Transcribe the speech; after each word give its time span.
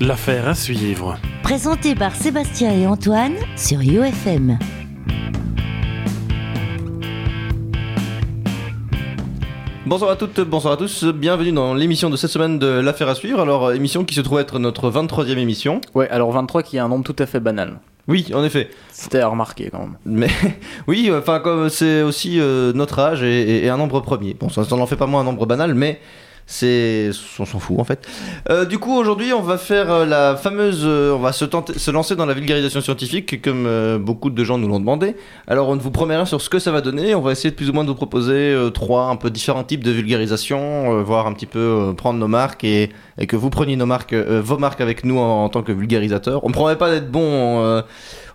L'affaire 0.00 0.46
à 0.46 0.54
suivre. 0.54 1.16
Présenté 1.42 1.94
par 1.94 2.14
Sébastien 2.14 2.70
et 2.70 2.86
Antoine 2.86 3.32
sur 3.56 3.80
UFM. 3.80 4.58
Bonsoir 9.86 10.10
à 10.10 10.16
toutes, 10.16 10.40
bonsoir 10.40 10.74
à 10.74 10.76
tous, 10.76 11.04
bienvenue 11.04 11.52
dans 11.52 11.72
l'émission 11.72 12.10
de 12.10 12.16
cette 12.16 12.30
semaine 12.30 12.58
de 12.58 12.66
l'affaire 12.66 13.08
à 13.08 13.14
suivre. 13.14 13.40
Alors, 13.40 13.72
émission 13.72 14.04
qui 14.04 14.14
se 14.14 14.20
trouve 14.20 14.38
être 14.38 14.58
notre 14.58 14.90
23e 14.90 15.38
émission. 15.38 15.80
Ouais, 15.94 16.10
alors 16.10 16.30
23 16.30 16.62
qui 16.62 16.76
est 16.76 16.80
un 16.80 16.88
nombre 16.88 17.04
tout 17.04 17.16
à 17.18 17.24
fait 17.24 17.40
banal. 17.40 17.80
Oui, 18.06 18.26
en 18.34 18.44
effet. 18.44 18.68
C'était 18.92 19.20
à 19.20 19.28
remarquer 19.28 19.70
quand 19.70 19.78
même. 19.78 19.96
Mais 20.04 20.28
oui, 20.86 21.10
enfin, 21.10 21.40
comme 21.40 21.70
c'est 21.70 22.02
aussi 22.02 22.38
euh, 22.38 22.74
notre 22.74 22.98
âge 22.98 23.22
et, 23.22 23.64
et 23.64 23.70
un 23.70 23.78
nombre 23.78 24.00
premier. 24.00 24.34
Bon, 24.34 24.50
ça 24.50 24.62
n'en 24.76 24.86
fait 24.86 24.96
pas 24.96 25.06
moins 25.06 25.22
un 25.22 25.24
nombre 25.24 25.46
banal, 25.46 25.74
mais 25.74 26.00
c'est 26.46 27.10
on 27.38 27.44
s'en 27.44 27.58
fout 27.58 27.78
en 27.78 27.84
fait. 27.84 28.06
Euh, 28.50 28.64
du 28.64 28.78
coup 28.78 28.96
aujourd'hui 28.96 29.32
on 29.32 29.42
va 29.42 29.58
faire 29.58 29.90
euh, 29.90 30.06
la 30.06 30.36
fameuse, 30.36 30.82
euh, 30.84 31.12
on 31.12 31.18
va 31.18 31.32
se, 31.32 31.44
tenter, 31.44 31.78
se 31.78 31.90
lancer 31.90 32.16
dans 32.16 32.24
la 32.24 32.34
vulgarisation 32.34 32.80
scientifique 32.80 33.42
comme 33.42 33.66
euh, 33.66 33.98
beaucoup 33.98 34.30
de 34.30 34.44
gens 34.44 34.56
nous 34.56 34.68
l'ont 34.68 34.80
demandé. 34.80 35.16
Alors 35.46 35.68
on 35.68 35.74
ne 35.76 35.80
vous 35.80 35.90
promet 35.90 36.16
rien 36.16 36.24
sur 36.24 36.40
ce 36.40 36.48
que 36.48 36.58
ça 36.58 36.72
va 36.72 36.80
donner. 36.80 37.14
On 37.14 37.20
va 37.20 37.32
essayer 37.32 37.50
de 37.50 37.56
plus 37.56 37.68
ou 37.68 37.72
moins 37.72 37.84
de 37.84 37.88
vous 37.88 37.94
proposer 37.94 38.56
trois 38.72 39.04
un 39.08 39.16
peu 39.16 39.28
différents 39.28 39.64
types 39.64 39.84
de 39.84 39.90
vulgarisation, 39.90 41.02
voir 41.02 41.26
un 41.26 41.32
petit 41.34 41.46
peu 41.46 41.92
prendre 41.96 42.18
nos 42.18 42.28
marques 42.28 42.64
et, 42.64 42.90
et 43.18 43.26
que 43.26 43.36
vous 43.36 43.50
preniez 43.50 43.76
nos 43.76 43.86
marques, 43.86 44.14
vos 44.14 44.56
marques 44.58 44.80
avec 44.80 45.04
nous 45.04 45.18
en, 45.18 45.44
en 45.44 45.48
tant 45.48 45.62
que 45.62 45.72
vulgarisateur. 45.72 46.44
On 46.44 46.48
ne 46.48 46.54
promet 46.54 46.76
pas 46.76 46.90
d'être 46.90 47.10
bon. 47.10 47.20
on, 47.20 47.82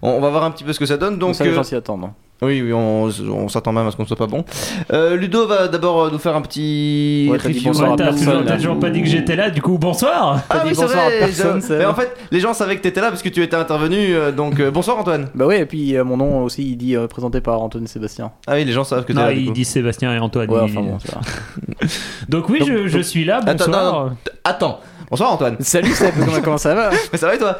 on 0.01 0.19
va 0.19 0.29
voir 0.29 0.43
un 0.43 0.51
petit 0.51 0.63
peu 0.63 0.73
ce 0.73 0.79
que 0.79 0.85
ça 0.85 0.97
donne. 0.97 1.17
Donc 1.17 1.31
Donc 1.31 1.35
ça, 1.35 1.45
les 1.45 1.53
gens 1.53 1.63
s'y 1.63 1.75
attendent. 1.75 2.09
Oui, 2.43 2.61
oui, 2.63 2.73
on, 2.73 3.03
on 3.29 3.47
s'attend 3.49 3.71
même 3.71 3.85
à 3.87 3.91
ce 3.91 3.95
qu'on 3.97 4.05
soit 4.05 4.15
pas 4.17 4.25
bon. 4.27 4.43
Euh, 4.91 5.15
Ludo 5.15 5.45
va 5.47 5.67
d'abord 5.67 6.05
euh, 6.05 6.09
nous 6.11 6.17
faire 6.17 6.35
un 6.35 6.41
petit 6.41 7.27
Ouais, 7.29 7.37
review. 7.37 7.61
bonsoir 7.65 7.93
à 7.93 7.95
t'as 7.95 8.05
personne, 8.05 8.45
t'as 8.45 8.55
toujours 8.57 8.79
pas 8.79 8.89
dit 8.89 9.01
que 9.03 9.07
j'étais 9.07 9.35
là, 9.35 9.49
du 9.51 9.61
coup 9.61 9.77
bonsoir 9.77 10.41
Ah 10.49 10.61
oui, 10.65 10.69
bonsoir 10.69 10.89
vrai. 10.89 11.17
à 11.17 11.19
personne, 11.25 11.61
je- 11.61 11.73
Mais 11.75 11.85
en 11.85 11.93
fait, 11.93 12.11
les 12.31 12.39
gens 12.39 12.53
savaient 12.53 12.75
que 12.77 12.81
t'étais 12.81 12.99
là 13.01 13.09
parce 13.09 13.21
que 13.21 13.29
tu 13.29 13.43
étais 13.43 13.55
intervenu. 13.55 14.15
euh, 14.15 14.31
donc 14.31 14.59
euh, 14.59 14.71
bonsoir 14.71 14.97
Antoine. 14.97 15.27
Bah 15.35 15.45
ouais, 15.45 15.59
et 15.61 15.65
puis 15.65 15.95
euh, 15.95 16.03
mon 16.03 16.17
nom 16.17 16.43
aussi, 16.43 16.63
il 16.71 16.77
dit 16.77 16.95
euh, 16.95 17.07
présenté 17.07 17.41
par 17.41 17.61
Antoine 17.61 17.85
Sébastien. 17.85 18.31
Ah 18.47 18.53
oui, 18.55 18.65
les 18.65 18.71
gens 18.71 18.83
savent 18.83 19.01
que 19.03 19.13
t'es 19.13 19.19
Non, 19.19 19.25
là. 19.27 19.33
du 19.33 19.39
il 19.41 19.47
coup. 19.47 19.53
dit 19.53 19.65
Sébastien 19.65 20.13
et 20.13 20.19
Antoine. 20.19 20.49
Ouais, 20.49 20.61
enfin 20.61 20.81
bon. 20.81 20.97
Donc 22.29 22.49
oui, 22.49 22.59
Donc- 22.59 22.67
je, 22.69 22.87
je 22.87 22.95
donc- 22.97 23.05
suis 23.05 23.23
là, 23.25 23.37
Attends, 23.45 23.65
bonsoir. 23.67 24.05
non, 24.05 24.11
Attends. 24.43 24.79
Bonsoir 25.09 25.33
Antoine. 25.33 25.57
Salut 25.59 25.91
Seb, 25.91 26.13
comment, 26.17 26.39
comment 26.43 26.57
ça 26.57 26.73
va? 26.73 26.89
Mais 27.11 27.17
ça 27.17 27.27
va 27.27 27.35
et 27.35 27.37
toi? 27.37 27.59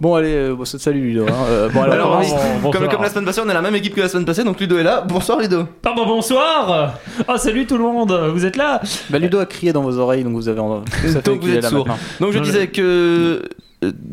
Bon, 0.00 0.14
allez, 0.16 0.34
euh, 0.34 0.54
bon, 0.54 0.64
salut 0.64 1.00
Ludo. 1.00 1.26
Hein. 1.28 1.32
Euh, 1.48 1.68
bon, 1.68 1.82
alors, 1.82 1.94
Alors, 1.94 2.16
on 2.16 2.20
oui. 2.20 2.26
commence. 2.28 2.42
Bonsoir. 2.62 2.72
comme, 2.82 2.88
comme 2.90 3.02
la 3.02 3.08
semaine 3.10 3.24
passée, 3.24 3.40
on 3.44 3.48
est 3.48 3.54
la 3.54 3.62
même 3.62 3.74
équipe 3.76 3.94
que 3.94 4.00
la 4.00 4.08
semaine 4.08 4.24
passée, 4.24 4.44
donc 4.44 4.58
Ludo 4.60 4.76
est 4.78 4.82
là. 4.82 5.00
Bonsoir 5.02 5.38
Ludo. 5.40 5.64
Pardon, 5.82 6.04
bonsoir 6.06 6.94
Oh 7.28 7.36
salut 7.36 7.66
tout 7.66 7.76
le 7.78 7.84
monde, 7.84 8.12
vous 8.34 8.44
êtes 8.44 8.56
là 8.56 8.80
Bah, 9.10 9.18
Ludo 9.18 9.38
a 9.38 9.46
crié 9.46 9.72
dans 9.72 9.82
vos 9.82 9.96
oreilles, 9.98 10.24
donc 10.24 10.34
vous 10.34 10.48
avez. 10.48 10.60
Ça 10.60 11.20
fait 11.20 11.22
Donc 11.22 11.36
vous 11.36 11.40
qu'il 11.46 11.54
est 11.54 11.56
êtes 11.58 11.62
là 11.62 11.70
sourd. 11.70 11.86
maintenant. 11.86 12.02
Donc 12.20 12.32
je 12.32 12.38
Non, 12.38 12.44
disais 12.44 12.66
que 12.68 13.42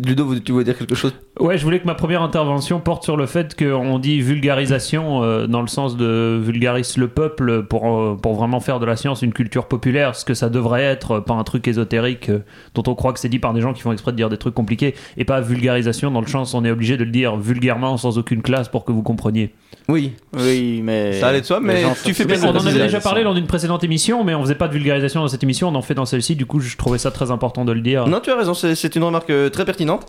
Ludo, 0.05 0.25
vous- 0.25 0.39
tu 0.39 0.51
voulais 0.51 0.65
dire 0.65 0.77
quelque 0.77 0.95
chose? 0.95 1.13
Ouais, 1.39 1.57
je 1.57 1.63
voulais 1.63 1.79
que 1.79 1.85
ma 1.87 1.95
première 1.95 2.21
intervention 2.21 2.79
porte 2.79 3.03
sur 3.03 3.17
le 3.17 3.25
fait 3.25 3.55
qu'on 3.57 3.99
dit 3.99 4.21
vulgarisation 4.21 5.23
euh, 5.23 5.47
dans 5.47 5.61
le 5.61 5.67
sens 5.67 5.95
de 5.97 6.39
vulgarise 6.43 6.97
le 6.97 7.07
peuple 7.07 7.63
pour, 7.63 7.87
euh, 7.99 8.15
pour 8.21 8.33
vraiment 8.35 8.59
faire 8.59 8.79
de 8.79 8.85
la 8.85 8.95
science 8.95 9.21
une 9.21 9.33
culture 9.33 9.67
populaire, 9.67 10.15
ce 10.15 10.25
que 10.25 10.33
ça 10.33 10.49
devrait 10.49 10.83
être, 10.83 11.11
euh, 11.11 11.21
pas 11.21 11.33
un 11.33 11.43
truc 11.43 11.67
ésotérique 11.67 12.29
euh, 12.29 12.39
dont 12.75 12.83
on 12.87 12.95
croit 12.95 13.13
que 13.13 13.19
c'est 13.19 13.29
dit 13.29 13.39
par 13.39 13.53
des 13.53 13.61
gens 13.61 13.73
qui 13.73 13.81
font 13.81 13.91
exprès 13.91 14.11
de 14.11 14.17
dire 14.17 14.29
des 14.29 14.37
trucs 14.37 14.53
compliqués, 14.53 14.95
et 15.17 15.25
pas 15.25 15.41
vulgarisation 15.41 16.11
dans 16.11 16.21
le 16.21 16.27
sens 16.27 16.53
où 16.53 16.57
on 16.57 16.65
est 16.65 16.71
obligé 16.71 16.97
de 16.97 17.03
le 17.03 17.11
dire 17.11 17.37
vulgairement 17.37 17.97
sans 17.97 18.17
aucune 18.17 18.41
classe 18.41 18.67
pour 18.69 18.85
que 18.85 18.91
vous 18.91 19.03
compreniez. 19.03 19.53
Oui. 19.87 20.13
Oui, 20.37 20.81
mais. 20.83 21.13
Ça 21.19 21.29
allait 21.29 21.41
de 21.41 21.45
soi, 21.45 21.59
mais 21.59 21.81
gens 21.81 21.95
tu 22.03 22.13
fais 22.13 22.25
bien 22.25 22.37
on 22.43 22.49
en 22.49 22.65
avait 22.65 22.79
déjà 22.79 22.99
parlé 22.99 23.23
lors 23.23 23.33
d'une 23.33 23.47
précédente 23.47 23.83
émission, 23.83 24.23
mais 24.23 24.35
on 24.35 24.41
faisait 24.41 24.55
pas 24.55 24.67
de 24.67 24.73
vulgarisation 24.73 25.21
dans 25.21 25.27
cette 25.27 25.43
émission, 25.43 25.69
on 25.69 25.75
en 25.75 25.81
fait 25.81 25.93
dans 25.93 26.05
celle-ci, 26.05 26.35
du 26.35 26.45
coup 26.45 26.59
je 26.59 26.75
trouvais 26.77 26.97
ça 26.97 27.11
très 27.11 27.31
important 27.31 27.65
de 27.65 27.71
le 27.71 27.81
dire. 27.81 28.07
Non, 28.07 28.19
tu 28.19 28.29
as 28.29 28.35
raison, 28.35 28.53
c'est 28.53 28.95
une 28.95 29.03
remarque 29.03 29.29
euh, 29.29 29.49
très 29.61 29.65
pertinente. 29.65 30.05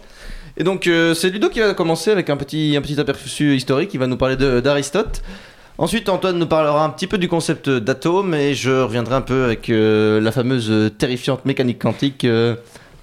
Et 0.57 0.65
donc, 0.65 0.87
euh, 0.87 1.15
c'est 1.15 1.31
Ludo 1.31 1.49
qui 1.49 1.61
va 1.61 1.75
commencer 1.75 2.11
avec 2.11 2.31
un 2.31 2.37
petit, 2.37 2.75
un 2.77 2.81
petit 2.83 2.99
aperçu 2.99 3.55
historique. 3.55 3.91
Il 3.95 4.01
va 4.01 4.07
nous 4.07 4.17
parler 4.17 4.37
d'Aristote. 4.37 5.23
Ensuite, 5.79 6.09
Antoine 6.09 6.39
nous 6.39 6.47
parlera 6.47 6.85
un 6.85 6.91
petit 6.91 7.07
peu 7.07 7.17
du 7.19 7.29
concept 7.29 7.69
d'atome 7.71 8.35
et 8.35 8.55
je 8.55 8.71
reviendrai 8.71 9.15
un 9.15 9.21
peu 9.23 9.45
avec 9.45 9.71
euh, 9.71 10.21
la 10.21 10.31
fameuse 10.33 10.93
terrifiante 10.99 11.45
mécanique 11.47 11.79
quantique 11.79 12.25
euh, 12.25 12.55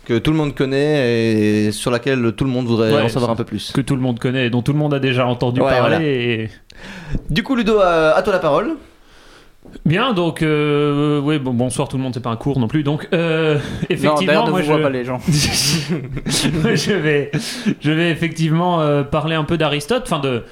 que 0.06 0.18
tout 0.20 0.32
le 0.32 0.38
monde 0.38 0.54
connaît 0.56 1.66
et 1.68 1.72
sur 1.72 1.90
laquelle 1.92 2.32
tout 2.34 2.44
le 2.46 2.52
monde 2.52 2.68
voudrait 2.68 2.94
Ouais, 2.94 3.02
en 3.02 3.10
savoir 3.10 3.32
un 3.32 3.36
peu 3.36 3.44
plus. 3.44 3.72
Que 3.74 3.82
tout 3.82 3.96
le 3.96 4.02
monde 4.02 4.20
connaît, 4.20 4.46
et 4.48 4.50
dont 4.52 4.62
tout 4.62 4.72
le 4.74 4.78
monde 4.80 4.94
a 4.94 5.00
déjà 5.00 5.26
entendu 5.26 5.62
Ouais, 5.62 5.70
parler. 5.70 5.96
voilà. 5.98 6.02
et- 6.06 6.50
Du 7.32 7.42
coup, 7.44 7.56
Ludo, 7.56 7.80
à, 7.80 8.12
à 8.12 8.22
toi 8.22 8.34
la 8.34 8.40
parole. 8.40 8.76
Bien, 9.86 10.14
donc, 10.14 10.42
euh, 10.42 11.20
oui, 11.22 11.40
bon, 11.40 11.54
bonsoir 11.54 11.88
tout 11.88 11.98
le 11.98 12.04
monde, 12.04 12.14
c'est 12.14 12.24
pas 12.24 12.30
un 12.30 12.36
cours 12.36 12.60
non 12.60 12.68
plus. 12.68 12.84
Donc, 12.84 13.08
euh, 13.14 13.56
Non, 13.56 13.62
effectivement, 13.90 14.46
ne 14.46 14.52
moi 14.52 14.60
vous 14.60 14.66
je... 14.66 14.72
voit 14.72 14.82
pas 14.82 14.90
les 14.90 15.06
gens. 15.06 15.20
je 15.28 16.94
vais, 16.94 17.32
je 17.80 17.92
vais 17.92 18.12
effectivement 18.12 18.82
euh, 18.82 19.04
parler 19.04 19.36
un 19.36 19.44
peu 19.44 19.58
d'Aristote. 19.58 20.04
Enfin, 20.06 20.20
de, 20.20 20.44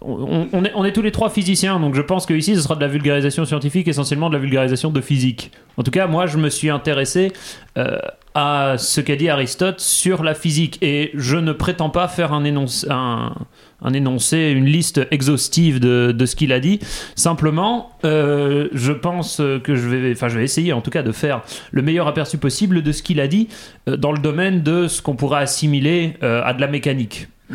on, 0.00 0.48
on 0.52 0.64
est, 0.64 0.72
on 0.74 0.84
est 0.84 0.92
tous 0.92 1.02
les 1.02 1.12
trois 1.12 1.30
physiciens, 1.30 1.80
donc 1.80 1.94
je 1.94 2.02
pense 2.02 2.26
que 2.26 2.34
ici, 2.34 2.54
ce 2.54 2.60
sera 2.60 2.74
de 2.76 2.80
la 2.80 2.88
vulgarisation 2.88 3.44
scientifique, 3.44 3.88
essentiellement 3.88 4.28
de 4.28 4.34
la 4.34 4.40
vulgarisation 4.40 4.90
de 4.90 5.00
physique. 5.00 5.50
En 5.76 5.82
tout 5.82 5.90
cas, 5.90 6.06
moi, 6.06 6.26
je 6.26 6.38
me 6.38 6.48
suis 6.50 6.70
intéressé 6.70 7.32
euh, 7.78 7.98
à 8.34 8.74
ce 8.78 9.00
qu'a 9.00 9.14
dit 9.14 9.28
Aristote 9.28 9.80
sur 9.80 10.24
la 10.24 10.34
physique, 10.34 10.78
et 10.82 11.12
je 11.14 11.36
ne 11.36 11.52
prétends 11.52 11.90
pas 11.90 12.08
faire 12.08 12.32
un 12.32 12.44
énoncé, 12.44 12.86
un, 12.90 13.32
un 13.80 13.92
énoncé, 13.92 14.50
une 14.50 14.64
liste 14.64 15.06
exhaustive 15.12 15.78
de, 15.78 16.12
de 16.12 16.26
ce 16.26 16.34
qu'il 16.34 16.52
a 16.52 16.58
dit. 16.58 16.80
Simplement, 17.14 17.90
euh, 18.04 18.68
je 18.72 18.92
pense 18.92 19.40
que 19.62 19.76
je 19.76 19.88
vais, 19.88 20.12
enfin, 20.12 20.28
je 20.28 20.38
vais 20.38 20.44
essayer 20.44 20.72
en 20.72 20.80
tout 20.80 20.90
cas 20.90 21.02
de 21.02 21.12
faire 21.12 21.42
le 21.70 21.82
meilleur 21.82 22.08
aperçu 22.08 22.38
possible 22.38 22.82
de 22.82 22.92
ce 22.92 23.02
qu'il 23.02 23.20
a 23.20 23.28
dit 23.28 23.48
euh, 23.88 23.96
dans 23.96 24.10
le 24.12 24.18
domaine 24.18 24.62
de 24.62 24.88
ce 24.88 25.00
qu'on 25.00 25.14
pourrait 25.14 25.42
assimiler 25.42 26.14
euh, 26.22 26.42
à 26.44 26.54
de 26.54 26.60
la 26.60 26.68
mécanique. 26.68 27.28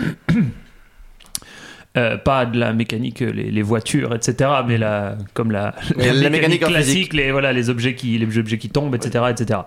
Euh, 1.98 2.18
pas 2.18 2.46
de 2.46 2.60
la 2.60 2.72
mécanique, 2.72 3.20
les, 3.20 3.50
les 3.50 3.62
voitures, 3.64 4.14
etc., 4.14 4.52
mais 4.66 4.78
la, 4.78 5.18
comme 5.34 5.52
la, 5.52 5.74
mécanique 5.98 6.64
classique, 6.64 7.14
les, 7.14 7.32
voilà, 7.32 7.52
les, 7.52 7.72
objets 7.72 7.96
qui, 7.96 8.16
les 8.20 8.38
objets 8.38 8.60
qui 8.60 8.70
tombent, 8.70 8.94
etc., 8.94 9.26
etc. 9.32 9.62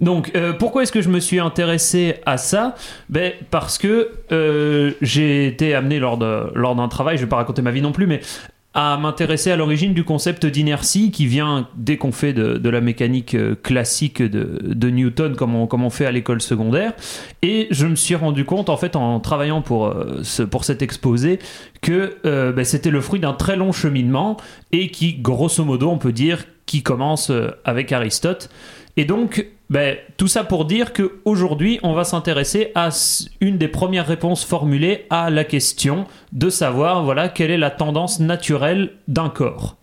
Donc, 0.00 0.32
euh, 0.34 0.52
pourquoi 0.54 0.82
est-ce 0.82 0.92
que 0.92 1.02
je 1.02 1.08
me 1.10 1.20
suis 1.20 1.40
intéressé 1.40 2.16
à 2.24 2.38
ça? 2.38 2.74
Ben, 3.08 3.32
Parce 3.50 3.76
que 3.78 4.10
euh, 4.32 4.92
j'ai 5.02 5.46
été 5.46 5.74
amené 5.74 5.98
lors 5.98 6.16
de- 6.16 6.50
lors 6.54 6.74
d'un 6.74 6.88
travail, 6.88 7.16
je 7.18 7.22
vais 7.24 7.28
pas 7.28 7.36
raconter 7.36 7.60
ma 7.62 7.70
vie 7.70 7.82
non 7.82 7.92
plus, 7.92 8.06
mais 8.06 8.20
à 8.72 8.96
m'intéresser 8.98 9.50
à 9.50 9.56
l'origine 9.56 9.94
du 9.94 10.04
concept 10.04 10.46
d'inertie 10.46 11.10
qui 11.10 11.26
vient 11.26 11.68
dès 11.74 11.96
qu'on 11.96 12.12
fait 12.12 12.32
de, 12.32 12.56
de 12.56 12.70
la 12.70 12.80
mécanique 12.80 13.34
euh, 13.34 13.56
classique 13.60 14.22
de, 14.22 14.60
de 14.62 14.90
Newton 14.90 15.34
comme 15.34 15.56
on, 15.56 15.66
comme 15.66 15.82
on 15.82 15.90
fait 15.90 16.06
à 16.06 16.12
l'école 16.12 16.40
secondaire. 16.40 16.92
Et 17.42 17.66
je 17.72 17.86
me 17.86 17.96
suis 17.96 18.14
rendu 18.14 18.44
compte, 18.44 18.68
en 18.68 18.76
fait, 18.76 18.94
en 18.94 19.18
travaillant 19.18 19.60
pour, 19.60 19.86
euh, 19.88 20.20
ce, 20.22 20.44
pour 20.44 20.62
cet 20.64 20.82
exposé, 20.82 21.40
que 21.82 22.16
euh, 22.24 22.52
ben, 22.52 22.64
c'était 22.64 22.90
le 22.90 23.00
fruit 23.00 23.18
d'un 23.20 23.32
très 23.32 23.56
long 23.56 23.72
cheminement 23.72 24.36
et 24.70 24.88
qui, 24.90 25.14
grosso 25.14 25.64
modo, 25.64 25.90
on 25.90 25.98
peut 25.98 26.12
dire, 26.12 26.44
qui 26.64 26.84
commence 26.84 27.32
avec 27.64 27.90
Aristote. 27.90 28.50
Et 28.96 29.04
donc, 29.04 29.46
ben, 29.70 29.96
tout 30.16 30.26
ça 30.26 30.42
pour 30.42 30.64
dire 30.64 30.92
qu'aujourd'hui, 30.92 31.78
on 31.84 31.94
va 31.94 32.02
s'intéresser 32.02 32.72
à 32.74 32.88
une 33.40 33.56
des 33.56 33.68
premières 33.68 34.06
réponses 34.06 34.44
formulées 34.44 35.06
à 35.10 35.30
la 35.30 35.44
question 35.44 36.06
de 36.32 36.50
savoir 36.50 37.04
voilà, 37.04 37.28
quelle 37.28 37.52
est 37.52 37.58
la 37.58 37.70
tendance 37.70 38.18
naturelle 38.18 38.94
d'un 39.06 39.28
corps. 39.28 39.76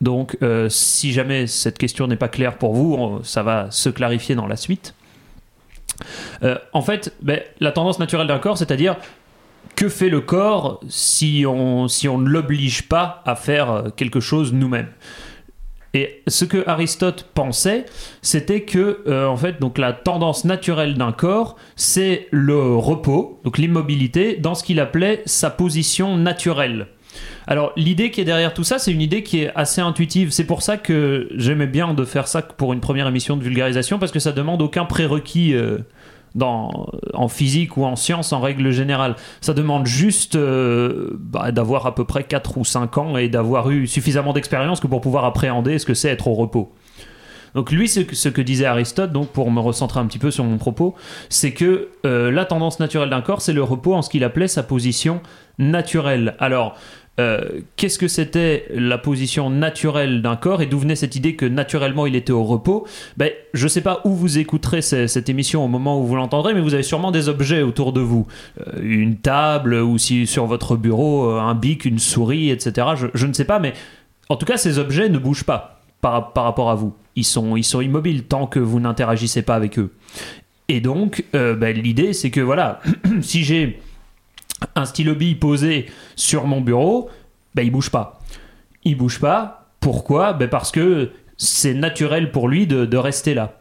Donc, 0.00 0.38
euh, 0.42 0.68
si 0.70 1.12
jamais 1.12 1.46
cette 1.46 1.76
question 1.76 2.06
n'est 2.06 2.16
pas 2.16 2.28
claire 2.28 2.56
pour 2.56 2.74
vous, 2.74 3.20
ça 3.22 3.42
va 3.42 3.70
se 3.70 3.90
clarifier 3.90 4.34
dans 4.34 4.46
la 4.46 4.56
suite. 4.56 4.94
Euh, 6.42 6.56
en 6.72 6.80
fait, 6.80 7.14
ben, 7.20 7.40
la 7.60 7.72
tendance 7.72 7.98
naturelle 7.98 8.26
d'un 8.26 8.38
corps, 8.38 8.56
c'est-à-dire 8.56 8.96
que 9.76 9.88
fait 9.88 10.08
le 10.08 10.20
corps 10.20 10.80
si 10.88 11.44
on, 11.46 11.88
si 11.88 12.08
on 12.08 12.18
ne 12.18 12.28
l'oblige 12.28 12.88
pas 12.88 13.22
à 13.26 13.36
faire 13.36 13.70
euh, 13.70 13.90
quelque 13.94 14.20
chose 14.20 14.54
nous-mêmes? 14.54 14.88
Et 15.94 16.22
ce 16.26 16.44
que 16.44 16.68
Aristote 16.68 17.28
pensait, 17.34 17.86
c'était 18.20 18.62
que 18.62 19.04
euh, 19.06 19.26
en 19.26 19.36
fait, 19.36 19.60
donc 19.60 19.78
la 19.78 19.92
tendance 19.92 20.44
naturelle 20.44 20.94
d'un 20.94 21.12
corps, 21.12 21.56
c'est 21.76 22.26
le 22.32 22.74
repos, 22.74 23.40
donc 23.44 23.58
l'immobilité, 23.58 24.36
dans 24.36 24.56
ce 24.56 24.64
qu'il 24.64 24.80
appelait 24.80 25.22
sa 25.24 25.50
position 25.50 26.16
naturelle. 26.16 26.88
Alors 27.46 27.72
l'idée 27.76 28.10
qui 28.10 28.20
est 28.20 28.24
derrière 28.24 28.54
tout 28.54 28.64
ça, 28.64 28.80
c'est 28.80 28.90
une 28.90 29.00
idée 29.00 29.22
qui 29.22 29.42
est 29.42 29.52
assez 29.54 29.80
intuitive. 29.80 30.30
C'est 30.30 30.46
pour 30.46 30.62
ça 30.62 30.76
que 30.76 31.28
j'aimais 31.36 31.68
bien 31.68 31.94
de 31.94 32.04
faire 32.04 32.26
ça 32.26 32.42
pour 32.42 32.72
une 32.72 32.80
première 32.80 33.06
émission 33.06 33.36
de 33.36 33.44
vulgarisation, 33.44 34.00
parce 34.00 34.10
que 34.10 34.18
ça 34.18 34.32
demande 34.32 34.62
aucun 34.62 34.84
prérequis 34.86 35.54
euh, 35.54 35.78
en 36.40 37.28
physique 37.28 37.76
ou 37.76 37.84
en 37.84 37.96
science 37.96 38.32
en 38.32 38.40
règle 38.40 38.70
générale. 38.70 39.16
Ça 39.40 39.54
demande 39.54 39.86
juste 39.86 40.36
euh, 40.36 41.10
bah, 41.18 41.52
d'avoir 41.52 41.86
à 41.86 41.94
peu 41.94 42.04
près 42.04 42.24
4 42.24 42.58
ou 42.58 42.64
5 42.64 42.98
ans 42.98 43.16
et 43.16 43.28
d'avoir 43.28 43.70
eu 43.70 43.86
suffisamment 43.86 44.32
d'expérience 44.32 44.80
que 44.80 44.86
pour 44.86 45.00
pouvoir 45.00 45.24
appréhender 45.24 45.78
ce 45.78 45.86
que 45.86 45.94
c'est 45.94 46.08
être 46.08 46.28
au 46.28 46.34
repos. 46.34 46.72
Donc 47.54 47.70
lui, 47.70 47.88
ce 47.88 48.00
que, 48.00 48.16
ce 48.16 48.28
que 48.28 48.40
disait 48.40 48.64
Aristote, 48.64 49.12
donc 49.12 49.28
pour 49.28 49.50
me 49.50 49.60
recentrer 49.60 50.00
un 50.00 50.06
petit 50.06 50.18
peu 50.18 50.32
sur 50.32 50.42
mon 50.42 50.58
propos, 50.58 50.96
c'est 51.28 51.52
que 51.52 51.88
euh, 52.04 52.32
la 52.32 52.44
tendance 52.44 52.80
naturelle 52.80 53.10
d'un 53.10 53.20
corps, 53.20 53.40
c'est 53.40 53.52
le 53.52 53.62
repos 53.62 53.94
en 53.94 54.02
ce 54.02 54.10
qu'il 54.10 54.24
appelait 54.24 54.48
sa 54.48 54.64
position 54.64 55.20
naturelle. 55.58 56.34
Alors, 56.40 56.76
euh, 57.20 57.60
qu'est-ce 57.76 57.98
que 57.98 58.08
c'était 58.08 58.66
la 58.74 58.98
position 58.98 59.48
naturelle 59.48 60.20
d'un 60.20 60.34
corps 60.34 60.62
et 60.62 60.66
d'où 60.66 60.78
venait 60.80 60.96
cette 60.96 61.14
idée 61.14 61.36
que 61.36 61.46
naturellement 61.46 62.06
il 62.06 62.16
était 62.16 62.32
au 62.32 62.42
repos? 62.42 62.86
Ben, 63.16 63.30
Je 63.52 63.64
ne 63.64 63.68
sais 63.68 63.82
pas 63.82 64.00
où 64.04 64.10
vous 64.14 64.38
écouterez 64.38 64.82
ce- 64.82 65.06
cette 65.06 65.28
émission 65.28 65.64
au 65.64 65.68
moment 65.68 66.00
où 66.00 66.04
vous 66.04 66.16
l'entendrez, 66.16 66.54
mais 66.54 66.60
vous 66.60 66.74
avez 66.74 66.82
sûrement 66.82 67.12
des 67.12 67.28
objets 67.28 67.62
autour 67.62 67.92
de 67.92 68.00
vous. 68.00 68.26
Euh, 68.66 68.80
une 68.82 69.16
table 69.16 69.74
ou 69.74 69.96
si 69.96 70.26
sur 70.26 70.46
votre 70.46 70.76
bureau, 70.76 71.30
euh, 71.30 71.38
un 71.40 71.54
bic, 71.54 71.84
une 71.84 72.00
souris, 72.00 72.50
etc. 72.50 72.88
Je, 73.14 73.26
ne 73.26 73.32
sais 73.32 73.44
pas, 73.44 73.60
mais 73.60 73.74
en 74.28 74.36
tout 74.36 74.46
cas, 74.46 74.56
ces 74.56 74.78
objets 74.80 75.08
ne 75.08 75.18
bougent 75.18 75.44
pas 75.44 75.80
par, 76.00 76.32
par 76.32 76.42
rapport 76.44 76.68
à 76.70 76.74
vous. 76.74 76.94
Ils 77.14 77.24
sont, 77.24 77.56
ils 77.56 77.62
sont 77.62 77.80
immobiles 77.80 78.24
tant 78.24 78.48
que 78.48 78.58
vous 78.58 78.80
n'interagissez 78.80 79.42
pas 79.42 79.54
avec 79.54 79.78
eux. 79.78 79.92
Et 80.68 80.80
donc, 80.80 81.22
ben, 81.32 81.76
l'idée, 81.76 82.12
c'est 82.12 82.30
que 82.30 82.40
voilà, 82.40 82.80
si 83.20 83.44
j'ai 83.44 83.78
un 84.74 84.84
stylo 84.84 85.14
bille 85.14 85.34
posé 85.34 85.86
sur 86.16 86.46
mon 86.46 86.60
bureau, 86.60 87.10
ben, 87.54 87.62
il 87.62 87.70
bouge 87.70 87.90
pas. 87.90 88.20
Il 88.84 88.96
bouge 88.96 89.20
pas. 89.20 89.66
Pourquoi? 89.80 90.32
Ben, 90.32 90.48
Parce 90.48 90.70
que 90.70 91.10
c'est 91.36 91.74
naturel 91.74 92.30
pour 92.30 92.48
lui 92.48 92.66
de, 92.66 92.96
rester 92.96 93.34
là. 93.34 93.60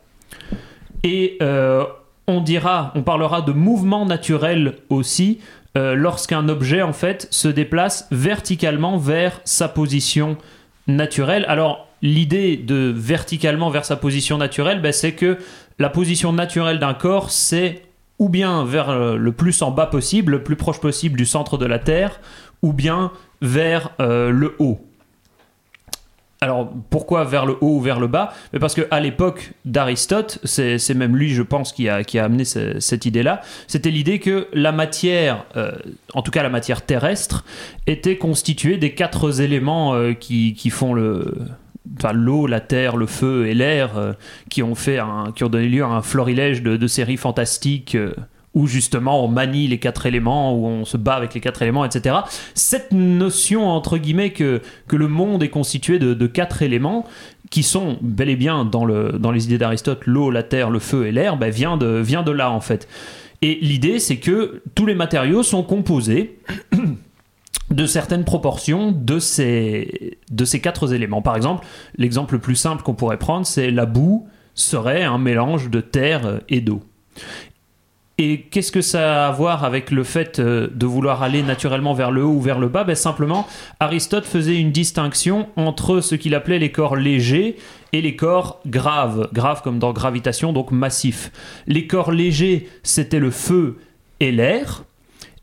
Et 1.04 1.38
euh, 1.42 1.84
on 2.28 2.42
dira, 2.42 2.92
on 2.96 3.04
parlera 3.04 3.42
de 3.42 3.52
mouvement 3.52 4.06
naturel 4.06 4.76
aussi 4.90 5.40
euh, 5.76 5.96
lorsqu'un 5.96 6.48
objet 6.50 6.82
en 6.82 6.94
fait 6.94 7.28
se 7.32 7.48
déplace 7.48 8.08
verticalement 8.12 8.98
vers 8.98 9.42
sa 9.44 9.68
position 9.68 10.38
naturelle. 10.88 11.46
Alors 11.48 11.88
l'idée 12.02 12.58
de 12.58 12.94
verticalement 12.96 13.70
vers 13.70 13.86
sa 13.86 13.96
position 13.96 14.38
naturelle, 14.38 14.82
ben, 14.82 14.92
c'est 14.92 15.14
que 15.14 15.38
la 15.80 15.90
position 15.90 16.32
naturelle 16.32 16.80
d'un 16.80 16.94
corps, 16.94 17.32
c'est 17.32 17.82
ou 18.20 18.30
bien 18.30 18.64
vers 18.66 18.90
euh, 18.90 19.16
le 19.18 19.32
plus 19.32 19.62
en 19.62 19.72
bas 19.72 19.88
possible, 19.88 20.34
le 20.34 20.44
plus 20.44 20.56
proche 20.56 20.80
possible 20.80 21.18
du 21.18 21.26
centre 21.26 21.58
de 21.58 21.66
la 21.66 21.80
Terre, 21.80 22.20
ou 22.62 22.74
bien 22.74 23.12
vers 23.42 23.92
euh, 24.00 24.30
le 24.30 24.56
haut. 24.60 24.80
Alors 26.42 26.70
pourquoi 26.90 27.24
vers 27.24 27.46
le 27.46 27.54
haut 27.62 27.78
ou 27.78 27.80
vers 27.82 28.02
le 28.02 28.08
bas? 28.08 28.34
Mais 28.52 28.60
Parce 28.60 28.76
qu'à 28.76 29.00
l'époque 29.00 29.54
d'Aristote, 29.64 30.40
c'est 30.44 30.78
c'est 30.78 30.94
même 30.94 31.16
lui, 31.16 31.30
je 31.34 31.42
pense, 31.42 31.72
qui 31.72 31.88
a, 31.88 32.04
qui 32.04 32.20
a 32.20 32.26
amené 32.26 32.44
ce- 32.44 32.82
cette 32.82 33.06
idée-là, 33.06 33.40
c'était 33.68 33.92
l'idée 33.92 34.20
que 34.20 34.48
la 34.52 34.74
matière, 34.74 35.46
euh, 35.56 35.72
en 36.14 36.22
tout 36.22 36.32
cas 36.32 36.44
la 36.44 36.50
matière 36.50 36.82
terrestre, 36.82 37.46
était 37.88 38.18
constituée 38.18 38.76
des 38.76 38.94
quatre 38.94 39.40
éléments 39.42 40.14
qui, 40.20 40.54
qui 40.54 40.70
font 40.70 40.94
le... 40.94 41.34
Enfin, 41.98 42.14
l'eau, 42.14 42.48
la 42.48 42.62
terre, 42.62 42.96
le 42.96 43.06
feu 43.06 43.48
et 43.48 43.54
l'air, 43.54 43.98
euh, 43.98 44.14
qui 44.50 44.64
ont 44.64 44.76
fait 44.76 45.00
un, 45.00 45.34
qui 45.36 45.44
ont 45.44 45.50
donné 45.50 45.68
lieu 45.68 45.84
à 45.84 45.88
un 45.88 46.02
florilège 46.02 46.64
de, 46.64 46.88
séries 46.88 47.18
fantastiques 47.18 47.96
euh, 47.96 48.14
où 48.54 48.68
justement 48.68 49.24
on 49.24 49.28
manie 49.28 49.68
les 49.68 49.80
quatre 49.80 50.06
éléments, 50.06 50.54
où 50.58 50.66
on 50.66 50.86
se 50.86 50.96
bat 50.96 51.16
avec 51.16 51.34
les 51.34 51.42
quatre 51.42 51.62
éléments, 51.62 51.84
etc. 51.84 52.18
Cette 52.54 52.92
notion 52.92 53.68
entre 53.68 53.98
guillemets 53.98 54.32
que, 54.32 54.62
que 54.88 54.96
le 54.96 55.08
monde 55.08 55.44
est 55.44 55.50
constitué 55.50 56.00
de, 56.00 56.28
quatre 56.28 56.62
éléments 56.62 57.06
qui 57.50 57.64
sont 57.64 57.98
bel 58.02 58.30
et 58.30 58.36
bien 58.36 58.66
dans, 58.66 58.86
le, 58.86 59.14
dans 59.20 59.32
les 59.32 59.46
idées 59.46 59.58
d'Aristote, 59.58 60.06
l'eau, 60.06 60.32
la 60.32 60.44
terre, 60.44 60.70
le 60.70 60.80
feu 60.80 61.08
et 61.08 61.12
l'air, 61.12 61.38
bah, 61.38 61.50
vient, 61.50 61.78
de, 61.78 62.00
vient 62.00 62.24
de 62.24 62.32
là 62.32 62.52
en 62.52 62.62
fait. 62.62 62.88
Et 63.42 63.58
l'idée 63.62 64.00
c'est 64.00 64.18
que 64.18 64.62
tous 64.74 64.86
les 64.86 64.96
matériaux 64.96 65.44
sont 65.44 65.64
composés 65.64 66.40
de 67.70 67.86
certaines 67.86 68.26
proportions 68.26 68.92
de 68.92 69.20
ces, 69.20 70.18
quatre 70.62 70.94
éléments. 70.94 71.22
Par 71.22 71.36
exemple, 71.36 71.66
l'exemple 71.98 72.36
le 72.36 72.40
plus 72.40 72.56
simple 72.56 72.84
qu'on 72.84 72.94
pourrait 72.94 73.18
prendre, 73.18 73.46
c'est 73.46 73.72
la 73.72 73.86
boue 73.86 74.28
serait 74.54 75.04
un 75.04 75.18
mélange 75.18 75.70
de 75.70 75.82
terre 75.82 76.42
et 76.50 76.62
d'eau. 76.62 76.84
Et 78.20 78.42
qu'est-ce 78.42 78.72
que 78.72 78.82
ça 78.82 79.26
a 79.26 79.28
à 79.28 79.32
voir 79.32 79.64
avec 79.64 79.90
le 79.90 80.04
fait 80.04 80.38
euh, 80.38 80.70
de 80.72 80.86
vouloir 80.86 81.24
aller 81.24 81.42
naturellement 81.42 81.96
vers 81.96 82.12
le 82.12 82.24
haut 82.24 82.34
ou 82.34 82.42
vers 82.42 82.60
le 82.60 82.68
bas? 82.68 82.84
Ben 82.84 82.96
Simplement, 82.96 83.48
Aristote 83.80 84.26
faisait 84.26 84.60
une 84.60 84.72
distinction 84.72 85.48
entre 85.56 86.00
ce 86.00 86.14
qu'il 86.14 86.36
appelait 86.36 86.60
les 86.60 86.72
corps 86.72 86.96
légers 86.96 87.56
et 87.92 88.02
les 88.02 88.16
corps 88.16 88.60
graves. 88.68 89.30
Graves 89.34 89.64
comme 89.64 89.80
dans 89.80 89.94
gravitation, 89.94 90.54
donc 90.54 90.72
massifs. 90.72 91.32
Les 91.66 91.88
corps 91.88 92.12
légers, 92.12 92.70
c'était 92.84 93.20
le 93.20 93.32
feu 93.32 93.80
et 94.20 94.32
l'air. 94.32 94.84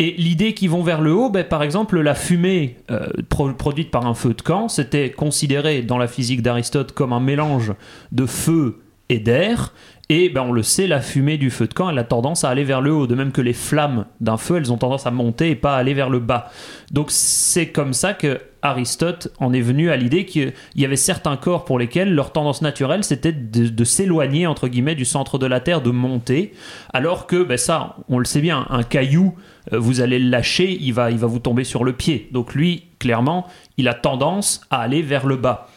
Et 0.01 0.15
l'idée 0.17 0.55
qu'ils 0.55 0.71
vont 0.71 0.83
vers 0.83 1.03
le 1.03 1.13
haut, 1.13 1.29
ben, 1.29 1.45
par 1.45 1.63
exemple, 1.63 2.01
la 2.01 2.15
fumée 2.15 2.79
euh, 2.91 3.07
pro- 3.29 3.53
produite 3.53 3.91
par 3.91 4.07
un 4.07 4.15
feu 4.15 4.33
de 4.33 4.41
camp, 4.41 4.69
c'était 4.69 5.11
considéré 5.11 5.83
dans 5.83 5.99
la 5.99 6.09
physique 6.09 6.41
d'Aristote 6.41 6.93
comme 6.93 7.13
un 7.13 7.21
mélange 7.21 7.75
de 8.11 8.25
feu 8.25 8.81
et 9.11 9.19
d'air. 9.19 9.75
Et 10.09 10.31
ben, 10.31 10.43
on 10.43 10.53
le 10.53 10.63
sait, 10.63 10.87
la 10.87 11.03
fumée 11.03 11.37
du 11.37 11.51
feu 11.51 11.67
de 11.67 11.75
camp, 11.75 11.91
elle 11.91 11.99
a 11.99 12.05
tendance 12.05 12.45
à 12.45 12.49
aller 12.49 12.65
vers 12.65 12.81
le 12.81 12.93
haut, 12.93 13.07
de 13.07 13.15
même 13.15 13.31
que 13.31 13.43
les 13.43 13.53
flammes 13.53 14.07
d'un 14.21 14.39
feu, 14.39 14.57
elles 14.57 14.73
ont 14.73 14.79
tendance 14.79 15.07
à 15.07 15.11
monter 15.11 15.51
et 15.51 15.55
pas 15.55 15.75
à 15.75 15.79
aller 15.79 15.93
vers 15.93 16.09
le 16.09 16.19
bas. 16.19 16.51
Donc 16.91 17.11
c'est 17.11 17.69
comme 17.69 17.93
ça 17.93 18.15
que 18.15 18.41
Aristote 18.63 19.29
en 19.39 19.53
est 19.53 19.61
venu 19.61 19.91
à 19.91 19.97
l'idée 19.97 20.25
qu'il 20.25 20.53
y 20.75 20.85
avait 20.85 20.97
certains 20.97 21.37
corps 21.37 21.65
pour 21.65 21.79
lesquels 21.79 22.13
leur 22.13 22.33
tendance 22.33 22.61
naturelle, 22.63 23.05
c'était 23.05 23.33
de, 23.33 23.85
s'éloigner, 23.85 24.47
entre 24.47 24.67
guillemets, 24.67 24.95
du 24.95 25.05
centre 25.05 25.39
de 25.39 25.47
la 25.47 25.61
Terre, 25.61 25.81
de 25.81 25.91
monter, 25.91 26.53
alors 26.93 27.27
que, 27.27 27.43
ben 27.43 27.57
ça, 27.57 27.97
on 28.09 28.19
le 28.19 28.25
sait 28.25 28.41
bien, 28.41 28.67
un 28.69 28.83
caillou, 28.83 29.35
vous 29.73 30.01
allez 30.01 30.19
le 30.19 30.29
lâcher, 30.31 30.77
il 30.81 30.93
va, 30.93 31.11
il 31.11 31.19
va 31.19 31.27
vous 31.27 31.39
tomber 31.39 31.65
sur 31.65 31.85
le 31.85 31.93
pied. 31.93 32.29
Donc 32.33 32.55
lui, 32.55 32.85
clairement, 32.99 33.47
il 33.77 33.89
a 33.89 33.95
tendance 33.95 34.61
à 34.71 34.81
aller 34.81 35.03
vers 35.03 35.27
le 35.27 35.37
bas. 35.37 35.69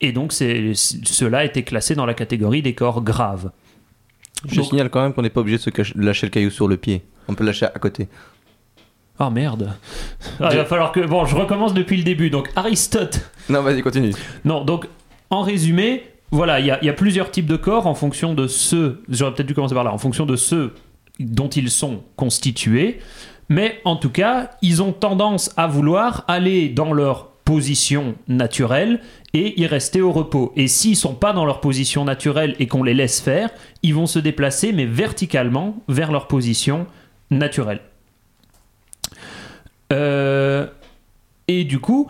Et 0.00 0.12
donc 0.12 0.32
c'est, 0.32 0.72
cela 0.74 1.44
était 1.44 1.62
classé 1.62 1.94
dans 1.94 2.06
la 2.06 2.14
catégorie 2.14 2.62
des 2.62 2.74
corps 2.74 3.02
graves. 3.02 3.50
Je 4.46 4.56
Donc- 4.56 4.66
signale 4.66 4.90
quand 4.90 5.02
même 5.02 5.12
qu'on 5.14 5.22
n'est 5.22 5.30
pas 5.30 5.40
obligé 5.40 5.56
de 5.56 5.62
se 5.62 5.70
cacher- 5.70 5.94
lâcher 5.96 6.26
le 6.26 6.30
caillou 6.30 6.50
sur 6.50 6.68
le 6.68 6.76
pied. 6.76 7.02
On 7.28 7.34
peut 7.34 7.42
le 7.44 7.48
lâcher 7.48 7.66
à 7.66 7.70
côté. 7.78 8.08
Ah 9.18 9.30
merde. 9.30 9.72
Ah, 10.40 10.50
il 10.52 10.58
va 10.58 10.66
falloir 10.66 10.92
que... 10.92 11.00
Bon, 11.00 11.24
je 11.24 11.34
recommence 11.34 11.72
depuis 11.72 11.96
le 11.96 12.02
début. 12.02 12.28
Donc 12.28 12.50
Aristote. 12.54 13.30
Non, 13.48 13.62
vas-y, 13.62 13.80
continue. 13.82 14.12
Non, 14.44 14.62
donc 14.64 14.86
en 15.30 15.40
résumé, 15.40 16.02
voilà, 16.30 16.60
il 16.60 16.66
y, 16.66 16.70
a- 16.70 16.78
il 16.82 16.86
y 16.86 16.90
a 16.90 16.92
plusieurs 16.92 17.30
types 17.30 17.46
de 17.46 17.56
corps 17.56 17.86
en 17.86 17.94
fonction 17.94 18.34
de 18.34 18.46
ceux... 18.46 19.02
J'aurais 19.08 19.32
peut-être 19.34 19.46
dû 19.48 19.54
commencer 19.54 19.74
par 19.74 19.84
là. 19.84 19.92
En 19.92 19.98
fonction 19.98 20.26
de 20.26 20.36
ceux 20.36 20.74
dont 21.18 21.48
ils 21.48 21.70
sont 21.70 22.02
constitués. 22.16 23.00
Mais 23.48 23.80
en 23.84 23.96
tout 23.96 24.10
cas, 24.10 24.50
ils 24.62 24.82
ont 24.82 24.92
tendance 24.92 25.52
à 25.56 25.66
vouloir 25.66 26.24
aller 26.28 26.68
dans 26.68 26.92
leur 26.92 27.28
position 27.44 28.16
naturelle 28.26 29.00
et 29.32 29.60
y 29.60 29.66
rester 29.66 30.00
au 30.00 30.10
repos. 30.10 30.52
Et 30.56 30.66
s'ils 30.66 30.96
sont 30.96 31.14
pas 31.14 31.32
dans 31.32 31.44
leur 31.44 31.60
position 31.60 32.04
naturelle 32.04 32.56
et 32.58 32.66
qu'on 32.66 32.82
les 32.82 32.94
laisse 32.94 33.20
faire, 33.20 33.50
ils 33.82 33.94
vont 33.94 34.06
se 34.06 34.18
déplacer 34.18 34.72
mais 34.72 34.84
verticalement 34.84 35.76
vers 35.88 36.10
leur 36.10 36.26
position 36.26 36.86
naturelle. 37.30 37.80
Euh, 39.92 40.66
et 41.46 41.62
du 41.64 41.78
coup, 41.78 42.08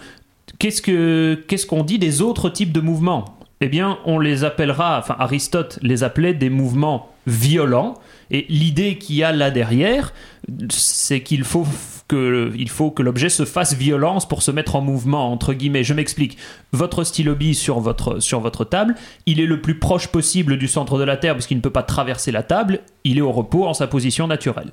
qu'est-ce 0.58 0.80
que 0.80 1.44
qu'est-ce 1.46 1.66
qu'on 1.66 1.84
dit 1.84 1.98
des 1.98 2.22
autres 2.22 2.48
types 2.48 2.72
de 2.72 2.80
mouvements? 2.80 3.36
Eh 3.60 3.68
bien, 3.68 3.98
on 4.06 4.18
les 4.18 4.44
appellera, 4.44 4.98
enfin 4.98 5.16
Aristote 5.18 5.78
les 5.82 6.02
appelait 6.02 6.34
des 6.34 6.50
mouvements 6.50 7.10
violents. 7.26 7.94
Et 8.30 8.46
l'idée 8.48 8.98
qu'il 8.98 9.16
y 9.16 9.24
a 9.24 9.32
là 9.32 9.50
derrière, 9.50 10.12
c'est 10.68 11.22
qu'il 11.22 11.44
faut 11.44 11.66
que 12.08 12.52
il 12.56 12.68
faut 12.68 12.90
que 12.90 13.02
l'objet 13.02 13.28
se 13.28 13.44
fasse 13.44 13.74
violence 13.74 14.28
pour 14.28 14.42
se 14.42 14.50
mettre 14.50 14.76
en 14.76 14.80
mouvement 14.80 15.32
entre 15.32 15.54
guillemets. 15.54 15.84
Je 15.84 15.94
m'explique. 15.94 16.38
Votre 16.72 17.04
stylo 17.04 17.34
bille 17.34 17.54
sur 17.54 17.80
votre 17.80 18.20
sur 18.20 18.40
votre 18.40 18.64
table, 18.64 18.94
il 19.26 19.40
est 19.40 19.46
le 19.46 19.60
plus 19.60 19.78
proche 19.78 20.08
possible 20.08 20.56
du 20.56 20.68
centre 20.68 20.98
de 20.98 21.04
la 21.04 21.16
Terre 21.16 21.34
parce 21.34 21.46
qu'il 21.46 21.56
ne 21.56 21.62
peut 21.62 21.70
pas 21.70 21.82
traverser 21.82 22.32
la 22.32 22.42
table. 22.42 22.80
Il 23.04 23.18
est 23.18 23.22
au 23.22 23.32
repos 23.32 23.66
en 23.66 23.74
sa 23.74 23.86
position 23.86 24.26
naturelle. 24.26 24.70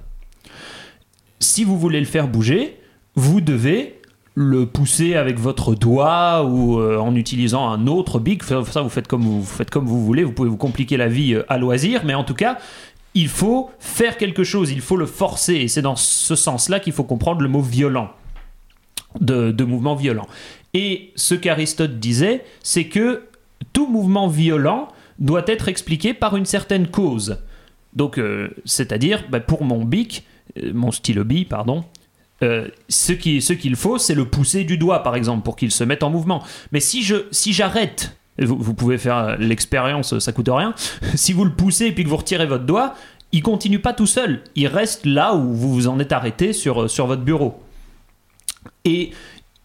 Si 1.39 1.63
vous 1.63 1.77
voulez 1.77 1.99
le 1.99 2.05
faire 2.05 2.27
bouger, 2.27 2.77
vous 3.15 3.41
devez 3.41 3.99
le 4.35 4.65
pousser 4.65 5.15
avec 5.15 5.37
votre 5.37 5.75
doigt 5.75 6.43
ou 6.43 6.79
euh, 6.79 6.97
en 6.97 7.15
utilisant 7.15 7.69
un 7.69 7.85
autre 7.85 8.19
bic. 8.19 8.43
Ça, 8.43 8.59
vous 8.59 8.89
faites 8.89 9.07
comme 9.07 9.21
vous, 9.21 9.41
vous 9.41 9.45
faites 9.45 9.69
comme 9.69 9.85
vous 9.85 10.03
voulez. 10.03 10.23
Vous 10.23 10.31
pouvez 10.31 10.49
vous 10.49 10.57
compliquer 10.57 10.97
la 10.97 11.07
vie 11.07 11.35
euh, 11.35 11.45
à 11.49 11.57
loisir, 11.57 12.01
mais 12.03 12.15
en 12.15 12.23
tout 12.23 12.33
cas, 12.33 12.57
il 13.13 13.27
faut 13.27 13.71
faire 13.79 14.17
quelque 14.17 14.43
chose. 14.43 14.71
Il 14.71 14.81
faut 14.81 14.97
le 14.97 15.05
forcer. 15.05 15.55
Et 15.55 15.67
c'est 15.67 15.81
dans 15.81 15.95
ce 15.95 16.35
sens-là 16.35 16.79
qu'il 16.79 16.93
faut 16.93 17.03
comprendre 17.03 17.41
le 17.41 17.49
mot 17.49 17.61
violent, 17.61 18.09
de, 19.19 19.63
mouvement 19.63 19.95
violent. 19.95 20.27
Et 20.73 21.11
ce 21.15 21.35
qu'Aristote 21.35 21.99
disait, 21.99 22.43
c'est 22.63 22.85
que 22.85 23.23
tout 23.71 23.87
mouvement 23.87 24.27
violent 24.27 24.87
doit 25.19 25.43
être 25.47 25.67
expliqué 25.67 26.13
par 26.13 26.35
une 26.35 26.45
certaine 26.45 26.87
cause. 26.87 27.37
Donc, 27.93 28.17
euh, 28.17 28.49
c'est-à-dire, 28.65 29.23
bah, 29.29 29.39
pour 29.39 29.63
mon 29.63 29.85
bic, 29.85 30.25
euh, 30.57 30.71
mon 30.73 30.91
stylo 30.91 31.23
bille, 31.23 31.45
pardon, 31.45 31.85
euh, 32.41 32.67
ce 32.89 33.13
qui- 33.13 33.41
ce 33.41 33.53
qu'il 33.53 33.75
faut, 33.75 33.99
c'est 33.99 34.15
le 34.15 34.25
pousser 34.25 34.63
du 34.63 34.77
doigt, 34.79 35.03
par 35.03 35.15
exemple, 35.15 35.43
pour 35.43 35.55
qu'il 35.55 35.71
se 35.71 35.83
mette 35.83 36.01
en 36.01 36.09
mouvement. 36.09 36.43
Mais 36.71 36.79
si 36.79 37.03
je, 37.03 37.15
si 37.29 37.53
j'arrête, 37.53 38.17
vous, 38.39 38.73
pouvez 38.73 38.97
faire 38.97 39.17
euh, 39.17 39.35
l'expérience, 39.37 40.17
ça 40.19 40.31
coûte 40.31 40.49
rien. 40.51 40.73
si 41.15 41.33
vous 41.33 41.45
le 41.45 41.51
poussez 41.51 41.87
et 41.87 41.91
puis 41.91 42.03
que 42.03 42.09
vous 42.09 42.17
retirez 42.17 42.45
votre 42.45 42.65
doigt, 42.65 42.95
il 43.31 43.41
continue 43.41 43.79
pas 43.79 43.93
tout 43.93 44.07
seul. 44.07 44.41
Il 44.55 44.67
reste 44.67 45.05
là 45.05 45.35
où 45.35 45.53
vous 45.53 45.73
vous 45.73 45.87
en 45.87 45.99
êtes 45.99 46.11
arrêté 46.11 46.53
sur, 46.53 46.83
euh, 46.83 46.87
sur 46.87 47.07
votre 47.07 47.23
bureau. 47.23 47.61
Et 48.85 49.11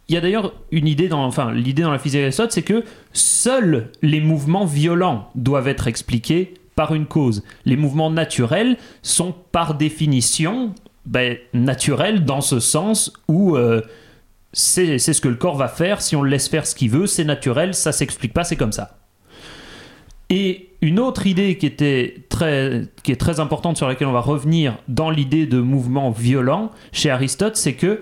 il 0.09 0.15
y 0.15 0.19
a 0.19 0.21
d'ailleurs 0.21 0.55
une 0.71 0.89
idée 0.89 1.09
dans, 1.09 1.25
enfin, 1.25 1.53
l'idée 1.53 1.83
dans 1.83 1.93
la 1.93 1.99
physique 1.99 2.21
d'Aristote, 2.21 2.53
c'est 2.53 2.63
que 2.63 2.85
seuls 3.13 3.91
les 4.01 4.21
mouvements 4.21 4.65
violents 4.65 5.31
doivent 5.35 5.69
être 5.69 5.87
expliqués 5.87 6.55
par 6.75 6.95
une 6.95 7.07
cause. 7.07 7.43
Les 7.65 7.77
mouvements 7.77 8.11
naturels 8.11 8.77
sont 9.03 9.35
par 9.53 9.75
définition 9.75 10.75
ben, 11.05 11.37
naturels 11.53 12.25
dans 12.25 12.41
ce 12.41 12.61
sens 12.61 13.13
où 13.29 13.57
euh, 13.57 13.83
c'est 14.59 14.99
ce 14.99 15.21
que 15.21 15.29
le 15.29 15.37
corps 15.37 15.57
va 15.57 15.69
faire. 15.69 16.03
Si 16.03 16.17
on 16.17 16.23
le 16.23 16.31
laisse 16.31 16.49
faire 16.49 16.67
ce 16.67 16.75
qu'il 16.75 16.91
veut, 16.91 17.07
c'est 17.07 17.25
naturel, 17.25 17.75
ça 17.75 17.93
s'explique 17.93 18.33
pas, 18.33 18.43
c'est 18.43 18.57
comme 18.57 18.73
ça. 18.73 18.99
Et 20.31 20.71
une 20.83 20.99
autre 20.99 21.27
idée 21.27 21.57
qui, 21.57 21.67
était 21.67 22.27
très, 22.29 22.83
qui 23.03 23.13
est 23.13 23.17
très 23.17 23.41
importante 23.41 23.77
sur 23.77 23.87
laquelle 23.89 24.09
on 24.09 24.13
va 24.13 24.21
revenir 24.21 24.77
dans 24.89 25.11
l'idée 25.11 25.47
de 25.47 25.61
mouvement 25.61 26.11
violent 26.11 26.71
chez 26.93 27.09
Aristote, 27.09 27.57
c'est 27.57 27.75
que 27.75 28.01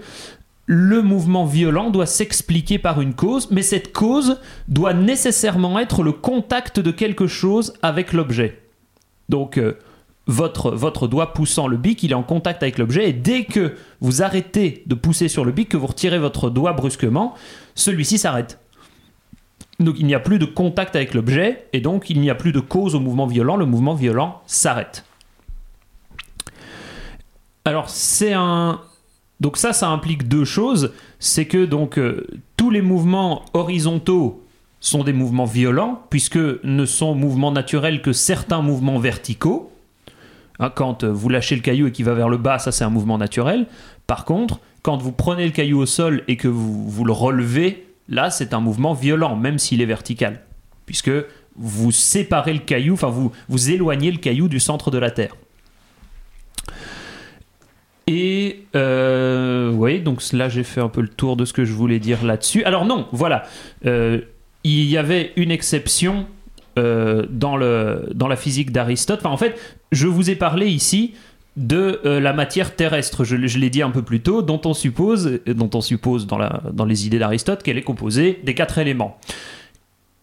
le 0.65 1.03
mouvement 1.03 1.45
violent 1.45 1.91
doit 1.91 2.07
s'expliquer 2.07 2.79
par 2.79 3.01
une 3.01 3.15
cause, 3.15 3.51
mais 3.51 3.63
cette 3.63 3.93
cause 3.93 4.41
doit 4.67 4.95
nécessairement 4.95 5.79
être 5.79 6.03
le 6.03 6.13
contact 6.13 6.81
de 6.81 6.91
quelque 6.91 7.27
chose 7.27 7.75
avec 7.83 8.13
l'objet. 8.13 8.63
Donc, 9.29 9.59
euh, 9.59 9.79
votre, 10.27 11.07
doigt 11.07 11.33
poussant 11.33 11.69
le 11.69 11.77
bic, 11.77 12.03
il 12.03 12.13
est 12.13 12.15
en 12.17 12.23
contact 12.23 12.63
avec 12.63 12.79
l'objet, 12.79 13.09
et 13.09 13.13
dès 13.13 13.45
que 13.45 13.75
vous 14.01 14.23
arrêtez 14.23 14.83
de 14.87 14.95
pousser 14.95 15.29
sur 15.29 15.45
le 15.45 15.53
bic, 15.53 15.69
que 15.69 15.77
vous 15.77 15.87
retirez 15.87 16.19
votre 16.19 16.51
doigt 16.51 16.73
brusquement, 16.73 17.35
celui-ci 17.75 18.19
s'arrête. 18.19 18.59
Donc 19.79 19.97
il 19.99 20.07
n'y 20.07 20.15
a 20.15 20.21
plus 20.21 20.39
de 20.39 20.47
contact 20.47 20.97
avec 20.97 21.15
l'objet, 21.15 21.67
et 21.73 21.81
donc 21.81 22.11
il 22.11 22.21
n'y 22.21 22.31
a 22.31 22.35
plus 22.35 22.53
de 22.53 22.61
cause 22.61 22.95
au 22.95 23.01
mouvement 23.01 23.27
violent, 23.27 23.57
le 23.57 23.67
mouvement 23.67 23.95
violent 23.95 24.41
s'arrête. 24.47 25.05
Alors 27.65 27.89
c'est 27.89 28.33
un... 28.33 28.81
Donc 29.41 29.59
ça, 29.59 29.73
ça 29.73 29.89
implique 29.89 30.29
deux 30.29 30.45
choses. 30.45 30.93
C'est 31.19 31.47
que 31.47 31.67
donc 31.67 31.99
euh, 31.99 32.27
tous 32.57 32.71
les 32.71 32.81
mouvements 32.81 33.45
horizontaux 33.53 34.43
sont 34.81 35.05
des 35.05 35.13
mouvements 35.13 35.45
violents, 35.45 36.03
puisque 36.11 36.39
ne 36.39 36.85
sont 36.87 37.15
mouvements 37.15 37.53
naturels 37.53 38.03
que 38.03 38.13
certains 38.13 38.63
mouvements 38.63 38.99
verticaux. 38.99 39.73
Hein, 40.59 40.71
quand 40.75 41.05
euh, 41.05 41.13
vous 41.13 41.29
lâchez 41.29 41.55
le 41.55 41.63
caillou 41.63 41.87
et 41.87 41.93
qu'il 41.93 42.05
va 42.05 42.15
vers 42.15 42.29
le 42.29 42.39
bas, 42.39 42.59
ça 42.59 42.73
c'est 42.73 42.85
un 42.85 42.91
mouvement 42.91 43.19
naturel. 43.19 43.67
Par 44.07 44.25
contre, 44.25 44.61
quand 44.83 44.97
vous 44.99 45.13
prenez 45.13 45.45
le 45.45 45.51
caillou 45.51 45.79
au 45.79 45.87
sol 45.87 46.23
et 46.29 46.37
que 46.37 46.49
vous, 46.49 46.89
vous 46.89 47.05
le 47.05 47.13
relevez, 47.13 47.87
là 48.09 48.31
c'est 48.31 48.55
un 48.55 48.61
mouvement 48.61 48.95
violent, 48.95 49.37
même 49.37 49.59
s'il 49.59 49.83
est 49.83 49.87
vertical. 49.87 50.41
Puisque 50.87 51.11
vous 51.57 51.91
séparez 51.91 52.53
le 52.53 52.61
caillou, 52.61 52.95
enfin 52.95 53.09
vous, 53.09 53.33
vous 53.49 53.71
éloignez 53.71 54.11
le 54.11 54.19
caillou 54.19 54.49
du 54.49 54.61
centre 54.61 54.91
de 54.91 54.99
la 54.99 55.11
Terre. 55.11 55.35
Et 58.07 58.63
euh, 58.77 59.73
oui, 59.73 60.01
donc 60.01 60.23
là 60.33 60.49
j'ai 60.49 60.63
fait 60.63 60.81
un 60.81 60.89
peu 60.89 61.01
le 61.01 61.09
tour 61.09 61.37
de 61.37 61.45
ce 61.45 61.53
que 61.53 61.65
je 61.65 61.73
voulais 61.73 61.99
dire 61.99 62.25
là-dessus. 62.25 62.63
Alors 62.65 62.85
non, 62.85 63.09
voilà, 63.11 63.45
Euh, 63.85 64.21
il 64.63 64.85
y 64.87 64.97
avait 64.97 65.33
une 65.37 65.53
exception 65.53 66.27
euh, 66.79 67.27
dans, 67.31 67.57
le, 67.57 68.09
dans 68.15 68.29
la 68.29 68.37
physique 68.37 68.73
d'Aristote. 68.73 69.25
En 69.25 69.37
fait, 69.37 69.59
je 69.93 70.07
vous 70.07 70.31
ai 70.31 70.37
parlé 70.37 70.67
ici 70.69 71.15
de 71.57 72.01
euh, 72.05 72.21
la 72.21 72.35
matière 72.35 72.77
terrestre, 72.77 73.25
je, 73.25 73.47
je 73.47 73.59
l'ai 73.59 73.71
dit 73.71 73.83
un 73.83 73.91
peu 73.91 74.03
plus 74.03 74.21
tôt, 74.21 74.43
dont 74.43 74.61
on 74.67 74.75
suppose, 74.75 75.41
dont 75.47 75.71
on 75.73 75.81
suppose 75.81 76.27
dans, 76.27 76.37
la, 76.37 76.63
dans 76.73 76.85
les 76.85 77.07
idées 77.07 77.19
d'Aristote 77.19 77.63
qu'elle 77.63 77.79
est 77.79 77.83
composée 77.83 78.41
des 78.45 78.55
quatre 78.55 78.79
éléments. 78.79 79.19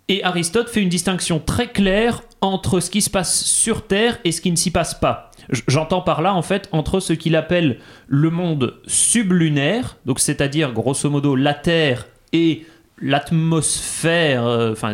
Et 0.10 0.24
Aristote 0.24 0.70
fait 0.70 0.82
une 0.82 0.90
distinction 0.90 1.40
très 1.40 1.72
claire 1.72 2.22
entre 2.42 2.82
ce 2.82 2.90
qui 2.90 3.02
se 3.02 3.10
passe 3.10 3.46
sur 3.46 3.88
Terre 3.88 4.20
et 4.26 4.32
ce 4.32 4.42
qui 4.42 4.52
ne 4.52 4.58
s'y 4.58 4.70
passe 4.70 4.94
pas. 4.94 5.32
J'entends 5.68 6.02
par 6.02 6.22
là, 6.22 6.34
en 6.34 6.42
fait, 6.42 6.70
entre 6.72 7.00
ce 7.00 7.14
qu'il 7.14 7.36
appelle 7.36 7.80
le 8.08 8.30
monde 8.30 8.76
sublunaire, 8.86 9.98
donc 10.06 10.20
c'est-à-dire 10.20 10.74
grosso 10.74 11.10
modo 11.10 11.36
la 11.36 11.54
Terre 11.54 12.08
et 12.34 12.66
l'atmosphère. 13.00 14.46
euh, 14.46 14.72
Enfin, 14.72 14.94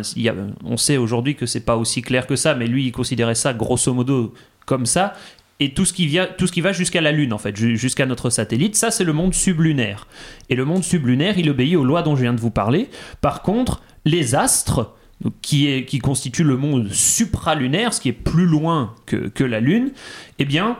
on 0.64 0.76
sait 0.76 0.96
aujourd'hui 0.96 1.34
que 1.36 1.46
c'est 1.46 1.60
pas 1.64 1.76
aussi 1.76 2.02
clair 2.02 2.26
que 2.26 2.36
ça, 2.36 2.54
mais 2.54 2.66
lui, 2.66 2.86
il 2.86 2.92
considérait 2.92 3.34
ça 3.34 3.52
grosso 3.52 3.92
modo 3.94 4.34
comme 4.66 4.86
ça. 4.86 5.14
Et 5.62 5.74
tout 5.74 5.84
ce 5.84 5.92
qui, 5.92 6.06
vient, 6.06 6.26
tout 6.38 6.46
ce 6.46 6.52
qui 6.52 6.62
va 6.62 6.72
jusqu'à 6.72 7.02
la 7.02 7.12
Lune, 7.12 7.32
en 7.34 7.38
fait, 7.38 7.54
ju- 7.54 7.76
jusqu'à 7.76 8.06
notre 8.06 8.30
satellite, 8.30 8.76
ça 8.76 8.90
c'est 8.90 9.04
le 9.04 9.12
monde 9.12 9.34
sublunaire. 9.34 10.06
Et 10.48 10.54
le 10.54 10.64
monde 10.64 10.82
sublunaire, 10.82 11.36
il 11.38 11.50
obéit 11.50 11.76
aux 11.76 11.84
lois 11.84 12.02
dont 12.02 12.16
je 12.16 12.22
viens 12.22 12.32
de 12.32 12.40
vous 12.40 12.50
parler. 12.50 12.88
Par 13.20 13.42
contre, 13.42 13.82
les 14.06 14.34
astres, 14.34 14.94
qui, 15.42 15.68
est, 15.68 15.84
qui 15.84 15.98
constituent 15.98 16.44
le 16.44 16.56
monde 16.56 16.88
supralunaire, 16.90 17.92
ce 17.92 18.00
qui 18.00 18.08
est 18.08 18.12
plus 18.14 18.46
loin 18.46 18.94
que, 19.04 19.28
que 19.28 19.44
la 19.44 19.60
Lune, 19.60 19.90
eh 20.38 20.46
bien, 20.46 20.78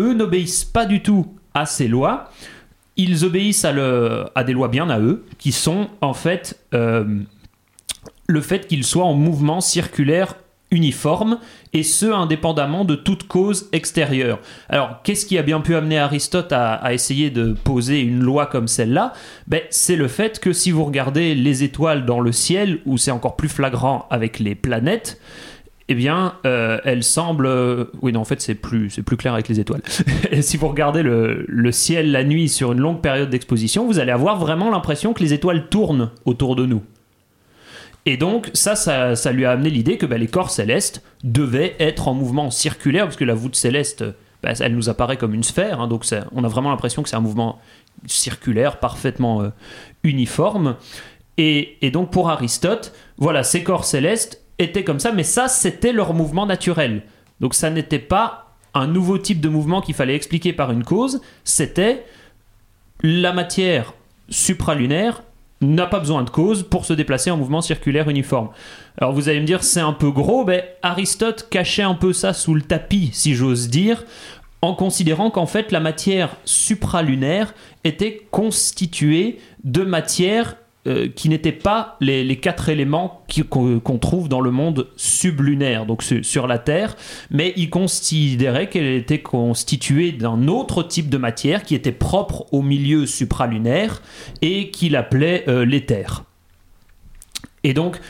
eux 0.00 0.14
n'obéissent 0.14 0.64
pas 0.64 0.86
du 0.86 1.02
tout 1.02 1.36
à 1.52 1.66
ces 1.66 1.88
lois. 1.88 2.30
Ils 2.96 3.24
obéissent 3.24 3.64
à, 3.64 4.44
des 4.44 4.52
lois 4.52 4.68
bien 4.68 4.90
à 4.90 5.00
eux, 5.00 5.24
qui 5.38 5.52
sont 5.52 5.88
en 6.00 6.14
fait 6.14 6.60
euh, 6.74 7.04
le 8.26 8.40
fait 8.40 8.66
qu'ils 8.66 8.84
soient 8.84 9.04
en 9.04 9.14
mouvement 9.14 9.60
circulaire 9.60 10.36
uniforme, 10.72 11.38
et 11.74 11.82
ce 11.82 12.06
indépendamment 12.06 12.84
de 12.84 12.94
toute 12.94 13.28
cause 13.28 13.68
extérieure. 13.72 14.40
Alors, 14.68 15.02
qu'est-ce 15.04 15.26
qui 15.26 15.38
a 15.38 15.42
bien 15.42 15.60
pu 15.60 15.74
amener 15.74 15.98
Aristote 15.98 16.52
à, 16.52 16.92
essayer 16.92 17.30
de 17.30 17.52
poser 17.52 18.00
une 18.00 18.20
loi 18.20 18.46
comme 18.46 18.68
celle-là? 18.68 19.12
Ben, 19.46 19.60
C'est 19.70 19.96
le 19.96 20.08
fait 20.08 20.40
que 20.40 20.52
si 20.52 20.70
vous 20.70 20.84
regardez 20.84 21.34
les 21.34 21.62
étoiles 21.62 22.06
dans 22.06 22.20
le 22.20 22.32
ciel, 22.32 22.80
où 22.86 22.96
c'est 22.98 23.10
encore 23.10 23.36
plus 23.36 23.50
flagrant 23.50 24.06
avec 24.10 24.38
les 24.38 24.54
planètes, 24.54 25.20
eh 25.92 25.94
bien, 25.94 26.34
euh, 26.46 26.78
elles 26.84 27.02
semblent... 27.02 27.46
euh, 27.46 27.84
Oui, 28.02 28.12
non, 28.12 28.20
en 28.20 28.24
fait, 28.24 28.40
c'est 28.40 28.54
plus, 28.54 28.90
c'est 28.90 29.02
plus 29.02 29.16
clair 29.16 29.34
avec 29.34 29.48
les 29.48 29.60
étoiles. 29.60 29.82
Si 30.40 30.56
vous 30.56 30.68
regardez 30.68 31.02
le, 31.02 31.72
ciel 31.72 32.10
la 32.10 32.24
nuit 32.24 32.48
sur 32.48 32.72
une 32.72 32.80
longue 32.80 33.00
période 33.00 33.30
d'exposition, 33.30 33.86
vous 33.86 33.98
allez 33.98 34.12
avoir 34.12 34.38
vraiment 34.38 34.70
l'impression 34.70 35.12
que 35.12 35.22
les 35.22 35.32
étoiles 35.32 35.68
tournent 35.68 36.10
autour 36.24 36.56
de 36.56 36.66
nous. 36.66 36.82
Et 38.06 38.16
donc, 38.16 38.50
ça, 38.54 38.74
ça, 38.74 39.14
ça 39.14 39.32
lui 39.32 39.44
a 39.44 39.52
amené 39.52 39.70
l'idée 39.70 39.96
que 39.96 40.06
bah, 40.06 40.18
les 40.18 40.26
corps 40.26 40.50
célestes 40.50 41.02
devaient 41.22 41.76
être 41.78 42.08
en 42.08 42.14
mouvement 42.14 42.50
circulaire, 42.50 43.04
parce 43.04 43.16
que 43.16 43.24
la 43.24 43.34
voûte 43.34 43.54
céleste, 43.54 44.04
bah, 44.42 44.52
elle 44.58 44.74
nous 44.74 44.88
apparaît 44.88 45.16
comme 45.16 45.34
une 45.34 45.44
sphère, 45.44 45.80
hein, 45.80 45.88
donc 45.88 46.04
on 46.32 46.42
a 46.42 46.48
vraiment 46.48 46.70
l'impression 46.70 47.02
que 47.02 47.08
c'est 47.08 47.16
un 47.16 47.20
mouvement 47.20 47.60
circulaire, 48.06 48.78
parfaitement 48.80 49.42
euh, 49.42 49.50
uniforme. 50.02 50.76
Et, 51.38 51.76
et 51.80 51.90
donc, 51.90 52.10
pour 52.10 52.30
Aristote, 52.30 52.92
voilà, 53.18 53.42
ces 53.44 53.62
corps 53.62 53.84
célestes 53.84 54.41
étaient 54.62 54.84
comme 54.84 55.00
ça, 55.00 55.12
mais 55.12 55.24
ça, 55.24 55.48
c'était 55.48 55.92
leur 55.92 56.14
mouvement 56.14 56.46
naturel. 56.46 57.02
Donc, 57.40 57.54
ça 57.54 57.70
n'était 57.70 57.98
pas 57.98 58.52
un 58.74 58.86
nouveau 58.86 59.18
type 59.18 59.40
de 59.40 59.48
mouvement 59.48 59.80
qu'il 59.80 59.94
fallait 59.94 60.16
expliquer 60.16 60.52
par 60.52 60.70
une 60.70 60.84
cause, 60.84 61.20
c'était 61.44 62.06
la 63.02 63.32
matière 63.32 63.94
supralunaire 64.28 65.22
n'a 65.60 65.86
pas 65.86 66.00
besoin 66.00 66.24
de 66.24 66.30
cause 66.30 66.64
pour 66.64 66.84
se 66.84 66.92
déplacer 66.92 67.30
en 67.30 67.36
mouvement 67.36 67.60
circulaire 67.60 68.08
uniforme. 68.08 68.50
Alors 68.98 69.12
vous 69.12 69.28
allez 69.28 69.40
me 69.40 69.46
dire 69.46 69.62
c'est 69.62 69.80
un 69.80 69.92
peu 69.92 70.10
gros, 70.10 70.44
mais 70.44 70.76
Aristote 70.82 71.48
cachait 71.50 71.82
un 71.82 71.94
peu 71.94 72.12
ça 72.12 72.32
sous 72.32 72.54
le 72.54 72.62
tapis, 72.62 73.10
si 73.12 73.34
j'ose 73.34 73.68
dire, 73.68 74.04
en 74.60 74.74
considérant 74.74 75.30
qu'en 75.30 75.46
fait 75.46 75.70
la 75.70 75.80
matière 75.80 76.36
supralunaire 76.44 77.54
était 77.84 78.26
constituée 78.30 79.38
de 79.64 79.82
matière 79.82 80.56
euh, 80.88 81.08
qui 81.08 81.28
n'étaient 81.28 81.52
pas 81.52 81.96
les, 82.00 82.36
quatre 82.40 82.68
éléments 82.68 83.24
qu'on 83.48 83.98
trouve 83.98 84.28
dans 84.28 84.40
le 84.40 84.50
monde 84.50 84.88
sublunaire, 84.96 85.86
donc 85.86 86.02
su- 86.02 86.24
sur 86.24 86.48
la 86.48 86.58
Terre, 86.58 86.96
mais 87.30 87.52
il 87.56 87.70
considérait 87.70 88.68
qu'elle 88.68 88.86
était 88.86 89.20
constituée 89.22 90.10
d'un 90.10 90.48
autre 90.48 90.82
type 90.82 91.08
de 91.08 91.18
matière 91.18 91.62
qui 91.62 91.76
était 91.76 91.92
propre 91.92 92.52
au 92.52 92.62
milieu 92.62 93.06
supralunaire 93.06 94.02
et 94.40 94.70
qu'il 94.70 94.96
appelait 94.96 95.44
euh, 95.46 95.64
l'éther. 95.64 96.24
Et 97.62 97.74
donc, 97.74 98.00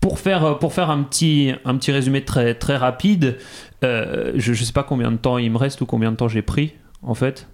pour 0.00 0.18
faire, 0.18 0.58
faire 0.70 0.90
un, 0.90 1.02
petit, 1.02 1.54
résumé 1.88 2.24
très, 2.24 2.54
très 2.54 2.76
rapide, 2.76 3.38
euh, 3.84 4.32
je 4.34 4.50
ne 4.50 4.56
sais 4.56 4.72
pas 4.72 4.82
combien 4.82 5.10
de 5.10 5.16
temps 5.16 5.38
il 5.38 5.50
me 5.50 5.56
reste 5.56 5.80
ou 5.80 5.86
combien 5.86 6.10
de 6.10 6.16
temps 6.16 6.28
j'ai 6.28 6.42
pris, 6.42 6.74
en 7.02 7.14
fait. 7.14 7.48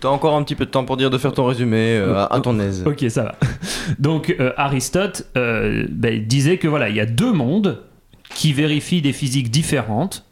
T'as 0.00 0.08
encore 0.08 0.36
un 0.36 0.42
petit 0.42 0.54
peu 0.54 0.66
de 0.66 0.70
temps 0.70 0.84
pour 0.84 0.96
dire 0.96 1.10
de 1.10 1.18
faire 1.18 1.32
ton 1.32 1.46
résumé 1.46 1.96
euh, 1.96 2.26
à, 2.26 2.40
ton 2.40 2.58
aise. 2.60 2.84
Ok, 2.86 3.04
ça 3.08 3.24
va. 3.24 3.34
Donc 3.98 4.34
euh, 4.38 4.52
Aristote 4.56 5.26
euh, 5.36 5.86
ben, 5.90 6.24
disait 6.24 6.58
que 6.58 6.68
voilà, 6.68 6.88
il 6.88 6.96
y 6.96 7.00
a 7.00 7.06
deux 7.06 7.32
mondes 7.32 7.82
qui 8.34 8.52
vérifient 8.52 9.02
des 9.02 9.12
physiques 9.12 9.50
différentes 9.50 10.24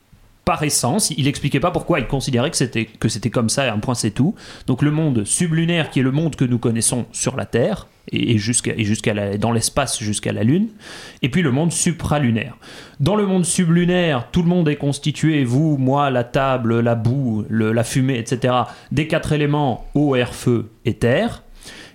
par 0.45 0.63
essence. 0.63 1.11
Il 1.17 1.27
expliquait 1.27 1.61
pas 1.61 1.71
pourquoi 1.71 2.01
il 2.01 2.07
considérait 2.07 2.51
que 2.51 2.57
c'était 2.57 2.85
que 2.85 3.09
c'était 3.09 3.31
comme 3.31 3.49
ça 3.49 3.67
et 3.67 3.69
un 3.69 3.79
point 3.79 3.95
c'est 3.95 4.11
tout. 4.11 4.35
Donc 4.67 4.83
le 4.83 4.91
monde 4.91 5.25
sublunaire 5.25 5.91
qui 5.91 6.01
est 6.01 6.05
le 6.05 6.13
monde 6.13 6.37
que 6.37 6.45
nous 6.45 6.59
connaissons 6.59 7.07
sur 7.13 7.37
la 7.37 7.47
Terre 7.47 7.87
et, 8.11 8.39
jusqu'à 8.39 9.15
la- 9.15 9.39
dans 9.39 9.53
l'espace 9.53 10.03
jusqu'à 10.03 10.33
la 10.33 10.43
Lune, 10.43 10.69
et 11.23 11.29
puis 11.29 11.43
le 11.43 11.51
monde 11.51 11.73
supralunaire. 11.73 12.57
Dans 13.01 13.17
le 13.17 13.27
monde 13.27 13.45
sublunaire, 13.45 14.29
tout 14.33 14.43
le 14.43 14.49
monde 14.49 14.69
est 14.69 14.77
constitué, 14.77 15.45
vous, 15.45 15.77
moi, 15.79 16.11
la 16.11 16.25
table, 16.25 16.81
la 16.81 16.95
boue, 16.95 17.45
la 17.51 17.85
fumée, 17.85 18.19
etc., 18.19 18.55
des 18.91 19.07
quatre 19.07 19.33
éléments 19.33 19.87
eau, 19.95 20.17
air, 20.17 20.35
feu 20.35 20.71
et 20.85 20.95
terre 20.95 21.43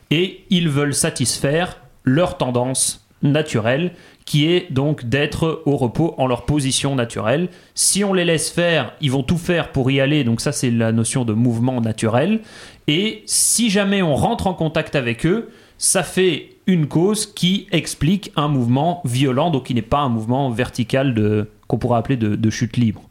et 0.09 0.45
ils 0.49 0.69
veulent 0.69 0.93
satisfaire 0.93 1.77
leur 2.03 2.37
tendance 2.37 3.05
naturelle 3.21 3.91
qui 4.25 4.45
est 4.45 4.71
donc 4.71 5.05
d'être 5.05 5.63
au 5.65 5.77
repos 5.77 6.13
en 6.17 6.27
leur 6.27 6.45
position 6.45 6.95
naturelle. 6.95 7.47
Si 7.75 8.03
on 8.03 8.13
les 8.13 8.25
laisse 8.25 8.49
faire, 8.49 8.93
ils 9.01 9.11
vont 9.11 9.23
tout 9.23 9.37
faire 9.37 9.71
pour 9.71 9.89
y 9.89 9.99
aller, 10.01 10.23
donc 10.23 10.41
ça 10.41 10.51
c'est 10.51 10.69
la 10.69 10.91
notion 10.91 11.25
de 11.25 11.33
mouvement 11.33 11.79
naturel. 11.81 12.41
Et 12.87 13.23
si 13.25 13.69
jamais 13.69 14.01
on 14.01 14.15
rentre 14.15 14.47
en 14.47 14.53
contact 14.53 14.95
avec 14.95 15.25
eux, 15.25 15.49
ça 15.77 16.03
fait 16.03 16.49
une 16.65 16.87
cause 16.87 17.25
qui 17.25 17.67
explique 17.71 18.31
un 18.35 18.47
mouvement 18.47 19.01
violent, 19.05 19.51
donc 19.51 19.65
qui 19.67 19.73
n'est 19.73 19.81
pas 19.81 19.99
un 19.99 20.09
mouvement 20.09 20.49
vertical 20.49 21.47
qu'on 21.67 21.77
pourrait 21.77 21.99
appeler 21.99 22.17
de, 22.17 22.35
de 22.35 22.49
chute 22.49 22.77
libre. 22.77 23.03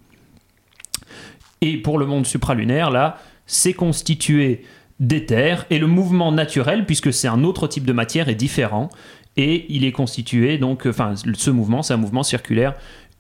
Et 1.61 1.78
pour 1.78 1.99
le 1.99 2.06
monde 2.06 2.26
supralunaire, 2.26 2.90
là, 2.90 3.18
c'est 3.46 3.73
constitué 3.73 4.64
d'éther 5.00 5.66
et 5.70 5.78
le 5.78 5.87
mouvement 5.87 6.32
naturel, 6.32 6.87
puisque 6.87 7.12
c'est 7.12 7.28
un 7.28 7.44
autre 7.44 7.66
type 7.66 7.85
de 7.85 7.92
matière, 7.92 8.28
est 8.28 8.35
différent 8.35 8.88
et 9.37 9.66
il 9.68 9.85
est 9.85 9.92
constitué 9.92 10.58
donc, 10.58 10.87
enfin, 10.87 11.14
ce 11.16 11.50
mouvement, 11.50 11.82
c'est 11.82 11.94
un 11.94 11.99
mouvement 11.99 12.23
circulaire 12.23 12.75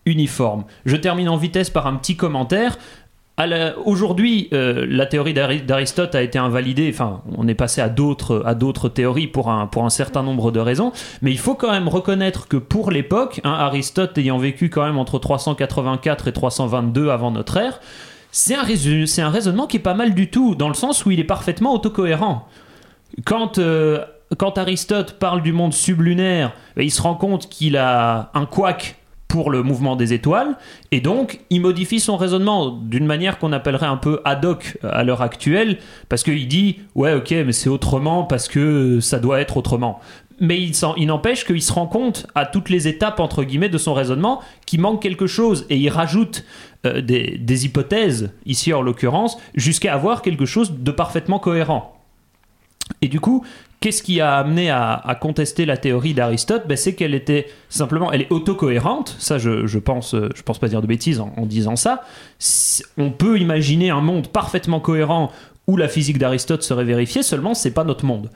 uniforme. 0.06 0.64
Je 0.86 0.96
termine 0.96 1.28
en 1.28 1.36
vitesse 1.36 1.68
par 1.68 1.86
un 1.86 1.96
petit 1.96 2.16
commentaire. 2.16 2.78
Aujourd'hui, 3.84 4.48
euh, 4.54 4.86
la 4.88 5.04
théorie 5.06 5.34
d'Ari- 5.34 5.60
d'Aristote 5.62 6.14
a 6.14 6.22
été 6.22 6.38
invalidée. 6.38 6.90
Enfin, 6.92 7.20
on 7.36 7.46
est 7.48 7.54
passé 7.54 7.80
à 7.82 7.88
d'autres 7.88 8.88
théories 8.88 9.26
pour 9.26 9.50
un 9.50 9.90
certain 9.90 10.22
nombre 10.22 10.50
de 10.50 10.60
raisons. 10.60 10.92
Mais 11.22 11.32
il 11.32 11.38
faut 11.38 11.54
quand 11.54 11.70
même 11.70 11.88
reconnaître 11.88 12.48
que 12.48 12.56
pour 12.56 12.90
l'époque, 12.90 13.40
hein, 13.44 13.52
Aristote 13.52 14.16
ayant 14.18 14.38
vécu 14.38 14.70
quand 14.70 14.84
même 14.84 14.96
entre 14.98 15.18
384 15.18 16.28
et 16.28 16.32
322 16.32 17.10
avant 17.10 17.30
notre 17.30 17.56
ère, 17.58 17.80
c'est 18.32 18.54
un, 18.54 18.62
raisu- 18.62 19.06
c'est 19.06 19.22
un 19.22 19.30
raisonnement 19.30 19.66
qui 19.66 19.76
est 19.76 19.80
pas 19.80 19.94
mal 19.94 20.14
du 20.14 20.30
tout, 20.30 20.54
dans 20.54 20.68
le 20.68 20.74
sens 20.74 21.04
où 21.04 21.10
il 21.10 21.20
est 21.20 21.24
parfaitement 21.24 21.74
autocohérent. 21.74 22.48
Quand, 23.24 23.58
euh, 23.58 24.04
quand 24.38 24.58
Aristote 24.58 25.12
parle 25.18 25.42
du 25.42 25.52
monde 25.52 25.72
sublunaire, 25.74 26.52
ben, 26.76 26.82
il 26.84 26.90
se 26.90 27.00
rend 27.02 27.14
compte 27.14 27.48
qu'il 27.48 27.76
a 27.76 28.30
un 28.34 28.44
couac 28.46 28.96
pour 29.28 29.50
le 29.50 29.62
mouvement 29.62 29.96
des 29.96 30.12
étoiles, 30.12 30.56
et 30.92 31.00
donc 31.00 31.40
il 31.50 31.60
modifie 31.60 32.00
son 32.00 32.16
raisonnement 32.16 32.70
d'une 32.70 33.06
manière 33.06 33.38
qu'on 33.38 33.52
appellerait 33.52 33.86
un 33.86 33.96
peu 33.96 34.20
ad 34.24 34.44
hoc 34.44 34.78
à 34.82 35.02
l'heure 35.02 35.22
actuelle, 35.22 35.78
parce 36.08 36.22
qu'il 36.22 36.46
dit 36.48 36.78
ouais 36.94 37.12
ok 37.12 37.32
mais 37.44 37.52
c'est 37.52 37.68
autrement 37.68 38.22
parce 38.24 38.48
que 38.48 39.00
ça 39.00 39.18
doit 39.18 39.40
être 39.40 39.56
autrement. 39.56 40.00
Mais 40.38 40.60
il 40.60 41.06
n'empêche 41.06 41.44
qu'il 41.46 41.62
se 41.62 41.72
rend 41.72 41.86
compte 41.86 42.26
à 42.34 42.44
toutes 42.44 42.68
les 42.68 42.88
étapes 42.88 43.20
entre 43.20 43.42
guillemets 43.42 43.70
de 43.70 43.78
son 43.78 43.94
raisonnement 43.94 44.42
qu'il 44.66 44.80
manque 44.80 45.02
quelque 45.02 45.26
chose, 45.26 45.66
et 45.70 45.76
il 45.76 45.88
rajoute 45.88 46.44
euh, 46.84 47.00
des, 47.00 47.38
des 47.38 47.64
hypothèses, 47.64 48.32
ici 48.44 48.72
en 48.74 48.82
l'occurrence, 48.82 49.38
jusqu'à 49.54 49.94
avoir 49.94 50.20
quelque 50.22 50.44
chose 50.44 50.74
de 50.78 50.90
parfaitement 50.90 51.38
cohérent. 51.38 51.94
Et 53.02 53.08
du 53.08 53.18
coup, 53.18 53.44
qu'est-ce 53.86 54.02
qui 54.02 54.20
a 54.20 54.34
amené 54.38 54.68
à, 54.68 55.16
contester 55.20 55.64
la 55.64 55.76
théorie 55.76 56.12
d'Aristote? 56.12 56.66
Ben, 56.66 56.76
C'est 56.76 56.96
qu'elle 56.96 57.14
était 57.14 57.46
simplement, 57.68 58.10
elle 58.10 58.22
est 58.22 58.32
autocohérente. 58.32 59.14
Ça, 59.20 59.38
je, 59.38 59.78
pense, 59.78 60.12
euh, 60.12 60.28
je 60.34 60.42
pense 60.42 60.58
pas 60.58 60.66
dire 60.66 60.82
de 60.82 60.88
bêtises 60.88 61.20
en, 61.20 61.46
disant 61.46 61.76
ça. 61.76 62.02
On 62.98 63.12
peut 63.12 63.38
imaginer 63.38 63.90
un 63.90 64.00
monde 64.00 64.26
parfaitement 64.26 64.80
cohérent 64.80 65.30
où 65.68 65.76
la 65.76 65.86
physique 65.86 66.18
d'Aristote 66.18 66.64
serait 66.64 66.82
vérifiée. 66.82 67.22
Seulement, 67.22 67.54
c'est 67.54 67.70
pas 67.70 67.84
notre 67.84 68.04
monde. 68.04 68.28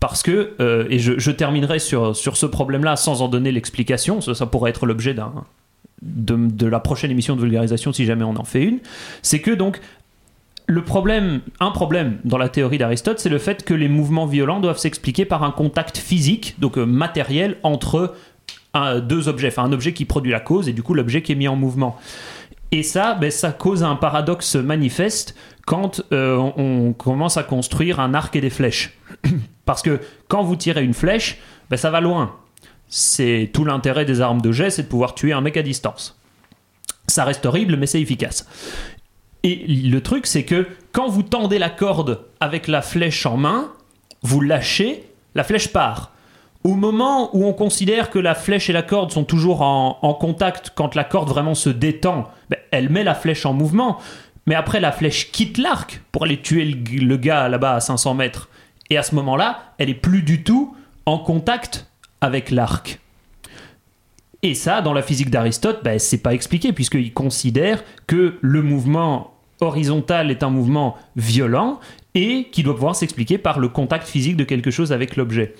Parce 0.00 0.22
que, 0.22 0.54
euh, 0.60 0.86
et 0.88 0.98
je, 0.98 1.30
terminerai 1.30 1.80
sur, 1.80 2.16
ce 2.16 2.46
problème-là 2.46 2.96
sans 2.96 3.20
en 3.20 3.28
donner 3.28 3.52
l'explication, 3.52 4.22
ça, 4.22 4.46
pourrait 4.46 4.70
être 4.70 4.86
l'objet 4.86 5.14
de 6.00 6.66
la 6.66 6.80
prochaine 6.80 7.10
émission 7.10 7.36
de 7.36 7.42
vulgarisation 7.42 7.92
si 7.92 8.06
jamais 8.06 8.24
on 8.24 8.36
en 8.36 8.44
fait 8.44 8.62
une, 8.62 8.78
c'est 9.20 9.42
que 9.42 9.50
donc 9.50 9.80
le 10.66 10.82
problème, 10.82 11.40
un 11.60 11.70
problème 11.70 12.18
dans 12.24 12.38
la 12.38 12.48
théorie 12.48 12.78
d'Aristote, 12.78 13.18
c'est 13.18 13.28
le 13.28 13.38
fait 13.38 13.64
que 13.64 13.74
les 13.74 13.88
mouvements 13.88 14.26
violents 14.26 14.60
doivent 14.60 14.78
s'expliquer 14.78 15.24
par 15.24 15.42
un 15.44 15.50
contact 15.50 15.98
physique, 15.98 16.54
donc 16.58 16.78
euh, 16.78 16.86
matériel, 16.86 17.58
entre 17.62 18.14
un- 18.72 19.00
deux 19.00 19.28
objets, 19.28 19.48
enfin 19.48 19.64
un 19.64 19.72
objet 19.72 19.92
qui 19.92 20.04
produit 20.06 20.32
la 20.32 20.40
cause 20.40 20.68
et 20.68 20.72
du 20.72 20.82
coup 20.82 20.94
l'objet 20.94 21.22
qui 21.22 21.32
est 21.32 21.36
mis 21.36 21.48
en 21.48 21.56
mouvement. 21.56 21.96
Et 22.72 22.82
ça, 22.82 23.14
ben, 23.14 23.30
ça 23.30 23.52
cause 23.52 23.84
un 23.84 23.94
paradoxe 23.94 24.56
manifeste 24.56 25.36
quand 25.66 26.02
euh, 26.12 26.36
on, 26.36 26.54
on 26.88 26.92
commence 26.92 27.36
à 27.36 27.42
construire 27.44 28.00
un 28.00 28.14
arc 28.14 28.34
et 28.34 28.40
des 28.40 28.50
flèches. 28.50 28.98
Parce 29.64 29.82
que 29.82 30.00
quand 30.28 30.42
vous 30.42 30.56
tirez 30.56 30.82
une 30.82 30.94
flèche, 30.94 31.38
ben, 31.70 31.76
ça 31.76 31.90
va 31.90 32.00
loin. 32.00 32.34
C'est 32.88 33.50
tout 33.52 33.64
l'intérêt 33.64 34.04
des 34.04 34.20
armes 34.20 34.40
de 34.40 34.50
jet, 34.50 34.70
c'est 34.70 34.82
de 34.84 34.88
pouvoir 34.88 35.14
tuer 35.14 35.32
un 35.32 35.40
mec 35.40 35.56
à 35.56 35.62
distance. 35.62 36.18
Ça 37.06 37.24
reste 37.24 37.44
horrible, 37.46 37.76
mais 37.76 37.86
c'est 37.86 38.00
efficace. 38.00 38.46
Et 39.44 39.66
le 39.66 40.00
truc, 40.00 40.26
c'est 40.26 40.44
que 40.44 40.66
quand 40.92 41.06
vous 41.06 41.22
tendez 41.22 41.58
la 41.58 41.68
corde 41.68 42.24
avec 42.40 42.66
la 42.66 42.80
flèche 42.80 43.26
en 43.26 43.36
main, 43.36 43.70
vous 44.22 44.40
lâchez, 44.40 45.04
la 45.34 45.44
flèche 45.44 45.68
part. 45.68 46.12
Au 46.64 46.74
moment 46.74 47.28
où 47.36 47.44
on 47.44 47.52
considère 47.52 48.08
que 48.08 48.18
la 48.18 48.34
flèche 48.34 48.70
et 48.70 48.72
la 48.72 48.82
corde 48.82 49.12
sont 49.12 49.24
toujours 49.24 49.60
en, 49.60 50.14
contact, 50.14 50.72
quand 50.74 50.94
la 50.94 51.04
corde 51.04 51.28
vraiment 51.28 51.54
se 51.54 51.68
détend, 51.68 52.24
ben, 52.48 52.58
elle 52.70 52.88
met 52.88 53.04
la 53.04 53.14
flèche 53.14 53.44
en 53.44 53.52
mouvement. 53.52 53.98
Mais 54.46 54.54
après, 54.54 54.80
la 54.80 54.92
flèche 54.92 55.30
quitte 55.30 55.58
l'arc 55.58 56.00
pour 56.10 56.24
aller 56.24 56.40
tuer 56.40 56.64
le, 56.64 57.04
le 57.04 57.16
gars 57.18 57.50
là-bas 57.50 57.74
à 57.74 57.80
500 57.80 58.14
mètres. 58.14 58.48
Et 58.88 58.96
à 58.96 59.02
ce 59.02 59.14
moment-là, 59.14 59.74
elle 59.76 59.90
est 59.90 59.94
plus 59.94 60.22
du 60.22 60.42
tout 60.42 60.74
en 61.04 61.18
contact 61.18 61.86
avec 62.22 62.50
l'arc. 62.50 62.98
Et 64.42 64.54
ça, 64.54 64.80
dans 64.80 64.94
la 64.94 65.02
physique 65.02 65.28
d'Aristote, 65.28 65.84
ben, 65.84 65.98
c'est 65.98 66.22
pas 66.22 66.32
expliqué, 66.32 66.72
puisqu'il 66.72 67.12
considère 67.12 67.84
que 68.06 68.38
le 68.40 68.62
mouvement 68.62 69.33
horizontal 69.64 70.30
est 70.30 70.42
un 70.42 70.50
mouvement 70.50 70.96
violent 71.16 71.80
et 72.14 72.48
qui 72.52 72.62
doit 72.62 72.74
pouvoir 72.74 72.96
s'expliquer 72.96 73.38
par 73.38 73.58
le 73.58 73.68
contact 73.68 74.06
physique 74.06 74.36
de 74.36 74.44
quelque 74.44 74.70
chose 74.70 74.92
avec 74.92 75.16
l'objet. 75.16 75.54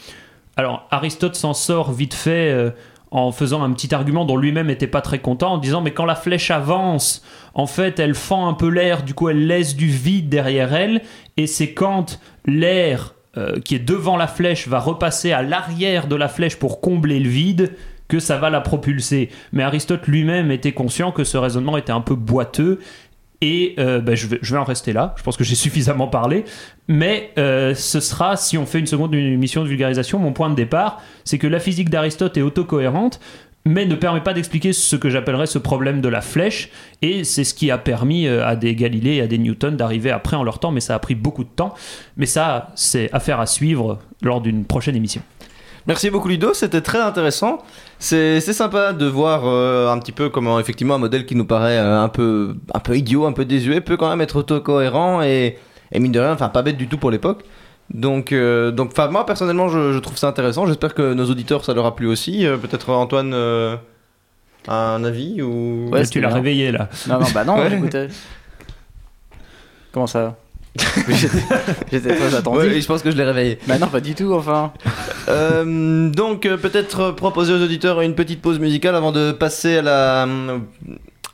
Alors, 0.56 0.86
Aristote 0.90 1.34
s'en 1.34 1.52
sort 1.52 1.92
vite 1.92 2.14
fait 2.14 2.50
euh, 2.52 2.70
en 3.10 3.32
faisant 3.32 3.62
un 3.62 3.72
petit 3.72 3.94
argument 3.94 4.24
dont 4.24 4.36
lui-même 4.36 4.68
n'était 4.68 4.86
pas 4.86 5.00
très 5.00 5.18
content, 5.18 5.54
en 5.54 5.58
disant 5.58 5.80
Mais 5.80 5.92
quand 5.92 6.04
la 6.04 6.14
flèche 6.14 6.50
avance, 6.50 7.24
en 7.54 7.66
fait, 7.66 7.98
elle 7.98 8.14
fend 8.14 8.48
un 8.48 8.54
peu 8.54 8.68
l'air, 8.68 9.02
du 9.02 9.14
coup, 9.14 9.28
elle 9.28 9.46
laisse 9.46 9.76
du 9.76 9.88
vide 9.88 10.28
derrière 10.28 10.74
elle, 10.74 11.02
et 11.36 11.46
c'est 11.46 11.74
quand 11.74 12.20
l'air 12.46 13.14
euh, 13.36 13.58
qui 13.60 13.74
est 13.74 13.80
devant 13.80 14.16
la 14.16 14.28
flèche 14.28 14.68
va 14.68 14.78
repasser 14.78 15.32
à 15.32 15.42
l'arrière 15.42 16.06
de 16.06 16.14
la 16.14 16.28
flèche 16.28 16.56
pour 16.56 16.80
combler 16.80 17.18
le 17.18 17.28
vide 17.28 17.72
que 18.06 18.20
ça 18.20 18.36
va 18.36 18.48
la 18.50 18.60
propulser. 18.60 19.30
Mais 19.52 19.62
Aristote 19.62 20.06
lui-même 20.06 20.52
était 20.52 20.72
conscient 20.72 21.10
que 21.10 21.24
ce 21.24 21.36
raisonnement 21.36 21.76
était 21.76 21.92
un 21.92 22.00
peu 22.00 22.14
boiteux 22.14 22.78
et 23.44 23.74
euh, 23.78 24.00
ben, 24.00 24.16
je, 24.16 24.26
vais, 24.26 24.56
en 24.56 24.64
rester 24.64 24.94
là. 24.94 25.14
Je 25.18 25.22
pense 25.22 25.36
que 25.36 25.44
j'ai 25.44 25.54
suffisamment 25.54 26.08
parlé. 26.08 26.46
Mais 26.88 27.30
euh, 27.36 27.74
ce 27.74 28.00
sera, 28.00 28.38
si 28.38 28.56
on 28.56 28.64
fait 28.64 28.78
une 28.78 28.86
seconde 28.86 29.14
émission 29.14 29.62
de 29.62 29.68
vulgarisation, 29.68 30.18
mon 30.18 30.32
point 30.32 30.48
de 30.48 30.54
départ, 30.54 31.02
c'est 31.24 31.36
que 31.36 31.46
la 31.46 31.60
physique 31.60 31.90
d'Aristote 31.90 32.38
est 32.38 32.42
autocohérente, 32.42 33.20
mais 33.66 33.84
ne 33.84 33.94
permet 33.96 34.22
pas 34.22 34.32
d'expliquer 34.32 34.72
ce 34.72 34.96
que 34.96 35.10
j'appellerais 35.10 35.46
ce 35.46 35.58
problème 35.58 36.00
de 36.00 36.08
la 36.08 36.22
flèche. 36.22 36.70
Et 37.02 37.22
c'est 37.22 37.44
ce 37.44 37.52
qui 37.52 37.70
a 37.70 37.76
permis 37.76 38.26
euh, 38.26 38.46
à 38.46 38.56
des 38.56 38.74
Galilée 38.74 39.16
et 39.16 39.20
à 39.20 39.26
des 39.26 39.36
Newton 39.36 39.76
d'arriver 39.76 40.10
après 40.10 40.36
en 40.36 40.42
leur 40.42 40.58
temps, 40.58 40.70
mais 40.70 40.80
ça 40.80 40.94
a 40.94 40.98
pris 40.98 41.14
beaucoup 41.14 41.44
de 41.44 41.50
temps. 41.50 41.74
Mais 42.16 42.26
ça, 42.26 42.70
c'est 42.76 43.12
affaire 43.12 43.40
à 43.40 43.46
suivre 43.46 43.98
lors 44.22 44.40
d'une 44.40 44.64
prochaine 44.64 44.96
émission. 44.96 45.20
Merci 45.86 46.08
beaucoup 46.08 46.28
Ludo, 46.28 46.54
c'était 46.54 46.80
très 46.80 47.00
intéressant. 47.00 47.62
C'est 47.98 48.40
sympa 48.40 48.92
de 48.94 49.04
voir 49.06 49.42
euh, 49.44 49.90
un 49.92 49.98
petit 49.98 50.12
peu 50.12 50.30
comment 50.30 50.58
effectivement 50.58 50.94
un 50.94 50.98
modèle 50.98 51.26
qui 51.26 51.34
nous 51.36 51.44
paraît 51.44 51.76
euh, 51.78 52.00
un 52.00 52.08
peu 52.08 52.56
un 52.72 52.78
peu 52.80 52.96
idiot, 52.96 53.26
un 53.26 53.32
peu 53.32 53.44
désuet 53.44 53.80
peut 53.82 53.96
quand 53.98 54.08
même 54.08 54.22
être 54.22 54.36
autocohérent 54.36 55.22
et, 55.22 55.58
et 55.92 55.98
mine 56.00 56.12
de 56.12 56.20
rien, 56.20 56.32
enfin 56.32 56.48
pas 56.48 56.62
bête 56.62 56.78
du 56.78 56.88
tout 56.88 56.96
pour 56.96 57.10
l'époque. 57.10 57.44
Donc 57.92 58.32
euh, 58.32 58.70
donc 58.70 58.92
enfin 58.92 59.08
moi 59.08 59.26
personnellement 59.26 59.68
je, 59.68 59.92
je 59.92 59.98
trouve 59.98 60.16
ça 60.16 60.28
intéressant. 60.28 60.66
J'espère 60.66 60.94
que 60.94 61.12
nos 61.12 61.26
auditeurs 61.30 61.64
ça 61.66 61.74
leur 61.74 61.84
a 61.84 61.94
plu 61.94 62.06
aussi. 62.06 62.46
Euh, 62.46 62.56
Peut-être 62.56 62.88
Antoine 62.90 63.32
euh, 63.34 63.76
a 64.66 64.94
un 64.94 65.04
avis 65.04 65.42
ou 65.42 65.90
Ouais, 65.92 66.06
tu 66.06 66.18
l'as 66.22 66.32
réveillé 66.32 66.72
là. 66.72 66.88
Non, 67.06 67.20
non, 67.20 67.26
bah 67.34 67.44
non, 67.44 67.56
Ouais. 67.60 67.68
j'écoutais. 67.68 68.08
Comment 69.92 70.06
ça 70.06 70.36
J'étais 71.92 72.14
très 72.16 72.34
attendu. 72.34 72.66
Et 72.66 72.80
je 72.80 72.86
pense 72.86 73.02
que 73.02 73.10
je 73.10 73.16
l'ai 73.16 73.24
réveillé. 73.24 73.58
Bah 73.66 73.78
non, 73.78 73.86
pas 73.86 74.00
du 74.00 74.14
tout, 74.14 74.32
enfin. 74.34 74.72
Euh, 75.28 76.08
donc 76.10 76.46
euh, 76.46 76.56
peut-être 76.56 77.12
proposer 77.12 77.52
aux 77.52 77.62
auditeurs 77.62 78.00
une 78.00 78.14
petite 78.14 78.42
pause 78.42 78.58
musicale 78.58 78.94
avant 78.96 79.12
de 79.12 79.30
passer 79.32 79.76
à 79.78 79.82
la, 79.82 80.28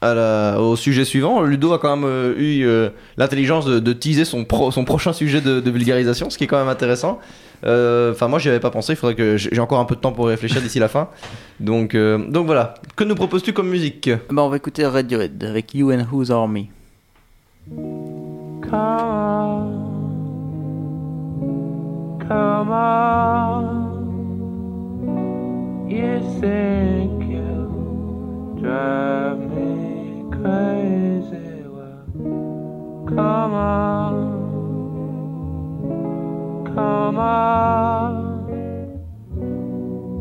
à 0.03 0.14
la- 0.14 0.61
au 0.61 0.76
sujet 0.76 1.05
suivant. 1.07 1.42
Ludo 1.42 1.72
a 1.72 1.79
quand 1.79 1.96
même 1.96 2.05
euh, 2.09 2.35
eu 2.37 2.64
euh, 2.66 2.90
l'intelligence 3.16 3.64
de, 3.64 3.79
de 3.79 3.92
teaser 3.94 4.24
son, 4.26 4.44
pro- 4.44 4.70
son 4.70 4.85
prochain 4.85 5.12
sujet 5.14 5.40
de, 5.40 5.61
de 5.61 5.70
vulgarisation, 5.70 6.29
ce 6.29 6.37
qui 6.37 6.44
est 6.44 6.46
quand 6.46 6.59
même 6.59 6.68
intéressant. 6.68 7.18
Euh, 7.64 8.12
Enfin 8.12 8.29
moi 8.29 8.38
j'y 8.38 8.48
avais 8.48 8.61
pas 8.61 8.70
pensé, 8.70 8.92
il 8.92 8.96
faudrait 8.96 9.14
que 9.14 9.37
j'ai 9.37 9.59
encore 9.61 9.81
un 9.81 9.85
peu 9.87 9.94
de 9.94 10.00
temps 10.00 10.12
pour 10.12 10.26
réfléchir 10.29 10.61
d'ici 10.62 10.79
la 10.79 10.88
fin. 10.88 11.09
Donc, 11.61 11.94
euh, 11.94 12.18
donc 12.18 12.44
voilà. 12.46 12.74
Que 12.96 13.05
nous 13.05 13.14
proposes-tu 13.14 13.53
comme 13.55 13.68
musique? 13.68 14.11
Bah, 14.31 14.42
on 14.42 14.48
va 14.50 14.57
écouter 14.57 14.85
Radiohead 14.87 15.42
avec 15.44 15.74
You 15.74 15.92
and 15.92 16.07
Who's 16.12 16.31
Army. 16.31 16.68
Come 18.70 18.78
on, 18.78 19.70
come 22.28 22.70
on. 22.70 23.90
you 25.90 26.20
think 26.40 27.24
you. 27.28 28.56
Drive 28.61 29.38
me 29.38 30.22
crazy. 30.30 31.64
Well, 31.66 32.04
come 33.09 33.54
on, 33.54 34.22
come 36.72 37.18
on, 37.18 38.14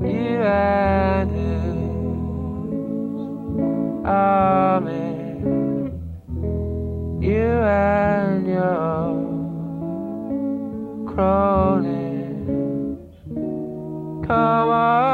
you 0.02 0.42
and 0.42 1.30
his 1.32 1.78
army, 4.08 5.14
you 7.28 7.44
and 7.44 8.29
crowded. 11.08 12.48
Come 14.28 14.70
on. 14.70 15.09